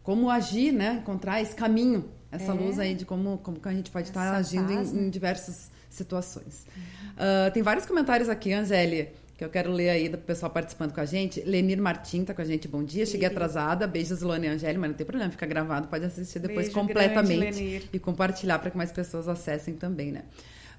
Como 0.01 0.32
agir, 0.32 0.72
né? 0.72 0.95
Encontrar 0.95 1.43
esse 1.43 1.55
caminho, 1.55 2.09
essa 2.32 2.53
é. 2.53 2.55
luz 2.55 2.80
aí 2.80 2.95
de 2.95 3.05
como, 3.05 3.38
como 3.38 3.59
que 3.59 3.70
a 3.70 3.72
gente 3.72 3.91
pode 3.91 4.07
estar 4.07 4.34
agindo 4.34 4.72
em, 4.72 4.82
em, 4.82 5.09
diversas 5.11 5.70
situações. 5.96 6.68
Uhum. 6.76 6.84
Uh, 7.14 7.52
tem 7.52 7.64
vários 7.64 7.86
comentários 7.86 8.30
aqui, 8.30 8.54
Angélia 8.54 9.12
que 9.38 9.43
eu 9.43 9.50
quero 9.50 9.72
ler 9.72 9.89
aí 9.89 10.08
do 10.08 10.18
pessoal 10.18 10.50
participando 10.50 10.93
com 10.93 11.02
a 11.02 11.06
gente. 11.06 11.41
Lenir 11.41 11.82
Martim 11.82 12.24
tá 12.24 12.34
com 12.34 12.41
a 12.41 12.46
gente, 12.46 12.68
bom 12.68 12.84
dia. 12.84 13.06
Cheguei 13.06 13.28
atrasada. 13.28 13.86
Beijos, 13.86 14.22
Luana 14.22 14.46
e 14.46 14.50
Angélica, 14.50 14.80
mas 14.80 14.89
não 14.91 14.98
tem 14.98 15.06
problema, 15.06 15.32
fica 15.32 15.46
gravado, 15.46 15.88
pode 15.88 16.06
assistir 16.06 16.39
depois 16.39 16.68
Beijo 16.68 16.80
completamente 16.80 17.60
grande, 17.60 17.89
e 17.91 18.00
compartilhar 18.00 18.60
para 18.60 18.72
que 18.72 18.78
mais 18.78 18.91
pessoas 18.91 19.28
acessem 19.28 19.76
também, 19.76 20.12
né? 20.12 20.24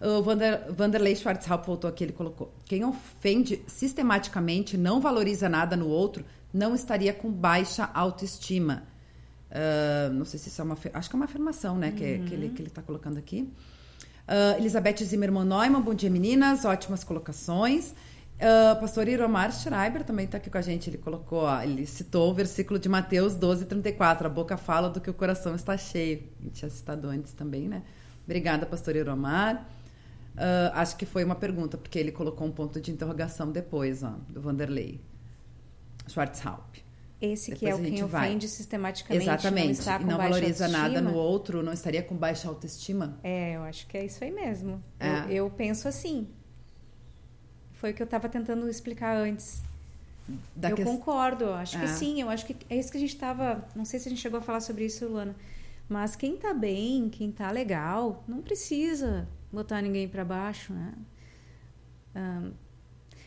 O 0.01 0.23
Vander, 0.23 0.73
Vanderlei 0.73 1.15
Schwarzhaupt 1.17 1.67
voltou 1.67 1.89
aqui, 1.89 2.05
ele 2.05 2.13
colocou: 2.13 2.53
quem 2.65 2.85
ofende 2.85 3.63
sistematicamente, 3.67 4.77
não 4.77 5.01
valoriza 5.01 5.49
nada 5.49 5.77
no 5.77 5.89
outro, 5.89 6.25
não 6.53 6.75
estaria 6.75 7.13
com 7.13 7.31
baixa 7.31 7.91
autoestima. 7.93 8.85
Uh, 9.51 10.13
não 10.13 10.25
sei 10.25 10.39
se 10.39 10.49
isso 10.49 10.61
é 10.61 10.65
uma. 10.65 10.79
Acho 10.95 11.09
que 11.09 11.17
é 11.17 11.19
uma 11.19 11.25
afirmação, 11.27 11.77
né? 11.79 11.89
Uhum. 11.89 11.95
Que, 11.95 12.19
que, 12.21 12.35
ele, 12.35 12.49
que 12.51 12.61
ele 12.61 12.69
está 12.69 12.83
colocando 12.83 13.19
aqui. 13.19 13.49
Uh, 14.27 14.59
Elizabeth 14.59 15.05
Zimmermann 15.05 15.47
Neumann, 15.47 15.81
bom 15.81 15.95
dia 15.95 16.11
meninas, 16.11 16.65
ótimas 16.65 17.05
colocações. 17.05 17.95
Uh, 18.37 18.79
pastor 18.81 19.07
Iromar 19.09 19.53
Schreiber 19.53 20.05
também 20.05 20.25
está 20.25 20.37
aqui 20.37 20.51
com 20.51 20.59
a 20.59 20.63
gente. 20.63 20.91
Ele 20.91 20.99
colocou, 20.99 21.45
ó, 21.45 21.63
ele 21.63 21.87
citou 21.87 22.31
o 22.31 22.35
versículo 22.35 22.79
de 22.79 22.89
Mateus 22.89 23.35
12, 23.35 23.67
34. 23.67 24.27
A 24.27 24.31
boca 24.31 24.57
fala 24.57 24.91
do 24.91 25.01
que 25.01 25.09
o 25.09 25.15
coração 25.15 25.55
está 25.55 25.77
cheio. 25.77 26.25
A 26.41 26.43
gente 26.45 26.55
tinha 26.55 26.71
citado 26.71 27.09
antes 27.09 27.33
também, 27.33 27.69
né? 27.69 27.83
Obrigada, 28.25 28.67
pastor 28.67 28.97
Iromar. 28.97 29.65
Uh, 30.35 30.75
acho 30.75 30.97
que 30.97 31.07
foi 31.07 31.25
uma 31.25 31.37
pergunta, 31.37 31.79
porque 31.79 31.99
ele 31.99 32.11
colocou 32.13 32.47
um 32.47 32.53
ponto 32.53 32.81
de 32.81 32.91
interrogação 32.91 33.51
depois, 33.51 34.03
ó, 34.03 34.13
do 34.29 34.41
Vanderlei. 34.41 35.01
Schwarzhaupt. 36.09 36.85
Esse 37.21 37.51
depois 37.51 37.59
que 37.61 37.67
é 37.67 37.75
o 37.75 37.83
quem 37.83 38.05
vai. 38.05 38.27
ofende 38.27 38.47
sistematicamente. 38.47 39.25
Exatamente. 39.25 39.65
Não 39.65 39.73
está 39.73 39.99
com 39.99 40.05
e 40.05 40.07
não 40.07 40.19
valoriza 40.19 40.69
nada 40.69 41.01
no 41.01 41.15
outro, 41.15 41.63
não 41.63 41.73
estaria 41.73 42.03
com 42.03 42.15
baixa 42.15 42.47
autoestima? 42.49 43.19
É, 43.23 43.57
eu 43.57 43.63
acho 43.63 43.87
que 43.87 43.97
é 43.97 44.05
isso 44.05 44.23
aí 44.23 44.31
mesmo. 44.31 44.83
É. 45.01 45.25
Eu, 45.25 45.47
eu 45.47 45.51
penso 45.51 45.89
assim. 45.89 46.29
Foi 47.73 47.93
o 47.93 47.95
que 47.95 48.03
eu 48.03 48.07
estava 48.07 48.29
tentando 48.29 48.69
explicar 48.69 49.17
antes. 49.17 49.63
Da 50.55 50.71
eu 50.71 50.77
que... 50.77 50.85
concordo, 50.85 51.51
acho 51.51 51.79
é. 51.79 51.81
que 51.81 51.89
sim. 51.89 52.21
Eu 52.21 52.29
acho 52.29 52.45
que 52.45 52.57
é 52.69 52.77
isso 52.77 52.91
que 52.91 52.99
a 52.99 53.01
gente 53.01 53.15
estava. 53.15 53.67
Não 53.75 53.85
sei 53.85 53.99
se 53.99 54.09
a 54.09 54.11
gente 54.11 54.21
chegou 54.21 54.39
a 54.39 54.43
falar 54.43 54.61
sobre 54.61 54.85
isso, 54.85 55.07
Luana. 55.07 55.35
Mas 55.89 56.17
quem 56.17 56.35
está 56.35 56.53
bem, 56.53 57.09
quem 57.09 57.31
está 57.31 57.51
legal, 57.51 58.25
não 58.27 58.43
precisa 58.43 59.29
botar 59.53 59.81
ninguém 59.81 60.09
para 60.09 60.25
baixo, 60.25 60.73
né? 60.73 60.93
Um, 62.15 62.53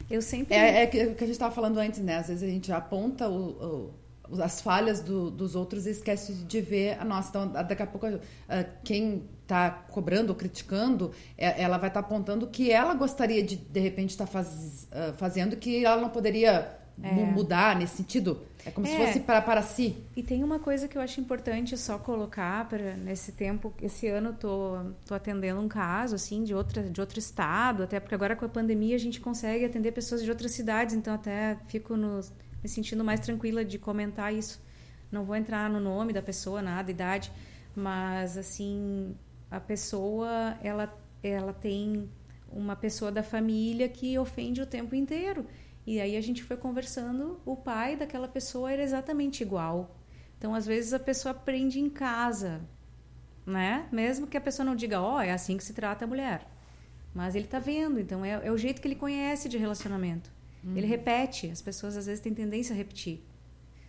eu 0.10 0.22
sempre. 0.22 0.56
É, 0.56 0.84
é, 0.84 0.88
que, 0.88 1.00
a 1.00 1.06
gente 1.08 1.32
estava 1.32 1.54
falando 1.54 1.78
antes, 1.78 2.00
né? 2.00 2.18
Às 2.18 2.28
vezes 2.28 2.44
a 2.44 2.52
gente 2.52 2.72
aponta 2.72 3.30
o, 3.30 3.94
o, 4.30 4.42
as 4.42 4.62
falhas 4.62 5.02
do, 5.02 5.30
dos 5.30 5.56
outros 5.56 5.86
e 5.86 5.92
esquece 5.92 6.34
de 6.34 6.62
ver 6.62 6.98
a 7.00 7.06
nossa. 7.06 7.30
Então, 7.30 7.48
daqui 7.48 7.84
a 7.84 7.88
pouco, 7.88 8.08
uh, 8.08 8.20
quem 8.84 9.30
está 9.44 9.70
cobrando 9.70 10.30
ou 10.30 10.36
criticando, 10.36 11.12
é, 11.38 11.62
ela 11.62 11.78
vai 11.78 11.90
estar 11.90 12.02
tá 12.02 12.08
apontando 12.08 12.48
que 12.48 12.72
ela 12.72 12.94
gostaria 12.94 13.44
de, 13.44 13.56
de 13.56 13.80
repente, 13.80 14.12
estar 14.12 14.26
tá 14.26 14.32
faz, 14.32 14.88
uh, 14.92 15.14
fazendo 15.18 15.56
que 15.56 15.86
ela 15.86 16.02
não 16.02 16.10
poderia 16.10 16.79
é. 17.02 17.12
mudar 17.12 17.76
nesse 17.76 17.98
sentido. 17.98 18.42
É 18.66 18.72
como 18.72 18.86
é. 18.86 18.90
se 18.90 18.98
fosse 18.98 19.20
para, 19.22 19.42
para 19.42 19.62
si. 19.62 19.96
E 20.16 20.22
tem 20.22 20.44
uma 20.44 20.60
coisa 20.60 20.88
que 20.88 20.98
eu 20.98 21.02
acho 21.02 21.20
importante 21.22 21.78
só 21.78 21.98
colocar 21.98 22.68
para 22.68 22.96
nesse 22.98 23.32
tempo. 23.32 23.74
Esse 23.82 24.08
ano 24.08 24.34
tô 24.34 24.78
tô 25.06 25.16
atendendo 25.16 25.60
um 25.62 25.68
caso 25.68 26.16
assim 26.16 26.44
de 26.44 26.54
outra 26.54 26.84
de 26.84 27.00
outro 27.00 27.20
estado, 27.20 27.84
até 27.84 28.00
porque 28.00 28.16
agora 28.16 28.36
com 28.36 28.46
a 28.46 28.50
pandemia 28.50 28.96
a 28.96 29.00
gente 29.00 29.20
consegue 29.20 29.66
atender 29.66 29.92
pessoas 29.92 30.24
de 30.24 30.30
outras 30.30 30.52
cidades, 30.52 30.94
então 30.94 31.14
até 31.14 31.58
fico 31.68 31.96
no, 31.96 32.20
me 32.62 32.70
sentindo 32.70 33.04
mais 33.04 33.20
tranquila 33.20 33.64
de 33.64 33.80
comentar 33.80 34.34
isso. 34.34 34.62
Não 35.12 35.24
vou 35.24 35.36
entrar 35.36 35.70
no 35.70 35.80
nome 35.80 36.14
da 36.14 36.22
pessoa, 36.22 36.62
nada, 36.62 36.92
idade, 36.92 37.32
mas 37.76 38.38
assim 38.38 39.16
a 39.50 39.60
pessoa 39.60 40.58
ela 40.62 40.94
ela 41.24 41.54
tem 41.54 42.10
uma 42.52 42.76
pessoa 42.76 43.12
da 43.12 43.24
família 43.24 43.88
que 43.88 44.18
ofende 44.18 44.62
o 44.62 44.66
tempo 44.66 44.96
inteiro. 44.96 45.46
E 45.86 46.00
aí 46.00 46.16
a 46.16 46.22
gente 46.22 46.44
foi 46.44 46.58
conversando, 46.58 47.40
o 47.46 47.56
pai 47.56 47.96
daquela 47.96 48.28
pessoa 48.28 48.72
era 48.72 48.84
exatamente 48.84 49.42
igual. 49.42 49.96
Então, 50.38 50.54
às 50.54 50.66
vezes 50.66 50.94
a 50.94 51.00
pessoa 51.00 51.32
aprende 51.32 51.80
em 51.80 51.90
casa, 51.90 52.62
né? 53.46 53.88
Mesmo 53.92 54.28
que 54.28 54.38
a 54.38 54.42
pessoa 54.42 54.66
não 54.66 54.76
diga, 54.76 55.02
ó, 55.02 55.18
oh, 55.18 55.22
é 55.22 55.32
assim 55.32 55.58
que 55.58 55.64
se 55.64 55.74
trata 55.74 56.06
a 56.06 56.08
mulher. 56.08 56.48
Mas 57.14 57.36
ele 57.36 57.46
está 57.46 57.60
vendo, 57.60 58.00
então 58.00 58.24
é, 58.24 58.40
é, 58.44 58.52
o 58.52 58.58
jeito 58.58 58.82
que 58.82 58.88
ele 58.88 58.96
conhece 58.96 59.50
de 59.50 59.58
relacionamento. 59.58 60.32
Uhum. 60.64 60.78
Ele 60.78 60.86
repete, 60.86 61.50
as 61.50 61.62
pessoas 61.62 61.98
às 61.98 62.06
vezes 62.06 62.22
têm 62.22 62.34
tendência 62.34 62.74
a 62.74 62.78
repetir. 62.78 63.26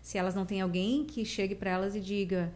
Se 0.00 0.16
elas 0.16 0.34
não 0.34 0.46
têm 0.46 0.60
alguém 0.60 1.04
que 1.04 1.24
chegue 1.24 1.54
para 1.54 1.70
elas 1.70 1.94
e 1.94 2.00
diga, 2.00 2.52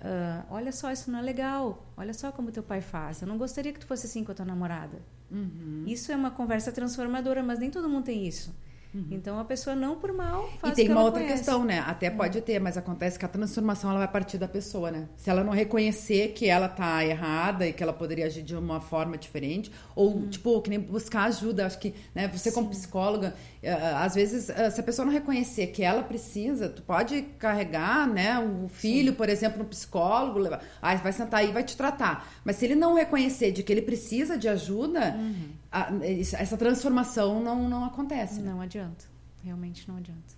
Uh, 0.00 0.46
olha 0.48 0.72
só, 0.72 0.90
isso 0.90 1.10
não 1.10 1.18
é 1.18 1.22
legal. 1.22 1.86
Olha 1.96 2.14
só 2.14 2.32
como 2.32 2.50
teu 2.50 2.62
pai 2.62 2.80
faz. 2.80 3.20
Eu 3.20 3.28
não 3.28 3.36
gostaria 3.36 3.72
que 3.72 3.78
tu 3.78 3.86
fosse 3.86 4.06
assim 4.06 4.24
com 4.24 4.32
a 4.32 4.34
tua 4.34 4.46
namorada. 4.46 4.98
Uhum. 5.30 5.84
Isso 5.86 6.10
é 6.10 6.16
uma 6.16 6.30
conversa 6.30 6.72
transformadora, 6.72 7.42
mas 7.42 7.58
nem 7.58 7.70
todo 7.70 7.88
mundo 7.88 8.04
tem 8.04 8.26
isso. 8.26 8.54
Uhum. 8.92 9.06
Então 9.10 9.38
a 9.38 9.44
pessoa 9.44 9.76
não 9.76 9.96
por 9.96 10.12
mal 10.12 10.50
faz 10.58 10.72
E 10.72 10.76
tem 10.76 10.90
uma 10.90 11.02
outra 11.02 11.20
conhece. 11.20 11.38
questão, 11.38 11.64
né? 11.64 11.78
Até 11.86 12.06
é. 12.06 12.10
pode 12.10 12.40
ter, 12.40 12.58
mas 12.58 12.76
acontece 12.76 13.18
que 13.18 13.24
a 13.24 13.28
transformação 13.28 13.90
ela 13.90 14.00
vai 14.00 14.08
partir 14.08 14.36
da 14.36 14.48
pessoa, 14.48 14.90
né? 14.90 15.08
Se 15.16 15.30
ela 15.30 15.44
não 15.44 15.52
reconhecer 15.52 16.32
que 16.32 16.46
ela 16.48 16.68
tá 16.68 17.04
errada 17.04 17.66
e 17.66 17.72
que 17.72 17.82
ela 17.82 17.92
poderia 17.92 18.26
agir 18.26 18.42
de 18.42 18.56
uma 18.56 18.80
forma 18.80 19.16
diferente, 19.16 19.70
ou 19.94 20.14
uhum. 20.14 20.28
tipo, 20.28 20.60
que 20.60 20.70
nem 20.70 20.80
buscar 20.80 21.24
ajuda, 21.24 21.66
acho 21.66 21.78
que, 21.78 21.94
né, 22.14 22.26
você 22.28 22.50
Sim. 22.50 22.56
como 22.56 22.70
psicóloga, 22.70 23.34
eh, 23.62 23.72
às 23.72 24.14
vezes, 24.14 24.50
eh, 24.50 24.70
se 24.70 24.80
a 24.80 24.82
pessoa 24.82 25.06
não 25.06 25.12
reconhecer 25.12 25.68
que 25.68 25.82
ela 25.82 26.02
precisa, 26.02 26.68
tu 26.68 26.82
pode 26.82 27.22
carregar, 27.38 28.08
né, 28.08 28.38
o 28.38 28.68
filho, 28.68 29.12
Sim. 29.12 29.16
por 29.16 29.28
exemplo, 29.28 29.58
no 29.58 29.64
psicólogo, 29.66 30.38
levar, 30.38 30.62
ah, 30.82 30.94
vai 30.96 31.12
sentar 31.12 31.40
aí 31.40 31.50
e 31.50 31.52
vai 31.52 31.62
te 31.62 31.76
tratar. 31.76 32.28
Mas 32.44 32.56
se 32.56 32.64
ele 32.64 32.74
não 32.74 32.94
reconhecer 32.94 33.52
de 33.52 33.62
que 33.62 33.72
ele 33.72 33.82
precisa 33.82 34.36
de 34.36 34.48
ajuda, 34.48 35.14
uhum 35.16 35.59
a, 35.72 35.90
essa 36.02 36.56
transformação 36.56 37.42
não, 37.42 37.68
não 37.68 37.84
acontece. 37.84 38.40
Não 38.40 38.60
adianta. 38.60 39.04
Realmente 39.44 39.88
não 39.88 39.96
adianta. 39.96 40.34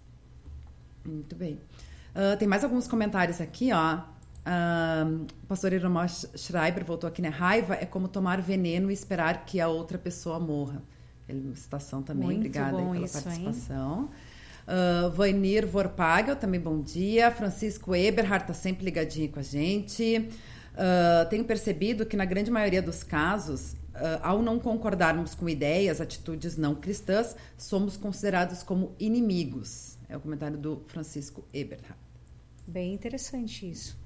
Muito 1.05 1.35
bem. 1.35 1.59
Uh, 2.15 2.37
tem 2.39 2.47
mais 2.47 2.63
alguns 2.63 2.87
comentários 2.87 3.41
aqui, 3.41 3.73
ó. 3.73 3.99
Uh, 4.45 5.27
o 5.45 5.47
pastor 5.47 5.73
Iromar 5.73 6.09
Schreiber 6.09 6.85
voltou 6.85 7.09
aqui, 7.09 7.23
né? 7.23 7.29
Raiva 7.29 7.75
é 7.75 7.87
como 7.87 8.09
tomar 8.09 8.41
veneno 8.41 8.91
e 8.91 8.95
esperar 8.95 9.45
que 9.45 9.61
a 9.61 9.69
outra 9.69 9.99
pessoa 9.99 10.39
morra. 10.39 10.83
Ele, 11.29 11.55
citação 11.57 12.03
também, 12.03 12.27
Muito 12.27 12.39
obrigada 12.39 12.77
pela 12.77 12.99
isso, 12.99 13.23
participação. 13.23 14.11
Uh, 14.67 15.11
Vainir 15.11 15.67
Vorpagel, 15.67 16.37
também 16.37 16.61
bom 16.61 16.81
dia. 16.81 17.31
Francisco 17.31 17.95
Eberhard 17.95 18.45
está 18.45 18.55
sempre 18.55 18.85
ligadinho 18.85 19.31
com 19.31 19.41
a 19.41 19.43
gente. 19.43 20.29
Uh, 20.75 21.29
tenho 21.31 21.45
percebido 21.45 22.05
que 22.05 22.17
na 22.17 22.25
grande 22.25 22.51
maioria 22.51 22.83
dos 22.83 23.03
casos 23.03 23.75
ao 24.23 24.43
não 24.43 24.59
concordarmos 24.59 25.35
com 25.35 25.49
ideias, 25.49 26.01
atitudes 26.01 26.57
não 26.57 26.75
cristãs, 26.75 27.37
somos 27.57 27.97
considerados 27.97 28.63
como 28.63 28.95
inimigos. 28.99 29.99
É 30.09 30.17
o 30.17 30.21
comentário 30.21 30.59
do 30.59 30.83
Francisco 30.87 31.45
Eberhard. 31.53 31.97
Bem 32.67 32.95
interessante 32.95 33.69
isso. 33.71 34.02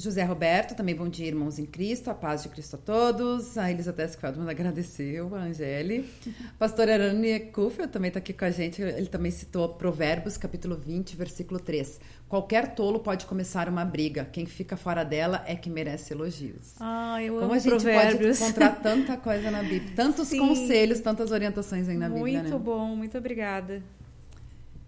José 0.00 0.22
Roberto, 0.22 0.76
também 0.76 0.94
bom 0.94 1.08
dia, 1.08 1.26
irmãos 1.26 1.58
em 1.58 1.66
Cristo, 1.66 2.08
a 2.08 2.14
paz 2.14 2.44
de 2.44 2.48
Cristo 2.48 2.76
a 2.76 2.78
todos. 2.78 3.58
A 3.58 3.68
Elizabeth 3.68 4.10
Feldman 4.10 4.48
agradeceu, 4.48 5.34
a 5.34 5.40
Angele. 5.40 6.08
Pastor 6.56 6.88
Arane 6.88 7.40
Kufel 7.52 7.88
também 7.88 8.06
está 8.06 8.20
aqui 8.20 8.32
com 8.32 8.44
a 8.44 8.50
gente, 8.52 8.80
ele 8.80 9.08
também 9.08 9.32
citou 9.32 9.70
Provérbios, 9.70 10.36
capítulo 10.36 10.76
20, 10.76 11.16
versículo 11.16 11.58
3. 11.58 11.98
Qualquer 12.28 12.76
tolo 12.76 13.00
pode 13.00 13.26
começar 13.26 13.68
uma 13.68 13.84
briga, 13.84 14.24
quem 14.24 14.46
fica 14.46 14.76
fora 14.76 15.02
dela 15.02 15.42
é 15.48 15.56
que 15.56 15.68
merece 15.68 16.12
elogios. 16.12 16.76
Ah, 16.78 17.20
eu 17.20 17.32
Como 17.34 17.46
amo 17.46 17.54
a 17.54 17.58
gente 17.58 17.70
provérbios. 17.70 18.38
pode 18.38 18.50
encontrar 18.52 18.78
tanta 18.80 19.16
coisa 19.16 19.50
na 19.50 19.64
Bíblia, 19.64 19.94
tantos 19.96 20.28
Sim. 20.28 20.38
conselhos, 20.38 21.00
tantas 21.00 21.32
orientações 21.32 21.88
aí 21.88 21.96
na 21.96 22.08
Bíblia, 22.08 22.42
Muito 22.42 22.52
né? 22.52 22.58
bom, 22.64 22.94
muito 22.94 23.18
obrigada. 23.18 23.82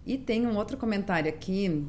E 0.05 0.17
tem 0.17 0.47
um 0.47 0.55
outro 0.55 0.77
comentário 0.77 1.27
aqui. 1.27 1.85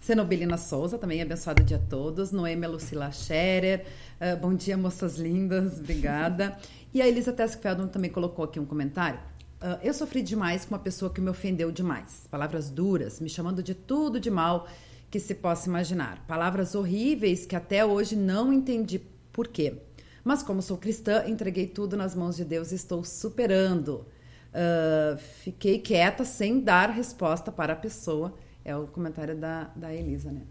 Cenobelina 0.00 0.56
Souza, 0.56 0.96
também 0.96 1.20
abençoado 1.20 1.62
dia 1.62 1.76
a 1.76 1.90
todos. 1.90 2.32
Noêmia 2.32 2.68
Lucila 2.68 3.12
Scherer. 3.12 3.84
ah, 4.18 4.34
bom 4.34 4.54
dia, 4.54 4.76
moças 4.76 5.18
lindas. 5.18 5.78
Obrigada. 5.78 6.56
e 6.92 7.02
a 7.02 7.06
Elisa 7.06 7.32
Teskfeldman 7.32 7.88
também 7.88 8.10
colocou 8.10 8.46
aqui 8.46 8.58
um 8.58 8.64
comentário. 8.64 9.20
Ah, 9.60 9.78
eu 9.82 9.92
sofri 9.92 10.22
demais 10.22 10.64
com 10.64 10.74
uma 10.74 10.80
pessoa 10.80 11.12
que 11.12 11.20
me 11.20 11.28
ofendeu 11.28 11.70
demais. 11.70 12.26
Palavras 12.30 12.70
duras, 12.70 13.20
me 13.20 13.28
chamando 13.28 13.62
de 13.62 13.74
tudo 13.74 14.18
de 14.18 14.30
mal 14.30 14.66
que 15.10 15.20
se 15.20 15.34
possa 15.34 15.68
imaginar. 15.68 16.24
Palavras 16.26 16.74
horríveis 16.74 17.44
que 17.44 17.54
até 17.54 17.84
hoje 17.84 18.16
não 18.16 18.52
entendi 18.52 19.02
por 19.30 19.48
quê. 19.48 19.82
Mas 20.24 20.42
como 20.42 20.62
sou 20.62 20.78
cristã, 20.78 21.24
entreguei 21.26 21.66
tudo 21.66 21.94
nas 21.96 22.14
mãos 22.14 22.36
de 22.36 22.44
Deus 22.44 22.72
e 22.72 22.74
estou 22.74 23.04
superando. 23.04 24.06
Ah, 24.54 25.18
fiquei 25.18 25.78
quieta 25.78 26.24
sem 26.24 26.58
dar 26.58 26.88
resposta 26.88 27.52
para 27.52 27.74
a 27.74 27.76
pessoa. 27.76 28.34
É 28.64 28.76
o 28.76 28.86
comentário 28.86 29.36
da, 29.36 29.70
da 29.74 29.92
Elisa, 29.94 30.30
né? 30.30 30.42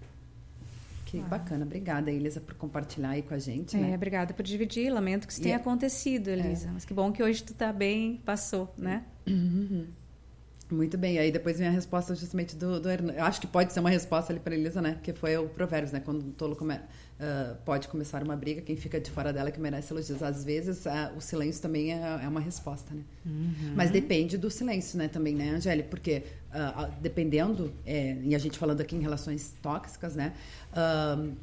Que 1.05 1.19
bacana. 1.21 1.65
Obrigada, 1.65 2.11
Elisa, 2.11 2.39
por 2.39 2.53
compartilhar 2.55 3.09
aí 3.09 3.21
com 3.23 3.33
a 3.33 3.39
gente, 3.39 3.75
É, 3.75 3.79
né? 3.79 3.95
obrigada 3.95 4.31
por 4.33 4.43
dividir. 4.43 4.91
Lamento 4.91 5.25
que 5.25 5.33
isso 5.33 5.41
E 5.41 5.43
tenha 5.43 5.55
é- 5.55 5.59
acontecido, 5.59 6.27
Elisa. 6.27 6.69
Mas 6.71 6.85
que 6.85 6.93
bom 6.93 7.11
que 7.11 7.23
hoje 7.23 7.41
tu 7.43 7.53
tá 7.53 7.73
bem, 7.73 8.17
passou, 8.25 8.71
né? 8.77 9.03
Muito 10.71 10.97
bem. 10.99 11.17
Aí 11.17 11.31
depois 11.31 11.57
vem 11.57 11.67
a 11.67 11.71
resposta 11.71 12.13
justamente 12.13 12.55
do, 12.55 12.79
do. 12.79 12.89
Eu 12.89 13.23
acho 13.23 13.41
que 13.41 13.47
pode 13.47 13.73
ser 13.73 13.79
uma 13.79 13.89
resposta 13.89 14.31
ali 14.31 14.39
para 14.39 14.53
Elisa, 14.53 14.79
né? 14.81 14.99
Que 15.01 15.13
foi 15.13 15.35
o 15.35 15.49
Provérbios, 15.49 15.91
né? 15.91 15.99
Quando 15.99 16.21
o 16.21 16.31
tolo 16.31 16.55
come- 16.55 16.79
ah, 17.19 17.55
pode 17.65 17.87
começar 17.87 18.21
uma 18.21 18.35
briga, 18.35 18.61
quem 18.61 18.75
fica 18.75 18.99
de 18.99 19.09
fora 19.09 19.33
dela 19.33 19.49
que 19.49 19.59
merece 19.59 19.91
elogios. 19.91 20.21
Às 20.21 20.43
vezes 20.43 20.85
ah, 20.85 21.11
o 21.17 21.21
silêncio 21.21 21.59
também 21.61 21.91
é, 21.93 22.21
é 22.23 22.27
uma 22.27 22.39
resposta, 22.39 22.93
né? 22.93 23.01
Mas 23.75 23.89
depende 23.89 24.37
do 24.37 24.49
silêncio, 24.51 24.95
né? 24.97 25.07
Também, 25.07 25.33
né, 25.33 25.49
Angélica? 25.49 25.89
Porque 25.89 26.21
ah, 26.51 26.87
dependendo, 27.01 27.73
é, 27.83 28.15
e 28.23 28.35
a 28.35 28.39
gente 28.39 28.57
falando 28.59 28.81
aqui 28.81 28.95
em 28.95 29.01
relações 29.01 29.55
tóxicas, 29.63 30.15
né? 30.15 30.33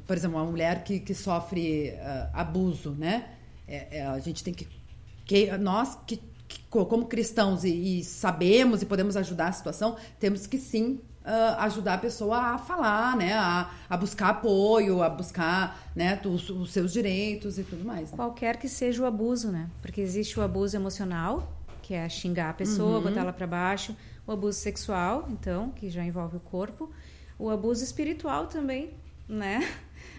Por 0.05 0.15
exemplo, 0.15 0.37
uma 0.37 0.45
mulher 0.49 0.83
que, 0.85 0.99
que 1.01 1.13
sofre 1.13 1.93
abuso, 2.33 2.91
né? 2.91 3.29
É- 3.67 3.97
é, 3.97 4.05
a 4.05 4.19
gente 4.19 4.41
tem 4.43 4.53
que 4.53 4.65
que 5.25 5.51
nós 5.57 5.97
que, 6.07 6.21
como 6.69 7.05
cristãos 7.05 7.63
e, 7.63 7.99
e 7.99 8.03
sabemos 8.03 8.81
e 8.81 8.85
podemos 8.85 9.15
ajudar 9.15 9.47
a 9.47 9.51
situação, 9.51 9.95
temos 10.19 10.45
que 10.45 10.57
sim 10.57 10.99
ah, 11.29 11.65
ajudar 11.65 11.95
a 11.95 11.97
pessoa 11.97 12.37
a 12.37 12.57
falar, 12.57 13.17
né, 13.17 13.33
a, 13.33 13.69
a 13.89 13.97
buscar 13.97 14.29
apoio, 14.29 15.03
a 15.03 15.09
buscar, 15.09 15.77
né, 15.93 16.17
os, 16.25 16.49
os 16.49 16.71
seus 16.71 16.93
direitos 16.93 17.59
e 17.59 17.63
tudo 17.63 17.83
mais. 17.83 18.11
né? 18.11 18.15
Qualquer 18.15 18.55
que 18.55 18.69
seja 18.69 19.03
o 19.03 19.05
abuso, 19.05 19.51
né? 19.51 19.69
Porque 19.81 19.99
existe 19.99 20.39
o 20.39 20.41
abuso 20.41 20.77
emocional, 20.77 21.51
que 21.81 21.93
é 21.93 22.07
xingar 22.07 22.51
a 22.51 22.53
pessoa, 22.53 23.01
botar 23.01 23.19
ela 23.21 23.33
para 23.33 23.45
baixo, 23.45 23.93
o 24.25 24.31
abuso 24.31 24.57
sexual, 24.57 25.27
então, 25.29 25.69
que 25.71 25.89
já 25.89 26.01
envolve 26.01 26.37
o 26.37 26.39
corpo, 26.39 26.89
o 27.37 27.49
abuso 27.49 27.83
espiritual 27.83 28.47
também, 28.47 28.91
né? 29.27 29.67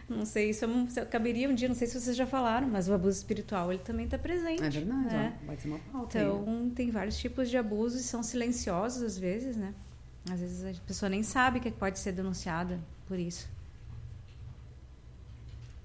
Não 0.09 0.25
sei, 0.25 0.51
isso 0.51 0.65
é 0.65 0.69
um- 0.69 0.85
isso 0.87 1.05
caberia 1.07 1.49
um 1.51 1.55
dia, 1.55 1.69
não 1.69 1.75
sei 1.75 1.87
se 1.87 2.01
vocês 2.01 2.17
já 2.17 2.27
falaram, 2.27 2.67
mas 2.67 2.89
o 2.89 2.95
abuso 2.95 3.19
espiritual 3.19 3.71
ele 3.73 3.83
também 3.83 4.07
está 4.07 4.19
presente. 4.19 4.63
É 4.63 4.71
verdade, 4.71 5.15
né? 5.15 5.39
ó, 5.43 5.47
pode 5.47 5.61
ser 5.63 5.69
uma 5.69 5.79
pauta. 5.93 6.19
aí? 6.19 6.25
Então, 6.25 6.71
tem 6.75 6.91
vários 6.91 7.19
tipos 7.19 7.51
de 7.51 7.59
abusos 7.59 8.01
e 8.01 8.05
são 8.05 8.23
silenciosos 8.23 9.03
às 9.03 9.19
vezes, 9.19 9.55
né? 9.57 9.75
Às 10.31 10.41
vezes 10.41 10.65
a 10.79 10.81
pessoa 10.87 11.09
nem 11.11 11.23
sabe 11.23 11.61
que 11.61 11.71
pode 11.71 11.99
ser 11.99 12.13
denunciada 12.13 12.79
por 13.07 13.19
isso. 13.19 13.49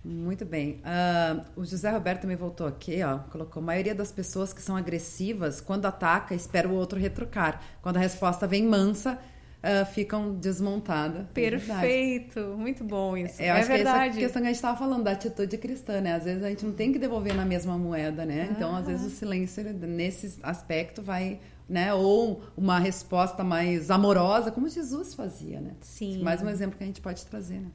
Muito 0.05 0.43
bem. 0.45 0.81
Ah, 0.83 1.45
o 1.55 1.63
José 1.63 1.89
Roberto 1.89 2.21
também 2.23 2.35
voltou 2.35 2.67
aqui, 2.67 3.01
ó. 3.03 3.19
Colocou: 3.29 3.61
a 3.63 3.65
maioria 3.65 3.95
das 3.95 4.11
pessoas 4.11 4.51
que 4.51 4.61
são 4.61 4.75
agressivas, 4.75 5.61
quando 5.61 5.85
ataca, 5.85 6.35
espera 6.35 6.67
o 6.67 6.73
outro 6.73 6.99
retrucar. 6.99 7.61
Quando 7.81 7.97
a 7.97 7.99
resposta 8.01 8.45
vem 8.45 8.65
mansa, 8.65 9.17
ah, 9.65 9.85
ficam 9.85 10.33
desmontadas. 10.33 11.21
É. 11.21 11.33
Perfeito, 11.33 12.41
muito 12.57 12.83
bom 12.83 13.15
isso. 13.15 13.41
Eu 13.41 13.45
é 13.45 13.51
acho 13.51 13.67
que 13.67 13.71
é 13.71 13.75
verdade. 13.77 14.09
essa 14.09 14.19
questão 14.19 14.41
que 14.41 14.47
a 14.49 14.51
gente 14.51 14.57
estava 14.57 14.77
falando 14.77 15.03
da 15.05 15.11
atitude 15.11 15.57
cristã, 15.57 16.01
né? 16.01 16.15
Às 16.15 16.25
vezes 16.25 16.43
a 16.43 16.49
gente 16.49 16.65
não 16.65 16.73
tem 16.73 16.91
que 16.91 16.99
devolver 16.99 17.33
na 17.33 17.45
mesma 17.45 17.77
moeda, 17.77 18.25
né? 18.25 18.49
Então, 18.51 18.75
às 18.75 18.87
vezes 18.87 19.05
o 19.05 19.09
silêncio 19.09 19.63
nesse 19.73 20.37
aspecto 20.43 21.01
vai, 21.01 21.39
né? 21.69 21.93
Ou 21.93 22.43
uma 22.57 22.77
resposta 22.77 23.41
mais 23.41 23.89
amorosa, 23.89 24.51
como 24.51 24.67
Jesus 24.67 25.13
fazia, 25.13 25.61
né? 25.61 25.71
Sim. 25.79 26.21
Mais 26.21 26.41
um 26.41 26.49
exemplo 26.49 26.77
que 26.77 26.83
a 26.83 26.87
gente 26.87 26.99
pode 26.99 27.25
trazer, 27.25 27.61
né? 27.61 27.71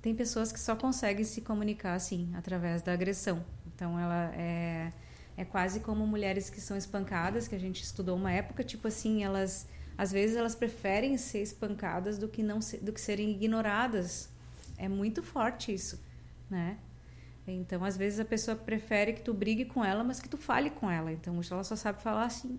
Tem 0.00 0.14
pessoas 0.14 0.52
que 0.52 0.60
só 0.60 0.76
conseguem 0.76 1.24
se 1.24 1.40
comunicar 1.40 1.94
assim, 1.94 2.30
através 2.36 2.82
da 2.82 2.92
agressão. 2.92 3.44
Então, 3.74 3.98
ela 3.98 4.32
é, 4.36 4.92
é 5.36 5.44
quase 5.44 5.80
como 5.80 6.06
mulheres 6.06 6.48
que 6.48 6.60
são 6.60 6.76
espancadas, 6.76 7.48
que 7.48 7.54
a 7.56 7.58
gente 7.58 7.82
estudou 7.82 8.16
uma 8.16 8.30
época, 8.30 8.62
tipo 8.62 8.86
assim, 8.86 9.24
elas 9.24 9.66
às 10.02 10.10
vezes 10.10 10.36
elas 10.36 10.56
preferem 10.56 11.16
ser 11.16 11.42
espancadas 11.42 12.18
do 12.18 12.26
que 12.26 12.42
não 12.42 12.58
do 12.80 12.92
que 12.92 13.00
serem 13.00 13.30
ignoradas. 13.30 14.28
É 14.76 14.88
muito 14.88 15.22
forte 15.22 15.72
isso, 15.72 16.02
né? 16.50 16.76
Então, 17.44 17.84
às 17.84 17.96
vezes 17.96 18.20
a 18.20 18.24
pessoa 18.24 18.56
prefere 18.56 19.12
que 19.14 19.20
tu 19.20 19.34
brigue 19.34 19.64
com 19.64 19.84
ela, 19.84 20.04
mas 20.04 20.20
que 20.20 20.28
tu 20.28 20.36
fale 20.36 20.70
com 20.70 20.88
ela. 20.88 21.10
Então, 21.10 21.40
ela 21.50 21.64
só 21.64 21.74
sabe 21.74 22.00
falar 22.00 22.26
assim. 22.26 22.56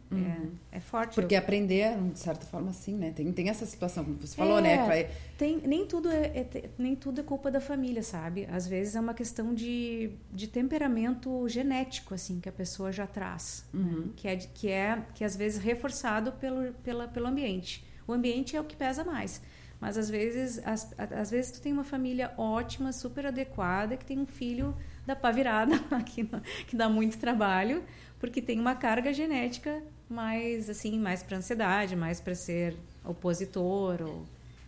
É, 0.72 0.78
é 0.78 0.80
forte. 0.82 1.16
Porque 1.16 1.36
aprender, 1.36 1.98
de 2.12 2.20
certa 2.20 2.46
forma, 2.46 2.70
assim, 2.72 2.94
né? 2.98 3.12
Tem, 3.12 3.32
tem 3.32 3.48
essa 3.50 3.66
situação, 3.66 4.04
como 4.04 4.18
você 4.20 4.36
falou, 4.36 4.60
É, 4.60 4.62
né? 4.62 4.86
vai- 4.86 5.10
Tem, 5.38 5.58
nem, 5.66 5.86
tudo 5.88 6.10
é, 6.12 6.26
é 6.38 6.70
nem 6.78 6.96
tudo 6.98 7.22
é 7.22 7.24
culpa 7.24 7.50
da 7.50 7.62
família, 7.62 8.04
sabe? 8.04 8.46
Às 8.52 8.68
vezes 8.68 8.96
é 8.96 9.00
uma 9.00 9.14
questão 9.14 9.54
de, 9.54 10.12
de 10.32 10.48
temperamento 10.48 11.48
genético, 11.48 12.14
assim, 12.14 12.40
que 12.42 12.50
a 12.50 12.52
pessoa 12.52 12.92
já 12.92 13.08
traz. 13.08 13.66
né? 13.74 14.10
Que, 14.18 14.28
é, 14.28 14.36
que 14.36 14.70
é, 14.70 15.02
que 15.16 15.24
às 15.24 15.36
vezes, 15.36 15.64
reforçado 15.64 16.34
pelo, 16.34 16.74
pela, 16.84 17.08
pelo 17.08 17.28
ambiente. 17.28 17.86
O 18.06 18.12
ambiente 18.12 18.54
é 18.56 18.60
o 18.60 18.66
que 18.66 18.76
pesa 18.76 19.04
mais. 19.06 19.42
Mas 19.84 19.98
às 19.98 20.10
vezes, 20.10 20.62
às, 20.66 20.96
às 20.98 21.30
vezes 21.30 21.52
tu 21.52 21.60
tem 21.60 21.74
uma 21.74 21.84
família 21.84 22.32
ótima, 22.38 22.94
super 22.94 23.26
adequada, 23.26 23.98
que 23.98 24.06
tem 24.06 24.18
um 24.18 24.26
filho 24.26 24.74
da 25.06 25.14
pá 25.14 25.30
virada, 25.30 25.78
que, 26.08 26.24
que 26.66 26.74
dá 26.74 26.88
muito 26.88 27.18
trabalho, 27.18 27.84
porque 28.18 28.42
tem 28.42 28.62
uma 28.62 28.76
carga 28.76 29.12
genética 29.12 29.84
mais 30.10 30.70
assim, 30.70 30.98
mais 30.98 31.22
para 31.22 31.36
ansiedade, 31.36 31.98
mais 31.98 32.22
para 32.22 32.34
ser 32.34 32.78
opositor 33.04 34.02
ou 34.04 34.26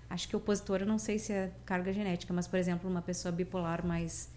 acho 0.09 0.27
que 0.27 0.35
opositor 0.35 0.81
eu 0.81 0.85
não 0.85 0.97
sei 0.97 1.17
se 1.17 1.31
é 1.31 1.49
carga 1.65 1.93
genética, 1.93 2.33
mas 2.33 2.45
por 2.45 2.59
exemplo, 2.59 2.89
uma 2.89 3.01
pessoa 3.01 3.31
bipolar 3.31 3.87
mais 3.87 4.29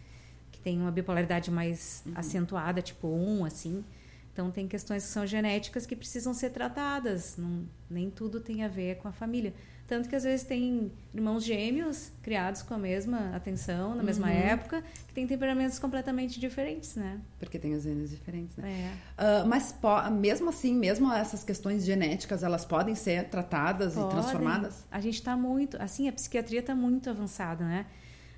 que 0.52 0.60
tem 0.60 0.80
uma 0.80 0.92
bipolaridade 0.92 1.50
mais 1.50 2.04
acentuada, 2.14 2.80
tipo 2.80 3.08
1, 3.08 3.44
assim. 3.44 3.84
Então 4.32 4.48
tem 4.48 4.68
questões 4.68 5.02
que 5.02 5.10
são 5.10 5.26
genéticas 5.26 5.84
que 5.86 5.96
precisam 5.96 6.32
ser 6.32 6.50
tratadas, 6.50 7.36
não, 7.36 7.66
nem 7.90 8.08
tudo 8.08 8.38
tem 8.38 8.62
a 8.62 8.68
ver 8.68 8.98
com 8.98 9.08
a 9.08 9.12
família. 9.12 9.52
Tanto 9.88 10.06
que 10.06 10.14
às 10.14 10.22
vezes 10.22 10.44
tem 10.44 10.92
irmãos 11.14 11.42
gêmeos 11.42 12.12
criados 12.22 12.60
com 12.60 12.74
a 12.74 12.78
mesma 12.78 13.34
atenção, 13.34 13.94
na 13.94 14.02
mesma 14.02 14.30
época, 14.30 14.84
que 15.06 15.14
têm 15.14 15.26
temperamentos 15.26 15.78
completamente 15.78 16.38
diferentes, 16.38 16.94
né? 16.94 17.18
Porque 17.38 17.58
tem 17.58 17.74
os 17.74 17.84
genes 17.84 18.10
diferentes, 18.10 18.54
né? 18.58 18.70
É. 18.70 18.92
Ah, 19.16 19.44
mas 19.46 19.74
mesmo 20.12 20.50
assim, 20.50 20.74
mesmo 20.74 21.10
essas 21.10 21.42
questões 21.42 21.86
genéticas, 21.86 22.42
elas 22.42 22.66
podem 22.66 22.94
ser 22.94 23.30
tratadas 23.30 23.94
e 23.94 23.96
Podem. 23.96 24.10
transformadas? 24.10 24.84
A 24.90 25.00
gente 25.00 25.14
está 25.14 25.34
muito, 25.34 25.80
assim, 25.80 26.06
a 26.06 26.12
psiquiatria 26.12 26.60
está 26.60 26.74
muito 26.74 27.08
avançada, 27.08 27.64
né? 27.64 27.86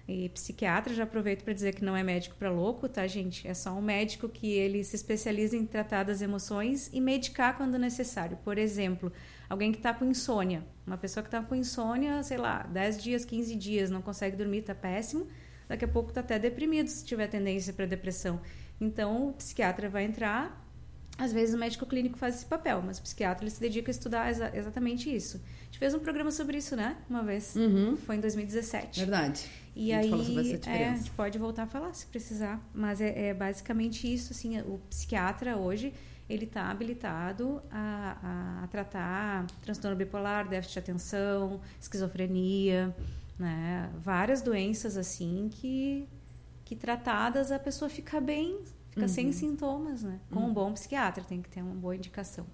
E 0.06 0.28
psiquiatra, 0.28 0.94
já 0.94 1.02
aproveito 1.02 1.42
para 1.42 1.52
dizer 1.52 1.74
que 1.74 1.84
não 1.84 1.96
é 1.96 2.02
médico 2.02 2.36
para 2.36 2.50
louco, 2.50 2.88
tá, 2.88 3.06
gente? 3.08 3.46
É 3.46 3.54
só 3.54 3.72
um 3.72 3.82
médico 3.82 4.28
que 4.28 4.52
ele 4.52 4.84
se 4.84 4.94
especializa 4.94 5.56
em 5.56 5.66
tratar 5.66 6.04
das 6.04 6.22
emoções 6.22 6.90
e 6.92 7.00
medicar 7.00 7.56
quando 7.56 7.76
necessário. 7.78 8.36
Por 8.44 8.56
exemplo, 8.58 9.12
alguém 9.50 9.70
que 9.72 9.78
está 9.78 9.92
com 9.92 10.06
insônia, 10.06 10.64
uma 10.86 10.96
pessoa 10.96 11.22
que 11.22 11.26
está 11.28 11.42
com 11.42 11.54
insônia, 11.54 12.22
sei 12.22 12.38
lá, 12.38 12.62
10 12.62 13.02
dias, 13.02 13.24
15 13.26 13.54
dias, 13.56 13.90
não 13.90 14.00
consegue 14.00 14.36
dormir, 14.36 14.58
está 14.60 14.74
péssimo, 14.74 15.26
daqui 15.68 15.84
a 15.84 15.88
pouco 15.88 16.08
está 16.08 16.20
até 16.22 16.38
deprimido 16.38 16.86
se 16.88 17.04
tiver 17.04 17.26
tendência 17.26 17.72
para 17.74 17.84
depressão. 17.84 18.40
Então, 18.80 19.28
o 19.28 19.32
psiquiatra 19.34 19.88
vai 19.90 20.04
entrar, 20.04 20.66
às 21.18 21.32
vezes 21.32 21.54
o 21.54 21.58
médico 21.58 21.84
clínico 21.84 22.16
faz 22.16 22.36
esse 22.36 22.46
papel, 22.46 22.80
mas 22.82 22.98
o 22.98 23.02
psiquiatra 23.02 23.44
ele 23.44 23.50
se 23.50 23.60
dedica 23.60 23.90
a 23.90 23.92
estudar 23.92 24.30
exa- 24.30 24.50
exatamente 24.54 25.14
isso. 25.14 25.36
A 25.36 25.64
gente 25.66 25.78
fez 25.78 25.92
um 25.94 25.98
programa 25.98 26.30
sobre 26.30 26.56
isso, 26.56 26.74
né? 26.74 26.96
Uma 27.10 27.22
vez. 27.22 27.54
Uhum. 27.56 27.96
Foi 27.96 28.16
em 28.16 28.20
2017. 28.20 29.00
Verdade. 29.00 29.44
E 29.76 29.92
A 29.92 29.96
gente 29.96 30.04
aí, 30.04 30.10
falou 30.10 30.24
sobre 30.24 30.52
essa 30.54 30.70
é, 30.70 30.88
a 30.88 30.96
gente 30.96 31.10
pode 31.10 31.38
voltar 31.38 31.64
a 31.64 31.66
falar 31.66 31.92
se 31.92 32.06
precisar. 32.06 32.58
Mas 32.74 33.00
é, 33.00 33.28
é 33.28 33.34
basicamente 33.34 34.12
isso, 34.12 34.32
assim, 34.32 34.58
o 34.62 34.80
psiquiatra 34.88 35.56
hoje, 35.56 35.92
ele 36.30 36.44
está 36.44 36.70
habilitado 36.70 37.60
a, 37.70 38.62
a- 38.62 38.68
tratar 38.68 39.46
transtorno 39.60 39.96
bipolar, 39.96 40.48
déficit 40.48 40.74
de 40.74 40.78
atenção, 40.78 41.60
esquizofrenia, 41.80 42.94
né? 43.38 43.90
Várias 43.98 44.40
doenças 44.40 44.96
assim 44.96 45.48
que, 45.50 46.08
que 46.64 46.76
tratadas 46.76 47.50
a 47.50 47.58
pessoa 47.58 47.88
fica 47.88 48.20
bem, 48.20 48.60
fica 48.90 49.02
uhum. 49.02 49.08
sem 49.08 49.32
sintomas, 49.32 50.02
né? 50.04 50.20
Com 50.30 50.40
uhum. 50.40 50.46
um 50.46 50.54
bom 50.54 50.72
psiquiatra 50.72 51.24
tem 51.24 51.42
que 51.42 51.48
ter 51.48 51.62
uma 51.62 51.74
boa 51.74 51.96
indicação. 51.96 52.46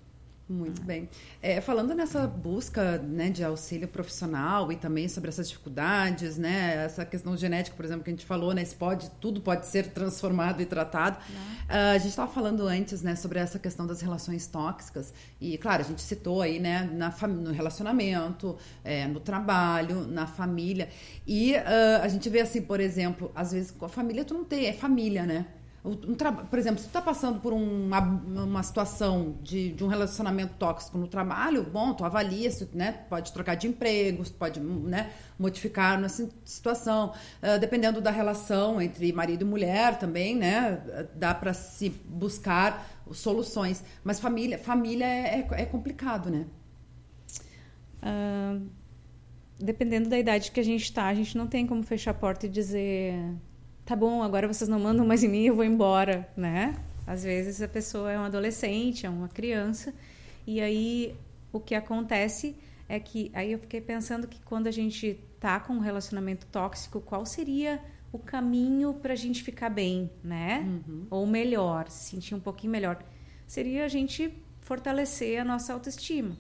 Muito 0.49 0.81
bem. 0.83 1.09
É, 1.43 1.61
falando 1.61 1.93
nessa 1.93 2.25
busca 2.25 2.99
né, 2.99 3.31
de 3.31 3.43
auxílio 3.43 3.89
profissional 3.89 4.71
e 4.71 4.77
também 4.77 5.09
sobre 5.09 5.29
essas 5.29 5.49
dificuldades, 5.49 6.39
né, 6.39 6.85
essa 6.85 7.05
questão 7.05 7.37
genética, 7.37 7.77
por 7.77 7.85
exemplo, 7.85 8.05
que 8.05 8.11
a 8.11 8.13
gente 8.13 8.25
falou, 8.25 8.55
né, 8.55 8.65
pode, 8.79 9.11
tudo 9.21 9.41
pode 9.41 9.67
ser 9.67 9.89
transformado 9.89 10.63
e 10.63 10.67
tratado. 10.67 11.19
Uh, 11.19 11.95
a 11.95 11.99
gente 11.99 12.11
estava 12.11 12.31
falando 12.31 12.65
antes 12.65 13.03
né, 13.03 13.17
sobre 13.17 13.41
essa 13.41 13.59
questão 13.59 13.89
das 13.89 14.01
relações 14.01 14.47
tóxicas 14.47 15.13
e, 15.41 15.59
claro, 15.59 15.83
a 15.83 15.85
gente 15.85 16.01
citou 16.01 16.41
aí 16.41 16.61
né, 16.61 16.89
na 16.93 17.13
no 17.27 17.51
relacionamento, 17.51 18.57
é, 18.85 19.09
no 19.09 19.19
trabalho, 19.19 20.07
na 20.07 20.29
família. 20.29 20.89
E 21.27 21.55
uh, 21.55 22.03
a 22.03 22.07
gente 22.07 22.29
vê 22.31 22.41
assim, 22.41 22.63
por 22.63 22.79
exemplo, 22.79 23.33
às 23.35 23.51
vezes 23.51 23.73
com 23.73 23.85
a 23.85 23.89
família 23.89 24.25
tu 24.25 24.33
não 24.33 24.45
tem, 24.45 24.67
é 24.67 24.73
família, 24.73 25.27
né? 25.27 25.47
Um, 25.87 26.15
por 26.51 26.59
exemplo, 26.59 26.79
se 26.79 26.87
tu 26.87 26.89
está 26.89 27.01
passando 27.01 27.39
por 27.39 27.53
uma, 27.53 28.01
uma 28.01 28.63
situação 28.65 29.37
de, 29.41 29.73
de, 29.73 29.85
um 29.85 29.87
relacionamento 29.87 30.55
tóxico 30.59 30.99
no 30.99 31.07
trabalho, 31.07 31.63
bom, 31.63 31.95
tu 31.95 32.05
avalia, 32.05 32.51
se, 32.51 32.69
né, 32.75 33.05
pode 33.09 33.33
trocar 33.33 33.55
de 33.55 33.69
emprego, 33.69 34.29
pode 34.33 34.59
né, 34.59 35.13
modificar 35.39 36.01
nessa 36.01 36.29
situação. 36.45 37.13
Uh, 37.41 37.61
dependendo 37.61 38.01
da 38.01 38.11
relação 38.11 38.83
entre 38.83 39.13
marido 39.13 39.43
e 39.43 39.45
mulher 39.45 39.97
também, 39.97 40.35
né, 40.35 40.83
dá 41.15 41.33
para 41.33 41.55
se 41.55 41.89
buscar 41.89 42.85
soluções. 43.13 43.85
Mas 44.03 44.19
família, 44.19 44.59
família 44.59 45.07
é, 45.07 45.39
é, 45.39 45.63
é 45.63 45.65
complicado, 45.67 46.31
né? 46.31 46.47
Uh, 48.03 48.67
dependendo 49.57 50.09
da 50.09 50.19
idade 50.19 50.51
que 50.51 50.59
a 50.59 50.65
gente 50.65 50.83
está, 50.83 51.07
a 51.07 51.15
gente 51.15 51.39
não 51.39 51.47
tem 51.47 51.65
como 51.65 51.85
fechar 51.85 52.11
a 52.11 52.15
porta 52.15 52.47
e 52.47 52.49
dizer 52.49 53.37
tá 53.87 53.95
bom, 53.95 54.21
agora 54.23 54.49
vocês 54.49 54.69
não 54.69 54.81
mandam 54.81 55.07
mais 55.07 55.23
em 55.23 55.29
mim, 55.29 55.45
eu 55.45 55.55
vou 55.55 55.65
embora, 55.65 56.29
né? 56.37 56.75
Às 57.07 57.23
vezes 57.23 57.63
a 57.63 57.69
pessoa 57.69 58.11
é 58.11 58.19
um 58.19 58.25
adolescente, 58.25 59.07
é 59.07 59.09
uma 59.09 59.29
criança, 59.29 59.95
e 60.45 60.61
aí 60.61 61.15
o 61.53 61.61
que 61.61 61.75
acontece 61.75 62.57
é 62.89 62.99
que 62.99 63.31
aí 63.33 63.53
eu 63.53 63.59
fiquei 63.61 63.81
pensando 63.81 64.27
que 64.27 64.43
quando 64.43 64.67
a 64.67 64.73
gente 64.73 65.21
tá 65.39 65.61
com 65.61 65.75
um 65.75 65.79
relacionamento 65.79 66.47
tóxico, 66.47 67.01
qual 67.01 67.25
seria 67.25 67.81
o 68.13 68.19
caminho 68.19 68.95
para 68.95 69.13
a 69.13 69.17
gente 69.17 69.43
ficar 69.43 69.71
bem, 69.71 70.11
né? 70.23 70.65
Uhum. 70.67 71.07
Ou 71.09 71.27
melhor, 71.27 71.89
se 71.89 72.11
sentir 72.11 72.35
um 72.35 72.41
pouquinho 72.41 72.73
melhor. 72.73 73.03
Seria 73.47 73.85
a 73.85 73.89
gente 73.89 74.33
fortalecer 74.61 75.41
a 75.41 75.45
nossa 75.45 75.73
autoestima. 75.73 76.37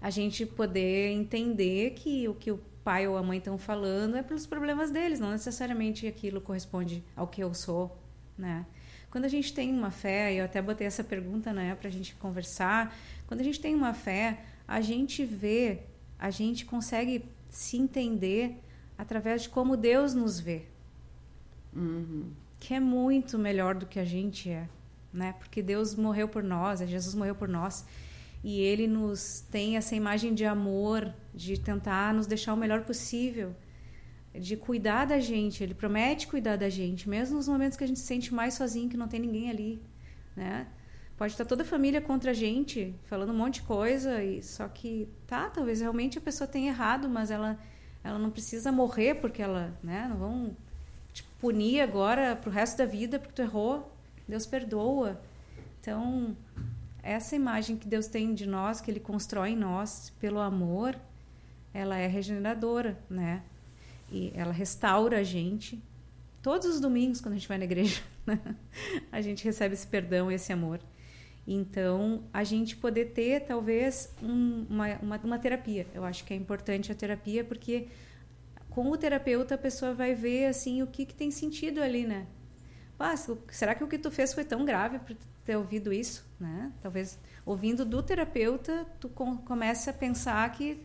A 0.00 0.10
gente 0.10 0.44
poder 0.44 1.12
entender 1.12 1.90
que 1.90 2.28
o 2.28 2.34
que 2.34 2.50
o 2.50 2.60
pai 2.84 3.08
ou 3.08 3.16
a 3.16 3.22
mãe 3.22 3.38
estão 3.38 3.56
falando 3.56 4.16
é 4.16 4.22
pelos 4.22 4.46
problemas 4.46 4.90
deles, 4.90 5.18
não 5.18 5.30
necessariamente 5.30 6.06
aquilo 6.06 6.40
corresponde 6.40 7.02
ao 7.16 7.26
que 7.26 7.42
eu 7.42 7.54
sou, 7.54 7.98
né? 8.36 8.66
Quando 9.10 9.24
a 9.24 9.28
gente 9.28 9.54
tem 9.54 9.72
uma 9.72 9.90
fé, 9.90 10.34
eu 10.34 10.44
até 10.44 10.60
botei 10.60 10.86
essa 10.86 11.02
pergunta, 11.02 11.52
né, 11.52 11.76
para 11.76 11.88
a 11.88 11.90
gente 11.90 12.16
conversar. 12.16 12.94
Quando 13.28 13.40
a 13.40 13.44
gente 13.44 13.60
tem 13.60 13.74
uma 13.74 13.94
fé, 13.94 14.40
a 14.66 14.80
gente 14.80 15.24
vê, 15.24 15.82
a 16.18 16.30
gente 16.30 16.66
consegue 16.66 17.24
se 17.48 17.76
entender 17.76 18.60
através 18.98 19.42
de 19.42 19.48
como 19.48 19.76
Deus 19.76 20.14
nos 20.14 20.40
vê, 20.40 20.62
uhum. 21.72 22.32
que 22.58 22.74
é 22.74 22.80
muito 22.80 23.38
melhor 23.38 23.76
do 23.76 23.86
que 23.86 24.00
a 24.00 24.04
gente 24.04 24.50
é, 24.50 24.68
né? 25.12 25.32
Porque 25.38 25.62
Deus 25.62 25.94
morreu 25.94 26.28
por 26.28 26.42
nós, 26.42 26.80
Jesus 26.80 27.14
morreu 27.14 27.36
por 27.36 27.48
nós 27.48 27.84
e 28.44 28.60
ele 28.60 28.86
nos 28.86 29.40
tem 29.50 29.78
essa 29.78 29.96
imagem 29.96 30.34
de 30.34 30.44
amor, 30.44 31.10
de 31.34 31.58
tentar 31.58 32.12
nos 32.12 32.26
deixar 32.26 32.52
o 32.52 32.56
melhor 32.56 32.82
possível, 32.82 33.56
de 34.34 34.54
cuidar 34.54 35.06
da 35.06 35.18
gente. 35.18 35.62
Ele 35.62 35.72
promete 35.72 36.26
cuidar 36.26 36.56
da 36.56 36.68
gente, 36.68 37.08
mesmo 37.08 37.38
nos 37.38 37.48
momentos 37.48 37.78
que 37.78 37.84
a 37.84 37.86
gente 37.86 37.98
se 37.98 38.06
sente 38.06 38.34
mais 38.34 38.52
sozinho, 38.52 38.90
que 38.90 38.98
não 38.98 39.08
tem 39.08 39.18
ninguém 39.18 39.48
ali, 39.48 39.82
né? 40.36 40.66
Pode 41.16 41.32
estar 41.32 41.46
toda 41.46 41.62
a 41.62 41.66
família 41.66 42.02
contra 42.02 42.32
a 42.32 42.34
gente, 42.34 42.94
falando 43.04 43.30
um 43.30 43.36
monte 43.36 43.54
de 43.54 43.62
coisa, 43.62 44.22
e 44.22 44.42
só 44.42 44.68
que 44.68 45.08
tá, 45.26 45.48
talvez 45.48 45.80
realmente 45.80 46.18
a 46.18 46.20
pessoa 46.20 46.46
tenha 46.46 46.68
errado, 46.68 47.08
mas 47.08 47.30
ela 47.30 47.58
ela 48.04 48.18
não 48.18 48.30
precisa 48.30 48.70
morrer 48.70 49.14
porque 49.14 49.40
ela, 49.40 49.74
né, 49.82 50.06
não 50.10 50.18
vão 50.18 50.56
te 51.14 51.24
punir 51.40 51.80
agora 51.80 52.36
pro 52.36 52.50
resto 52.50 52.76
da 52.76 52.84
vida 52.84 53.18
porque 53.18 53.32
tu 53.32 53.40
errou. 53.40 53.90
Deus 54.28 54.44
perdoa. 54.44 55.18
Então, 55.80 56.36
essa 57.04 57.36
imagem 57.36 57.76
que 57.76 57.86
Deus 57.86 58.06
tem 58.06 58.34
de 58.34 58.46
nós, 58.46 58.80
que 58.80 58.90
Ele 58.90 58.98
constrói 58.98 59.50
em 59.50 59.56
nós 59.56 60.10
pelo 60.18 60.40
amor, 60.40 60.98
ela 61.72 61.96
é 61.98 62.06
regeneradora, 62.06 62.98
né? 63.10 63.42
E 64.10 64.32
ela 64.34 64.52
restaura 64.52 65.18
a 65.18 65.22
gente. 65.22 65.82
Todos 66.42 66.66
os 66.66 66.80
domingos, 66.80 67.20
quando 67.20 67.34
a 67.34 67.36
gente 67.36 67.48
vai 67.48 67.58
na 67.58 67.64
igreja, 67.64 68.00
né? 68.26 68.40
a 69.12 69.20
gente 69.20 69.44
recebe 69.44 69.74
esse 69.74 69.86
perdão, 69.86 70.30
esse 70.30 70.52
amor. 70.52 70.80
Então, 71.46 72.24
a 72.32 72.42
gente 72.42 72.74
poder 72.76 73.06
ter, 73.12 73.40
talvez, 73.40 74.14
um, 74.22 74.66
uma, 74.68 74.94
uma, 74.96 75.16
uma 75.18 75.38
terapia. 75.38 75.86
Eu 75.94 76.04
acho 76.04 76.24
que 76.24 76.32
é 76.32 76.36
importante 76.36 76.90
a 76.90 76.94
terapia, 76.94 77.44
porque 77.44 77.88
com 78.70 78.90
o 78.90 78.96
terapeuta 78.96 79.56
a 79.56 79.58
pessoa 79.58 79.92
vai 79.92 80.14
ver 80.14 80.46
assim 80.46 80.82
o 80.82 80.86
que, 80.86 81.04
que 81.04 81.14
tem 81.14 81.30
sentido 81.30 81.82
ali, 81.82 82.06
né? 82.06 82.26
Ah, 82.98 83.14
será 83.50 83.74
que 83.74 83.84
o 83.84 83.88
que 83.88 83.98
tu 83.98 84.10
fez 84.10 84.32
foi 84.32 84.44
tão 84.44 84.64
grave 84.64 84.98
para 84.98 85.14
ter 85.44 85.56
ouvido 85.56 85.92
isso, 85.92 86.24
né? 86.40 86.72
Talvez 86.80 87.18
ouvindo 87.44 87.84
do 87.84 88.02
terapeuta, 88.02 88.86
tu 88.98 89.08
com, 89.08 89.36
começa 89.36 89.90
a 89.90 89.94
pensar 89.94 90.50
que 90.52 90.80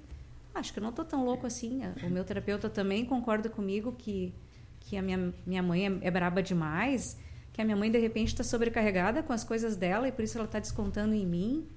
acho 0.53 0.73
que 0.73 0.79
eu 0.79 0.83
não 0.83 0.89
estou 0.89 1.05
tão 1.05 1.23
louco 1.23 1.47
assim. 1.47 1.81
O 2.03 2.09
meu 2.09 2.23
terapeuta 2.23 2.69
também 2.69 3.05
concorda 3.05 3.49
comigo 3.49 3.93
que 3.97 4.33
que 4.81 4.97
a 4.97 5.01
minha 5.01 5.33
minha 5.45 5.61
mãe 5.61 5.87
é, 5.87 6.07
é 6.07 6.11
braba 6.11 6.41
demais, 6.41 7.17
que 7.53 7.61
a 7.61 7.65
minha 7.65 7.77
mãe 7.77 7.91
de 7.91 7.99
repente 7.99 8.29
está 8.29 8.43
sobrecarregada 8.43 9.21
com 9.21 9.33
as 9.33 9.43
coisas 9.43 9.75
dela 9.75 10.07
e 10.07 10.11
por 10.11 10.23
isso 10.23 10.37
ela 10.37 10.45
está 10.45 10.59
descontando 10.59 11.13
em 11.13 11.25
mim. 11.25 11.67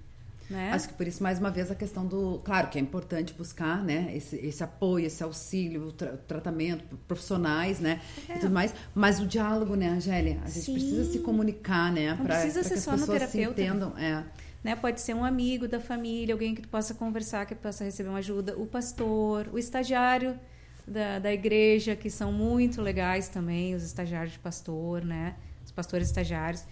Né? 0.52 0.70
Acho 0.70 0.88
que 0.88 0.94
por 0.94 1.06
isso, 1.08 1.22
mais 1.22 1.38
uma 1.38 1.50
vez, 1.50 1.70
a 1.70 1.74
questão 1.74 2.06
do. 2.06 2.40
Claro 2.44 2.68
que 2.68 2.78
é 2.78 2.80
importante 2.80 3.32
buscar 3.32 3.82
né, 3.82 4.12
esse, 4.14 4.36
esse 4.36 4.62
apoio, 4.62 5.06
esse 5.06 5.24
auxílio, 5.24 5.90
tra 5.92 6.18
tratamento, 6.28 6.94
profissionais, 7.08 7.80
né? 7.80 8.02
É. 8.28 8.36
E 8.36 8.38
tudo 8.38 8.52
mais. 8.52 8.74
Mas 8.94 9.18
o 9.18 9.26
diálogo, 9.26 9.74
né, 9.74 9.88
Angélia? 9.88 10.38
A 10.44 10.48
gente 10.48 10.66
Sim. 10.66 10.74
precisa 10.74 11.10
se 11.10 11.20
comunicar, 11.20 11.90
né? 11.90 12.10
Não 12.10 12.26
pra, 12.26 12.36
precisa 12.36 12.60
pra 12.60 12.68
ser 12.68 12.76
só 12.78 12.96
no 12.96 13.06
terapeuta. 13.06 13.30
Se 13.30 13.62
entendam. 13.62 13.96
É. 13.96 14.24
Né? 14.62 14.76
Pode 14.76 15.00
ser 15.00 15.14
um 15.14 15.24
amigo 15.24 15.66
da 15.66 15.80
família, 15.80 16.34
alguém 16.34 16.54
que 16.54 16.60
tu 16.60 16.68
possa 16.68 16.92
conversar, 16.92 17.46
que 17.46 17.54
possa 17.54 17.82
receber 17.82 18.10
uma 18.10 18.18
ajuda, 18.18 18.54
o 18.58 18.66
pastor, 18.66 19.48
o 19.52 19.58
estagiário 19.58 20.38
da, 20.86 21.18
da 21.18 21.32
igreja, 21.32 21.96
que 21.96 22.10
são 22.10 22.30
muito 22.30 22.82
legais 22.82 23.28
também, 23.28 23.74
os 23.74 23.82
estagiários 23.82 24.34
de 24.34 24.38
pastor, 24.38 25.02
né? 25.02 25.34
Os 25.64 25.72
pastores 25.72 26.08
estagiários. 26.08 26.62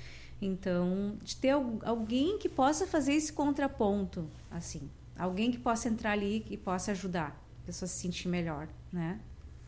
Então, 0.41 1.16
de 1.22 1.36
ter 1.36 1.51
alguém 1.82 2.38
que 2.38 2.49
possa 2.49 2.86
fazer 2.86 3.12
esse 3.12 3.32
contraponto, 3.32 4.26
assim, 4.51 4.88
alguém 5.18 5.51
que 5.51 5.59
possa 5.59 5.88
entrar 5.88 6.12
ali 6.12 6.47
e 6.49 6.57
possa 6.57 6.93
ajudar 6.93 7.38
a 7.62 7.66
pessoa 7.66 7.88
se 7.88 8.01
sentir 8.01 8.28
melhor, 8.28 8.66
né? 8.93 9.20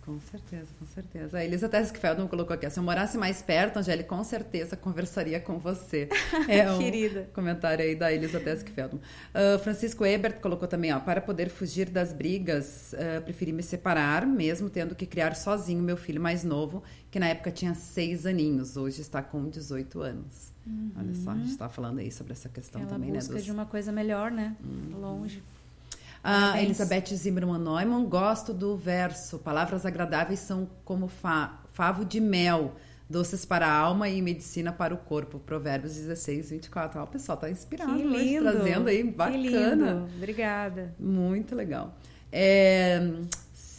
Com 0.05 0.18
certeza, 0.18 0.66
com 0.81 0.87
certeza. 0.87 1.39
A 1.39 1.45
Elisa 1.45 1.68
Teskfeldman 1.68 2.27
colocou 2.27 2.55
aqui, 2.55 2.68
se 2.68 2.77
eu 2.77 2.83
morasse 2.83 3.16
mais 3.16 3.41
perto, 3.41 3.77
Angélica, 3.79 4.09
com 4.09 4.25
certeza 4.25 4.77
conversaria 4.77 5.39
com 5.39 5.59
você. 5.59 6.09
É 6.49 6.68
um 6.70 6.79
Querida. 6.79 7.31
comentário 7.33 7.85
aí 7.85 7.95
da 7.95 8.12
Elisa 8.12 8.41
Teskfeldman. 8.41 9.01
Uh, 9.01 9.59
Francisco 9.61 10.05
Ebert 10.05 10.41
colocou 10.41 10.66
também, 10.66 10.93
ó, 10.93 10.99
para 10.99 11.20
poder 11.20 11.49
fugir 11.49 11.89
das 11.89 12.12
brigas, 12.12 12.95
uh, 12.95 13.23
preferi 13.23 13.53
me 13.53 13.62
separar, 13.62 14.27
mesmo 14.27 14.68
tendo 14.68 14.97
que 14.97 15.07
criar 15.07 15.37
sozinho 15.37 15.81
meu 15.81 15.97
filho 15.97 16.20
mais 16.20 16.43
novo, 16.43 16.83
que 17.09 17.20
na 17.20 17.29
época 17.29 17.53
tinha 17.53 17.75
seis 17.75 18.27
aninhos, 18.27 18.77
hoje 18.77 19.01
está 19.03 19.23
com 19.23 19.49
18 19.49 20.01
anos. 20.01 20.51
Uhum. 20.67 20.93
Olha 20.97 21.15
só, 21.15 21.31
a 21.31 21.35
gente 21.35 21.51
está 21.51 21.69
falando 21.69 21.99
aí 21.99 22.11
sobre 22.11 22.33
essa 22.33 22.49
questão 22.49 22.81
Ela 22.81 22.91
também, 22.91 23.11
busca 23.13 23.33
né? 23.33 23.39
Dos... 23.39 23.45
de 23.45 23.53
uma 23.53 23.67
coisa 23.67 23.91
melhor, 23.91 24.31
né? 24.31 24.57
Uhum. 24.63 25.01
Longe. 25.01 25.43
Ah, 26.25 26.63
Elizabeth 26.63 27.15
Zimmermann 27.17 27.59
Neumann, 27.59 28.05
gosto 28.05 28.55
do 28.55 28.77
verso. 28.77 29.39
Palavras 29.41 29.85
agradáveis 29.85 30.39
são 30.39 30.69
como 30.85 31.09
fa 31.09 31.59
favo 31.73 32.05
de 32.05 32.21
mel, 32.21 32.77
doces 33.09 33.45
para 33.45 33.67
a 33.67 33.75
alma 33.75 34.09
e 34.09 34.23
medicina 34.23 34.73
para 34.73 34.95
o 34.95 34.99
corpo. 34.99 35.41
Provérbios 35.41 35.95
16, 35.95 36.51
24. 36.51 37.01
Ó, 37.01 37.05
o 37.05 37.07
pessoal 37.07 37.37
tá 37.37 37.51
inspirado 37.51 37.95
que 37.95 38.03
lindo, 38.03 38.17
hoje, 38.17 38.39
trazendo 38.41 38.89
aí, 38.89 39.03
bacana. 39.03 39.39
Que 39.39 39.49
lindo. 39.49 40.09
Obrigada. 40.17 40.95
Muito 40.99 41.57
legal. 41.57 41.97
É, 42.31 43.01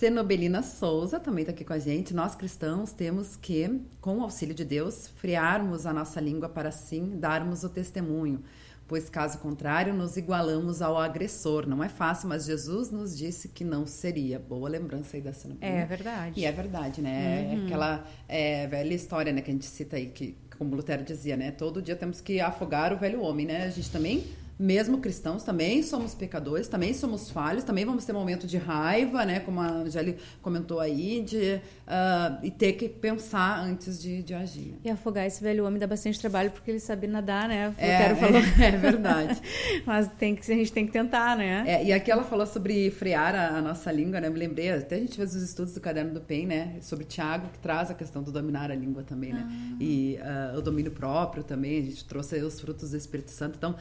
Cenobelina 0.03 0.61
Souza 0.61 1.17
também 1.17 1.43
está 1.43 1.53
aqui 1.53 1.63
com 1.63 1.71
a 1.71 1.79
gente. 1.79 2.13
Nós 2.13 2.35
cristãos 2.35 2.91
temos 2.91 3.37
que, 3.37 3.79
com 4.01 4.17
o 4.17 4.21
auxílio 4.23 4.53
de 4.53 4.65
Deus, 4.65 5.07
friarmos 5.07 5.85
a 5.85 5.93
nossa 5.93 6.19
língua 6.19 6.49
para 6.49 6.67
assim 6.67 7.17
darmos 7.17 7.63
o 7.63 7.69
testemunho, 7.69 8.43
pois 8.85 9.09
caso 9.09 9.39
contrário 9.39 9.93
nos 9.93 10.17
igualamos 10.17 10.81
ao 10.81 10.97
agressor. 10.97 11.65
Não 11.65 11.81
é 11.81 11.87
fácil, 11.87 12.27
mas 12.27 12.43
Jesus 12.43 12.91
nos 12.91 13.17
disse 13.17 13.47
que 13.47 13.63
não 13.63 13.87
seria. 13.87 14.37
Boa 14.37 14.67
lembrança 14.67 15.15
aí 15.15 15.21
da 15.21 15.31
Cenobelina. 15.31 15.83
É 15.83 15.85
verdade. 15.85 16.37
E 16.37 16.43
é 16.43 16.51
verdade, 16.51 17.01
né? 17.01 17.53
É 17.53 17.55
uhum. 17.55 17.61
É 17.61 17.65
aquela 17.65 18.07
é, 18.27 18.67
velha 18.67 18.93
história 18.93 19.31
né, 19.31 19.41
que 19.41 19.51
a 19.51 19.53
gente 19.53 19.67
cita 19.67 19.95
aí, 19.95 20.07
que 20.07 20.37
como 20.57 20.75
Lutero 20.75 21.05
dizia, 21.05 21.37
né? 21.37 21.49
Todo 21.49 21.81
dia 21.81 21.95
temos 21.95 22.19
que 22.19 22.41
afogar 22.41 22.91
o 22.91 22.97
velho 22.97 23.21
homem, 23.21 23.45
né? 23.45 23.63
A 23.63 23.69
gente 23.69 23.89
também 23.89 24.21
mesmo 24.57 24.99
cristãos, 24.99 25.43
também 25.43 25.81
somos 25.83 26.13
pecadores, 26.13 26.67
também 26.67 26.93
somos 26.93 27.29
falhos, 27.29 27.63
também 27.63 27.85
vamos 27.85 28.05
ter 28.05 28.13
momento 28.13 28.45
de 28.45 28.57
raiva, 28.57 29.25
né? 29.25 29.39
Como 29.39 29.59
a 29.59 29.67
Angeli 29.67 30.17
comentou 30.41 30.79
aí, 30.79 31.21
de 31.21 31.59
uh, 31.87 32.39
e 32.43 32.51
ter 32.51 32.73
que 32.73 32.87
pensar 32.87 33.59
antes 33.59 34.01
de, 34.01 34.21
de 34.21 34.33
agir. 34.33 34.75
E 34.83 34.89
afogar 34.89 35.25
esse 35.25 35.43
velho 35.43 35.65
homem 35.65 35.79
dá 35.79 35.87
bastante 35.87 36.19
trabalho 36.19 36.51
porque 36.51 36.71
ele 36.71 36.79
sabe 36.79 37.07
nadar, 37.07 37.47
né? 37.47 37.73
É. 37.77 37.93
É, 37.93 38.67
é 38.67 38.77
verdade. 38.77 39.41
Mas 39.85 40.07
tem 40.19 40.35
que, 40.35 40.51
a 40.51 40.55
gente 40.55 40.71
tem 40.71 40.85
que 40.85 40.91
tentar, 40.91 41.35
né? 41.35 41.63
É, 41.67 41.85
e 41.85 41.93
aqui 41.93 42.11
ela 42.11 42.23
falou 42.23 42.45
sobre 42.45 42.91
frear 42.91 43.35
a, 43.35 43.57
a, 43.57 43.61
nossa 43.61 43.91
língua, 43.91 44.19
né? 44.19 44.29
Me 44.29 44.39
lembrei, 44.39 44.71
até 44.71 44.95
a 44.95 44.99
gente 44.99 45.15
fez 45.15 45.35
os 45.35 45.41
estudos 45.41 45.73
do 45.73 45.81
caderno 45.81 46.13
do 46.13 46.21
PEN, 46.21 46.47
né? 46.47 46.75
Sobre 46.81 47.05
Tiago, 47.05 47.49
que 47.49 47.59
traz 47.59 47.89
a 47.89 47.93
questão 47.93 48.21
do 48.21 48.31
dominar 48.31 48.71
a 48.71 48.75
língua 48.75 49.03
também, 49.03 49.33
né? 49.33 49.45
Ah. 49.45 49.77
E 49.79 50.19
uh, 50.53 50.57
o 50.57 50.61
domínio 50.61 50.91
próprio 50.91 51.43
também, 51.43 51.79
a 51.79 51.83
gente 51.83 52.05
trouxe 52.05 52.37
os 52.41 52.59
frutos 52.59 52.91
do 52.91 52.97
Espírito 52.97 53.31
Santo. 53.31 53.55
Então, 53.57 53.75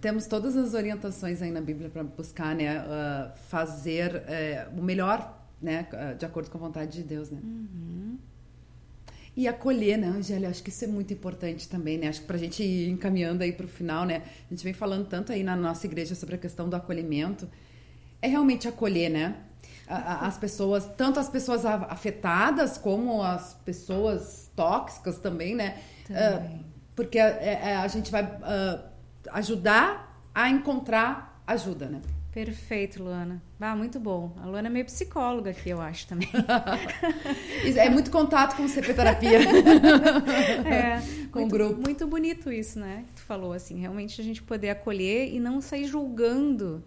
temos 0.00 0.26
todas 0.26 0.56
as 0.56 0.74
orientações 0.74 1.42
aí 1.42 1.50
na 1.50 1.60
Bíblia 1.60 1.88
para 1.88 2.02
buscar, 2.02 2.54
né, 2.54 2.80
uh, 2.80 3.36
fazer 3.48 4.16
uh, 4.16 4.80
o 4.80 4.82
melhor, 4.82 5.42
né, 5.60 5.86
uh, 5.92 6.16
de 6.16 6.24
acordo 6.24 6.50
com 6.50 6.58
a 6.58 6.60
vontade 6.60 6.92
de 6.92 7.02
Deus, 7.02 7.30
né. 7.30 7.40
Uhum. 7.42 8.18
E 9.36 9.48
acolher, 9.48 9.98
né, 9.98 10.06
Angélia? 10.06 10.48
Acho 10.48 10.62
que 10.62 10.70
isso 10.70 10.84
é 10.84 10.88
muito 10.88 11.12
importante 11.12 11.68
também, 11.68 11.98
né? 11.98 12.06
Acho 12.06 12.20
que 12.20 12.26
para 12.26 12.36
a 12.36 12.38
gente 12.38 12.62
ir 12.62 12.88
encaminhando 12.88 13.42
aí 13.42 13.52
para 13.52 13.66
o 13.66 13.68
final, 13.68 14.04
né? 14.04 14.22
A 14.48 14.54
gente 14.54 14.62
vem 14.62 14.72
falando 14.72 15.08
tanto 15.08 15.32
aí 15.32 15.42
na 15.42 15.56
nossa 15.56 15.86
igreja 15.86 16.14
sobre 16.14 16.36
a 16.36 16.38
questão 16.38 16.68
do 16.68 16.76
acolhimento. 16.76 17.48
É 18.22 18.28
realmente 18.28 18.68
acolher, 18.68 19.10
né? 19.10 19.34
As 19.88 20.38
pessoas, 20.38 20.88
tanto 20.96 21.18
as 21.18 21.28
pessoas 21.28 21.66
afetadas 21.66 22.78
como 22.78 23.22
as 23.22 23.54
pessoas 23.54 24.50
tóxicas 24.54 25.18
também, 25.18 25.56
né? 25.56 25.78
Também. 26.06 26.56
Uh, 26.60 26.64
porque 26.94 27.18
a, 27.18 27.28
é, 27.28 27.60
é, 27.64 27.76
a, 27.76 27.88
gente 27.88 28.10
vai 28.10 28.22
uh, 28.22 28.93
ajudar 29.32 30.28
a 30.34 30.48
encontrar 30.48 31.42
ajuda, 31.46 31.86
né? 31.86 32.00
Perfeito, 32.34 33.00
Luana. 33.00 33.40
Ah, 33.60 33.76
muito 33.76 34.00
bom. 34.00 34.34
A 34.42 34.46
Luana 34.46 34.66
é 34.66 34.70
meio 34.70 34.84
psicóloga 34.84 35.50
aqui, 35.50 35.70
eu 35.70 35.80
acho 35.80 36.08
também. 36.08 36.28
é 37.76 37.88
muito 37.88 38.10
contato 38.10 38.56
com 38.56 38.66
CP-terapia. 38.66 39.38
é, 40.66 41.00
com 41.30 41.38
muito, 41.38 41.54
o 41.54 41.58
grupo. 41.58 41.80
Muito 41.80 42.06
bonito 42.08 42.50
isso, 42.50 42.80
né? 42.80 43.04
Que 43.06 43.12
tu 43.14 43.22
falou, 43.22 43.52
assim, 43.52 43.78
realmente 43.78 44.20
a 44.20 44.24
gente 44.24 44.42
poder 44.42 44.70
acolher 44.70 45.32
e 45.32 45.38
não 45.38 45.60
sair 45.60 45.86
julgando. 45.86 46.82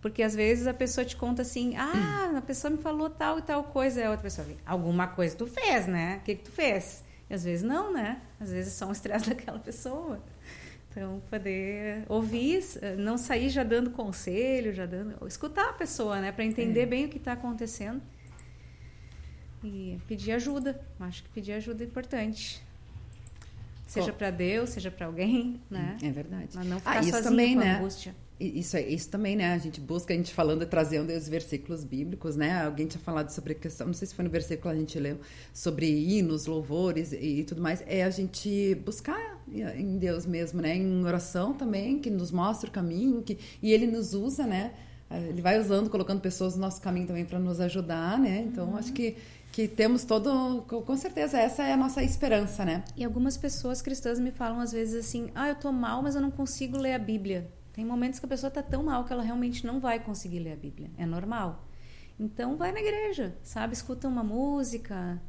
Porque 0.00 0.22
às 0.22 0.36
vezes 0.36 0.68
a 0.68 0.74
pessoa 0.74 1.04
te 1.04 1.16
conta 1.16 1.42
assim, 1.42 1.74
ah, 1.76 2.34
a 2.36 2.40
pessoa 2.40 2.70
me 2.70 2.78
falou 2.78 3.10
tal 3.10 3.40
e 3.40 3.42
tal 3.42 3.64
coisa. 3.64 4.00
E 4.00 4.04
a 4.04 4.10
outra 4.10 4.22
pessoa, 4.22 4.46
alguma 4.64 5.08
coisa 5.08 5.34
tu 5.36 5.48
fez, 5.48 5.88
né? 5.88 6.18
O 6.20 6.24
que, 6.24 6.36
que 6.36 6.44
tu 6.44 6.52
fez? 6.52 7.02
E 7.28 7.34
às 7.34 7.42
vezes 7.42 7.64
não, 7.64 7.92
né? 7.92 8.20
Às 8.38 8.52
vezes 8.52 8.72
é 8.72 8.76
só 8.76 8.86
um 8.86 8.92
estresse 8.92 9.30
daquela 9.30 9.58
pessoa. 9.58 10.22
Então, 10.92 11.22
poder 11.30 12.04
ouvir, 12.06 12.62
não 12.98 13.16
sair 13.16 13.48
já 13.48 13.64
dando 13.64 13.90
conselho, 13.90 14.74
já 14.74 14.84
dando. 14.84 15.26
Escutar 15.26 15.70
a 15.70 15.72
pessoa, 15.72 16.20
né? 16.20 16.30
Para 16.30 16.44
entender 16.44 16.82
é. 16.82 16.86
bem 16.86 17.06
o 17.06 17.08
que 17.08 17.16
está 17.16 17.32
acontecendo. 17.32 18.02
E 19.64 19.98
pedir 20.06 20.32
ajuda. 20.32 20.78
Acho 21.00 21.22
que 21.22 21.30
pedir 21.30 21.54
ajuda 21.54 21.82
é 21.82 21.86
importante. 21.86 22.62
Seja 23.86 24.12
para 24.12 24.30
Deus, 24.30 24.70
seja 24.70 24.90
para 24.90 25.06
alguém, 25.06 25.60
né? 25.70 25.96
É 26.02 26.10
verdade. 26.10 26.50
Mas 26.54 26.66
não 26.66 26.78
ficar 26.78 26.98
ah, 26.98 27.02
sozinho 27.02 27.22
também, 27.22 27.54
com 27.54 27.60
né? 27.60 27.76
angústia 27.76 28.14
isso, 28.42 28.76
isso 28.76 29.08
também, 29.08 29.36
né? 29.36 29.52
A 29.52 29.58
gente 29.58 29.80
busca, 29.80 30.12
a 30.12 30.16
gente 30.16 30.32
falando, 30.32 30.64
trazendo 30.66 31.12
os 31.12 31.28
versículos 31.28 31.84
bíblicos, 31.84 32.36
né? 32.36 32.64
Alguém 32.64 32.86
tinha 32.86 33.00
falado 33.00 33.30
sobre 33.30 33.52
a 33.52 33.54
questão, 33.54 33.86
não 33.86 33.94
sei 33.94 34.08
se 34.08 34.14
foi 34.14 34.24
no 34.24 34.30
versículo 34.30 34.72
que 34.72 34.76
a 34.76 34.80
gente 34.80 34.98
leu, 34.98 35.18
sobre 35.52 35.86
hinos, 35.86 36.46
louvores 36.46 37.12
e, 37.12 37.40
e, 37.40 37.44
tudo 37.44 37.62
mais. 37.62 37.82
É 37.86 38.04
a 38.04 38.10
gente 38.10 38.74
buscar 38.84 39.42
em 39.76 39.98
Deus 39.98 40.26
mesmo, 40.26 40.60
né? 40.60 40.76
Em 40.76 41.04
oração 41.04 41.54
também, 41.54 41.98
que 41.98 42.10
nos 42.10 42.30
mostra 42.30 42.68
o 42.68 42.72
caminho, 42.72 43.22
que, 43.22 43.38
e 43.62 43.72
Ele 43.72 43.86
nos 43.86 44.14
usa, 44.14 44.46
né? 44.46 44.72
Ele 45.10 45.42
vai 45.42 45.60
usando, 45.60 45.90
colocando 45.90 46.20
pessoas 46.20 46.54
no 46.54 46.62
nosso 46.62 46.80
caminho 46.80 47.06
também 47.06 47.24
para 47.24 47.38
nos 47.38 47.60
ajudar, 47.60 48.18
né? 48.18 48.44
Então, 48.46 48.70
uhum. 48.70 48.76
acho 48.76 48.92
que 48.92 49.16
que 49.52 49.68
temos 49.68 50.02
todo, 50.02 50.62
com 50.62 50.96
certeza, 50.96 51.38
essa 51.38 51.62
é 51.62 51.74
a 51.74 51.76
nossa 51.76 52.02
esperança, 52.02 52.64
né? 52.64 52.82
E 52.96 53.04
algumas 53.04 53.36
pessoas 53.36 53.82
cristãs 53.82 54.18
me 54.18 54.30
falam 54.30 54.60
às 54.60 54.72
vezes 54.72 55.06
assim: 55.06 55.30
"Ah, 55.34 55.50
eu 55.50 55.54
tô 55.54 55.70
mal, 55.70 56.02
mas 56.02 56.14
eu 56.14 56.22
não 56.22 56.30
consigo 56.30 56.78
ler 56.78 56.94
a 56.94 56.98
Bíblia". 56.98 57.50
Tem 57.72 57.84
momentos 57.84 58.20
que 58.20 58.26
a 58.26 58.28
pessoa 58.28 58.48
está 58.48 58.62
tão 58.62 58.82
mal 58.82 59.04
que 59.04 59.12
ela 59.12 59.22
realmente 59.22 59.66
não 59.66 59.80
vai 59.80 59.98
conseguir 59.98 60.40
ler 60.40 60.52
a 60.52 60.56
Bíblia. 60.56 60.90
É 60.98 61.06
normal. 61.06 61.66
Então 62.18 62.56
vai 62.56 62.72
na 62.72 62.80
igreja, 62.80 63.34
sabe? 63.42 63.72
Escuta 63.72 64.06
uma 64.06 64.22
música, 64.22 65.20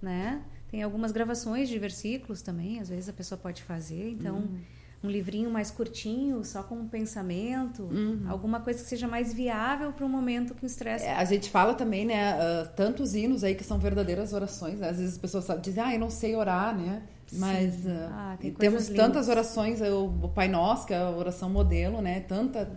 né? 0.00 0.42
Tem 0.70 0.82
algumas 0.82 1.12
gravações 1.12 1.68
de 1.68 1.78
versículos 1.78 2.42
também, 2.42 2.80
às 2.80 2.88
vezes 2.88 3.08
a 3.08 3.12
pessoa 3.12 3.38
pode 3.38 3.62
fazer. 3.62 4.10
Então, 4.10 4.36
uhum. 4.36 4.60
um 5.02 5.10
livrinho 5.10 5.50
mais 5.50 5.70
curtinho, 5.70 6.44
só 6.44 6.62
com 6.62 6.76
um 6.76 6.88
pensamento, 6.88 7.82
uhum. 7.82 8.24
alguma 8.28 8.60
coisa 8.60 8.82
que 8.82 8.88
seja 8.88 9.08
mais 9.08 9.34
viável 9.34 9.92
para 9.92 10.06
um 10.06 10.08
momento 10.08 10.54
que 10.54 10.64
o 10.64 10.66
estresse. 10.66 11.04
É, 11.04 11.14
a 11.14 11.24
gente 11.24 11.50
fala 11.50 11.74
também, 11.74 12.06
né? 12.06 12.34
Uh, 12.36 12.68
tantos 12.76 13.14
hinos 13.14 13.42
aí 13.42 13.54
que 13.54 13.64
são 13.64 13.78
verdadeiras 13.78 14.32
orações. 14.32 14.78
Né? 14.78 14.88
Às 14.88 14.98
vezes 14.98 15.14
as 15.14 15.18
pessoas 15.18 15.46
dizem, 15.60 15.82
ah, 15.82 15.92
eu 15.92 16.00
não 16.00 16.10
sei 16.10 16.36
orar, 16.36 16.76
né? 16.76 17.02
Mas 17.32 17.86
uh, 17.86 18.08
ah, 18.10 18.38
temos 18.58 18.88
lindas. 18.88 19.06
tantas 19.06 19.28
orações, 19.28 19.80
o 19.80 20.28
Pai 20.28 20.48
Nosso, 20.48 20.86
que 20.86 20.94
é 20.94 20.98
a 20.98 21.10
oração 21.10 21.48
modelo, 21.48 22.00
né? 22.00 22.20
Tanta, 22.20 22.70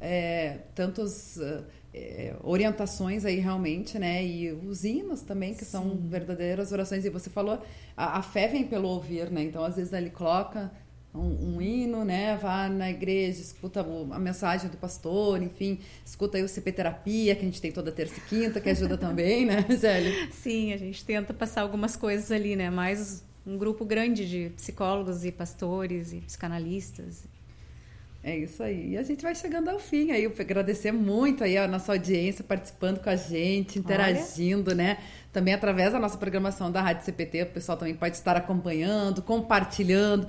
é, 0.00 0.58
tantas 0.74 1.36
uh, 1.36 1.64
é, 1.92 2.34
orientações 2.42 3.24
aí 3.24 3.38
realmente, 3.38 3.98
né? 3.98 4.24
E 4.24 4.52
os 4.52 4.84
hinos 4.84 5.22
também, 5.22 5.54
que 5.54 5.64
Sim. 5.64 5.70
são 5.70 5.96
verdadeiras 5.96 6.72
orações. 6.72 7.04
E 7.04 7.10
você 7.10 7.30
falou, 7.30 7.62
a, 7.96 8.18
a, 8.18 8.22
fé 8.22 8.48
vem 8.48 8.64
pelo 8.64 8.88
ouvir, 8.88 9.30
né? 9.30 9.44
Então, 9.44 9.64
às 9.64 9.76
vezes, 9.76 9.92
ele 9.92 10.10
coloca 10.10 10.70
um, 11.14 11.54
um, 11.54 11.62
hino, 11.62 12.04
né? 12.04 12.36
Vá 12.36 12.68
na 12.68 12.90
igreja, 12.90 13.40
escuta 13.40 13.86
a 14.10 14.18
mensagem 14.18 14.68
do 14.68 14.76
pastor, 14.76 15.40
enfim, 15.40 15.78
escuta 16.04 16.36
aí 16.36 16.42
o 16.42 16.48
CP 16.48 16.72
Terapia, 16.72 17.36
que 17.36 17.42
a 17.42 17.44
gente 17.44 17.60
tem 17.60 17.70
toda 17.70 17.92
terça 17.92 18.18
e 18.18 18.20
quinta, 18.22 18.60
que 18.60 18.68
ajuda 18.68 18.98
também, 18.98 19.46
né, 19.46 19.64
Zélia? 19.78 20.12
Sim, 20.32 20.72
a 20.72 20.76
gente 20.76 21.04
tenta 21.04 21.32
passar 21.32 21.62
algumas 21.62 21.94
coisas 21.94 22.32
ali, 22.32 22.56
né? 22.56 22.70
Mais 22.70 23.22
um 23.46 23.58
grupo 23.58 23.84
grande 23.84 24.28
de 24.28 24.50
psicólogos 24.50 25.24
e 25.24 25.32
pastores 25.32 26.12
e 26.12 26.16
psicanalistas. 26.16 27.24
É 28.24 28.34
isso 28.38 28.62
aí. 28.62 28.92
E 28.92 28.96
a 28.96 29.02
gente 29.02 29.22
vai 29.22 29.34
chegando 29.34 29.68
ao 29.68 29.78
fim 29.78 30.10
aí. 30.10 30.24
Eu 30.24 30.32
agradecer 30.38 30.90
muito 30.90 31.44
aí 31.44 31.58
a 31.58 31.68
nossa 31.68 31.92
audiência 31.92 32.42
participando 32.42 33.00
com 33.00 33.10
a 33.10 33.16
gente, 33.16 33.78
interagindo, 33.78 34.70
Olha. 34.70 34.76
né? 34.76 34.98
Também 35.30 35.52
através 35.52 35.92
da 35.92 35.98
nossa 35.98 36.16
programação 36.16 36.72
da 36.72 36.80
Rádio 36.80 37.04
CPT, 37.04 37.42
o 37.42 37.46
pessoal 37.46 37.76
também 37.76 37.94
pode 37.94 38.16
estar 38.16 38.34
acompanhando, 38.34 39.20
compartilhando, 39.20 40.26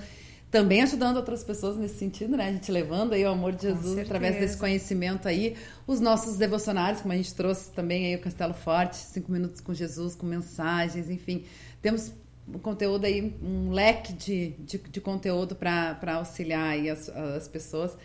também 0.51 0.82
ajudando 0.82 1.16
outras 1.16 1.41
pessoas 1.41 1.78
nesse 1.78 1.97
sentido, 1.97 2.36
né? 2.36 2.49
A 2.49 2.51
gente 2.51 2.70
levando 2.70 3.13
aí 3.13 3.24
o 3.24 3.30
amor 3.30 3.53
de 3.53 3.61
Jesus 3.61 3.97
através 3.97 4.36
desse 4.39 4.57
conhecimento 4.57 5.26
aí, 5.26 5.55
os 5.88 6.01
nossos 6.01 6.36
devocionários, 6.36 7.01
como 7.01 7.13
a 7.13 7.18
gente 7.18 7.34
trouxe 7.34 7.72
também 7.72 8.07
aí 8.07 8.16
o 8.16 8.20
Castelo 8.20 8.53
Forte, 8.53 8.97
cinco 8.97 9.32
minutos 9.32 9.61
com 9.61 9.74
Jesus, 9.74 10.16
com 10.16 10.26
mensagens, 10.26 11.09
enfim. 11.09 11.45
Temos 11.82 12.11
um 12.47 12.59
conteúdo 12.59 13.05
aí, 13.05 13.35
um 13.41 13.71
leque 13.71 14.13
de, 14.13 14.51
de, 14.59 14.77
de 14.77 15.01
conteúdo 15.01 15.55
para 15.55 16.15
auxiliar 16.15 16.69
aí 16.69 16.89
as, 16.89 17.09
as 17.09 17.47
pessoas. 17.47 17.97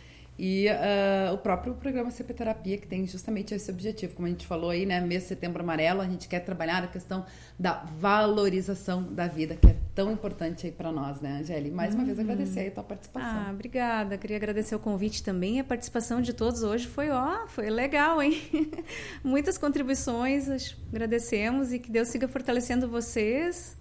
E 0.42 0.68
uh, 0.68 1.34
o 1.34 1.36
próprio 1.36 1.74
programa 1.74 2.10
CP 2.10 2.32
Terapia, 2.32 2.78
que 2.78 2.86
tem 2.86 3.06
justamente 3.06 3.54
esse 3.54 3.70
objetivo, 3.70 4.14
como 4.14 4.26
a 4.26 4.30
gente 4.30 4.46
falou 4.46 4.70
aí, 4.70 4.86
né? 4.86 4.98
Mês 4.98 5.24
de 5.24 5.28
setembro 5.28 5.62
amarelo, 5.62 6.00
a 6.00 6.06
gente 6.06 6.26
quer 6.26 6.40
trabalhar 6.40 6.82
a 6.82 6.86
questão 6.86 7.26
da 7.58 7.84
valorização 7.98 9.02
da 9.02 9.26
vida, 9.26 9.54
que 9.54 9.66
é 9.66 9.76
tão 9.94 10.10
importante 10.10 10.64
aí 10.64 10.72
para 10.72 10.90
nós, 10.90 11.20
né, 11.20 11.40
Angeli? 11.40 11.70
Mais 11.70 11.94
uma 11.94 12.06
vez 12.06 12.16
uhum. 12.16 12.24
agradecer 12.24 12.68
a 12.68 12.70
tua 12.70 12.84
participação. 12.84 13.48
Ah, 13.48 13.50
obrigada. 13.52 14.16
Queria 14.16 14.38
agradecer 14.38 14.74
o 14.74 14.78
convite 14.78 15.22
também. 15.22 15.60
A 15.60 15.64
participação 15.64 16.22
de 16.22 16.32
todos 16.32 16.62
hoje 16.62 16.86
foi, 16.86 17.10
ó, 17.10 17.46
foi 17.46 17.68
legal, 17.68 18.22
hein? 18.22 18.40
Muitas 19.22 19.58
contribuições, 19.58 20.74
agradecemos 20.88 21.70
e 21.70 21.78
que 21.78 21.90
Deus 21.90 22.08
siga 22.08 22.26
fortalecendo 22.26 22.88
vocês 22.88 23.78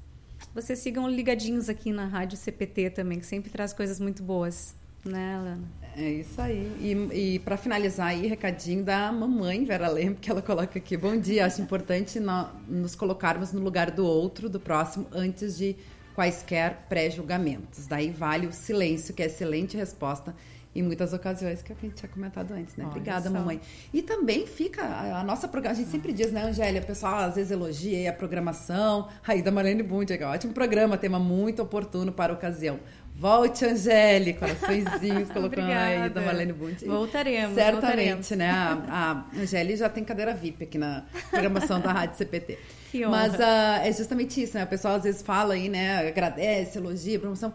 vocês 0.53 0.79
sigam 0.79 1.07
ligadinhos 1.09 1.69
aqui 1.69 1.91
na 1.91 2.05
Rádio 2.05 2.37
CPT 2.37 2.91
também, 2.91 3.19
que 3.19 3.25
sempre 3.25 3.49
traz 3.49 3.73
coisas 3.73 3.99
muito 3.99 4.23
boas, 4.23 4.75
né, 5.05 5.35
Alana? 5.35 5.67
É 5.95 6.09
isso 6.09 6.41
aí. 6.41 6.71
E, 6.79 7.35
e 7.35 7.39
para 7.39 7.57
finalizar 7.57 8.07
aí, 8.07 8.27
recadinho 8.27 8.83
da 8.83 9.11
mamãe 9.11 9.65
Vera 9.65 9.89
Lem, 9.89 10.15
que 10.15 10.29
ela 10.29 10.41
coloca 10.41 10.79
aqui. 10.79 10.95
Bom 10.95 11.17
dia, 11.17 11.45
acho 11.45 11.61
importante 11.61 12.19
nos 12.67 12.95
colocarmos 12.95 13.51
no 13.51 13.61
lugar 13.61 13.91
do 13.91 14.05
outro, 14.05 14.49
do 14.49 14.59
próximo, 14.59 15.07
antes 15.11 15.57
de 15.57 15.75
quaisquer 16.15 16.85
pré-julgamentos. 16.89 17.87
Daí 17.87 18.11
vale 18.11 18.47
o 18.47 18.53
silêncio, 18.53 19.13
que 19.13 19.23
é 19.23 19.25
excelente 19.25 19.77
resposta 19.77 20.35
em 20.75 20.83
muitas 20.83 21.13
ocasiões, 21.13 21.61
que 21.63 21.73
a 21.73 21.75
gente 21.75 21.95
tinha 21.95 22.09
comentado 22.09 22.51
antes, 22.51 22.75
né? 22.75 22.83
Olha 22.83 22.91
Obrigada, 22.91 23.29
só. 23.29 23.31
mamãe. 23.31 23.59
E 23.91 24.01
também 24.01 24.45
fica 24.45 24.83
a, 24.83 25.21
a 25.21 25.23
nossa 25.23 25.47
programação, 25.47 25.81
a 25.81 25.85
gente 25.85 25.91
sempre 25.91 26.13
diz, 26.13 26.31
né, 26.31 26.43
Angélia? 26.43 26.81
O 26.81 26.85
pessoal 26.85 27.15
às 27.15 27.35
vezes 27.35 27.51
elogia 27.51 27.97
a 28.07 28.13
programação. 28.13 29.07
Aí, 29.27 29.41
da 29.41 29.51
Marlene 29.51 29.81
Bund, 29.81 30.11
é 30.11 30.25
ótimo 30.25 30.53
programa, 30.53 30.97
tema 30.97 31.19
muito 31.19 31.61
oportuno 31.61 32.11
para 32.11 32.33
a 32.33 32.35
ocasião. 32.35 32.79
Volte, 33.15 33.65
Angélia, 33.65 34.33
coraçõezinhos 34.33 35.27
colocando 35.33 35.69
aí 35.71 36.09
da 36.09 36.21
Marlene 36.21 36.53
Bund. 36.53 36.85
Voltaremos. 36.85 37.53
Certamente, 37.53 38.29
voltaremos. 38.29 38.29
né? 38.31 38.49
A, 38.49 39.25
a 39.35 39.75
já 39.75 39.89
tem 39.89 40.05
cadeira 40.05 40.33
VIP 40.33 40.63
aqui 40.63 40.77
na 40.77 41.03
programação 41.29 41.81
da 41.81 41.91
Rádio 41.91 42.15
CPT. 42.15 42.57
Que 42.91 43.05
honra. 43.05 43.17
Mas 43.17 43.33
uh, 43.33 43.85
é 43.85 43.91
justamente 43.91 44.41
isso, 44.41 44.55
né? 44.55 44.63
O 44.63 44.67
pessoal 44.67 44.95
às 44.95 45.03
vezes 45.03 45.21
fala 45.21 45.55
aí, 45.55 45.67
né? 45.67 46.07
Agradece, 46.07 46.77
elogia, 46.77 47.19
promoção 47.19 47.53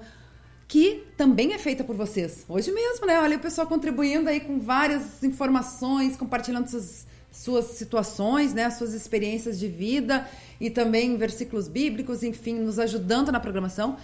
que 0.67 1.05
também 1.17 1.53
é 1.53 1.59
feita 1.59 1.85
por 1.85 1.95
vocês. 1.95 2.45
Hoje 2.49 2.73
mesmo, 2.73 3.07
né? 3.07 3.19
Olha 3.21 3.37
o 3.37 3.41
pessoal 3.41 3.67
contribuindo 3.67 4.29
aí 4.29 4.41
com 4.41 4.59
várias 4.59 5.23
informações, 5.23 6.17
compartilhando 6.17 6.69
suas, 6.69 7.07
suas 7.31 7.65
situações, 7.77 8.55
né? 8.55 8.71
Suas 8.71 8.95
experiências 8.95 9.59
de 9.59 9.69
vida 9.69 10.29
e 10.61 10.71
também 10.71 11.17
versículos 11.17 11.69
bíblicos, 11.69 12.23
enfim, 12.23 12.55
nos 12.55 12.79
ajudando 12.79 13.31
na 13.31 13.41
programação 13.41 13.97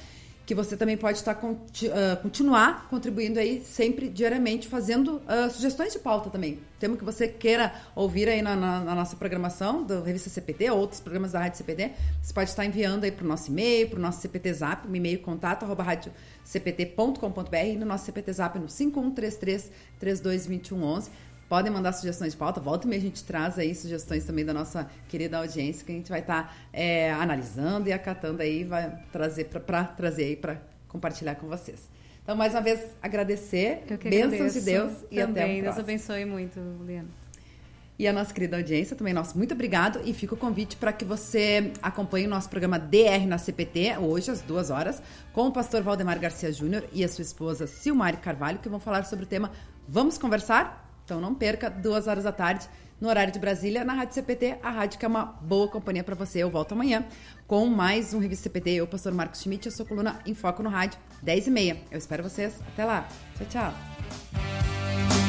que 0.50 0.54
você 0.54 0.76
também 0.76 0.96
pode 0.96 1.16
estar 1.18 1.36
uh, 1.36 2.22
continuar 2.22 2.88
contribuindo 2.88 3.38
aí 3.38 3.62
sempre 3.64 4.08
diariamente, 4.08 4.66
fazendo 4.66 5.18
uh, 5.18 5.48
sugestões 5.48 5.92
de 5.92 6.00
pauta 6.00 6.28
também. 6.28 6.58
Temo 6.80 6.96
que 6.96 7.04
você 7.04 7.28
queira 7.28 7.72
ouvir 7.94 8.28
aí 8.28 8.42
na, 8.42 8.56
na, 8.56 8.80
na, 8.80 8.94
nossa 8.96 9.14
programação 9.14 9.84
da 9.84 10.00
revista 10.00 10.28
CPT, 10.28 10.68
ou 10.70 10.80
outros 10.80 10.98
programas 11.00 11.30
da 11.30 11.38
Rádio 11.38 11.58
CPT, 11.58 11.92
você 12.20 12.34
pode 12.34 12.50
estar 12.50 12.64
enviando 12.66 13.04
aí 13.04 13.12
para 13.12 13.24
o 13.24 13.28
nosso 13.28 13.48
e-mail, 13.48 13.90
para 13.90 14.00
o 14.00 14.02
nosso 14.02 14.22
CPT 14.22 14.52
Zap, 14.54 14.88
o 14.88 14.96
e-mail 14.96 15.20
contato 15.20 15.62
arroba 15.62 15.84
radiocpt.com.br 15.84 17.56
e 17.66 17.76
no 17.76 17.86
nosso 17.86 18.06
CPT 18.06 18.32
Zap 18.32 18.58
no 18.58 18.68
5133 18.68 19.70
322111 20.00 21.10
podem 21.50 21.72
mandar 21.72 21.92
sugestões 21.92 22.30
de 22.30 22.38
pauta. 22.38 22.60
Volta 22.60 22.86
e 22.86 22.88
meia 22.88 23.00
a 23.00 23.02
gente 23.02 23.24
traz 23.24 23.58
aí 23.58 23.74
sugestões 23.74 24.24
também 24.24 24.44
da 24.44 24.54
nossa 24.54 24.88
querida 25.08 25.36
audiência 25.36 25.84
que 25.84 25.90
a 25.90 25.94
gente 25.96 26.08
vai 26.08 26.20
estar 26.20 26.44
tá, 26.44 26.54
é, 26.72 27.10
analisando 27.10 27.88
e 27.88 27.92
acatando 27.92 28.40
aí, 28.40 28.62
vai 28.62 28.96
trazer 29.10 29.46
para 29.46 29.82
trazer 29.82 30.24
aí 30.26 30.36
para 30.36 30.62
compartilhar 30.86 31.34
com 31.34 31.48
vocês. 31.48 31.88
Então, 32.22 32.36
mais 32.36 32.54
uma 32.54 32.60
vez, 32.60 32.80
agradecer. 33.02 33.82
Eu 33.90 33.98
que 33.98 34.08
Bênçãos 34.08 34.52
de 34.52 34.60
Deus 34.60 34.92
também. 34.92 35.08
e 35.10 35.20
até 35.20 35.30
o 35.30 35.32
próximo. 35.32 35.62
Deus 35.62 35.78
abençoe 35.78 36.24
muito, 36.24 36.60
Liana. 36.86 37.08
E 37.98 38.06
a 38.06 38.12
nossa 38.12 38.32
querida 38.32 38.56
audiência 38.56 38.94
também, 38.94 39.12
nosso 39.12 39.36
muito 39.36 39.52
obrigado. 39.52 40.00
E 40.04 40.14
fica 40.14 40.34
o 40.34 40.36
convite 40.36 40.76
para 40.76 40.92
que 40.92 41.04
você 41.04 41.72
acompanhe 41.82 42.26
o 42.26 42.30
nosso 42.30 42.48
programa 42.48 42.78
DR 42.78 43.26
na 43.26 43.38
CPT, 43.38 43.98
hoje 43.98 44.30
às 44.30 44.40
duas 44.40 44.70
horas, 44.70 45.02
com 45.32 45.48
o 45.48 45.52
pastor 45.52 45.82
Valdemar 45.82 46.20
Garcia 46.20 46.52
Júnior 46.52 46.84
e 46.92 47.02
a 47.02 47.08
sua 47.08 47.22
esposa 47.22 47.66
Silmari 47.66 48.18
Carvalho, 48.18 48.60
que 48.60 48.68
vão 48.68 48.78
falar 48.78 49.04
sobre 49.04 49.24
o 49.24 49.28
tema 49.28 49.50
Vamos 49.88 50.16
Conversar? 50.16 50.89
Então 51.10 51.20
não 51.20 51.34
perca, 51.34 51.68
duas 51.68 52.06
horas 52.06 52.22
da 52.22 52.30
tarde, 52.30 52.68
no 53.00 53.08
horário 53.08 53.32
de 53.32 53.38
Brasília, 53.40 53.84
na 53.84 53.94
Rádio 53.94 54.14
CPT, 54.14 54.58
a 54.62 54.70
rádio 54.70 54.96
que 54.96 55.04
é 55.04 55.08
uma 55.08 55.24
boa 55.24 55.66
companhia 55.66 56.04
para 56.04 56.14
você. 56.14 56.38
Eu 56.38 56.48
volto 56.48 56.70
amanhã 56.70 57.04
com 57.48 57.66
mais 57.66 58.14
um 58.14 58.20
Revista 58.20 58.44
CPT. 58.44 58.70
Eu, 58.74 58.86
pastor 58.86 59.12
Marcos 59.12 59.40
Schmidt, 59.40 59.66
a 59.66 59.72
sua 59.72 59.84
coluna 59.84 60.20
em 60.24 60.34
Foco 60.34 60.62
no 60.62 60.70
Rádio, 60.70 61.00
10 61.20 61.48
e 61.48 61.50
meia. 61.50 61.76
Eu 61.90 61.98
espero 61.98 62.22
vocês. 62.22 62.60
Até 62.72 62.84
lá. 62.84 63.08
Tchau, 63.36 63.46
tchau. 63.50 65.19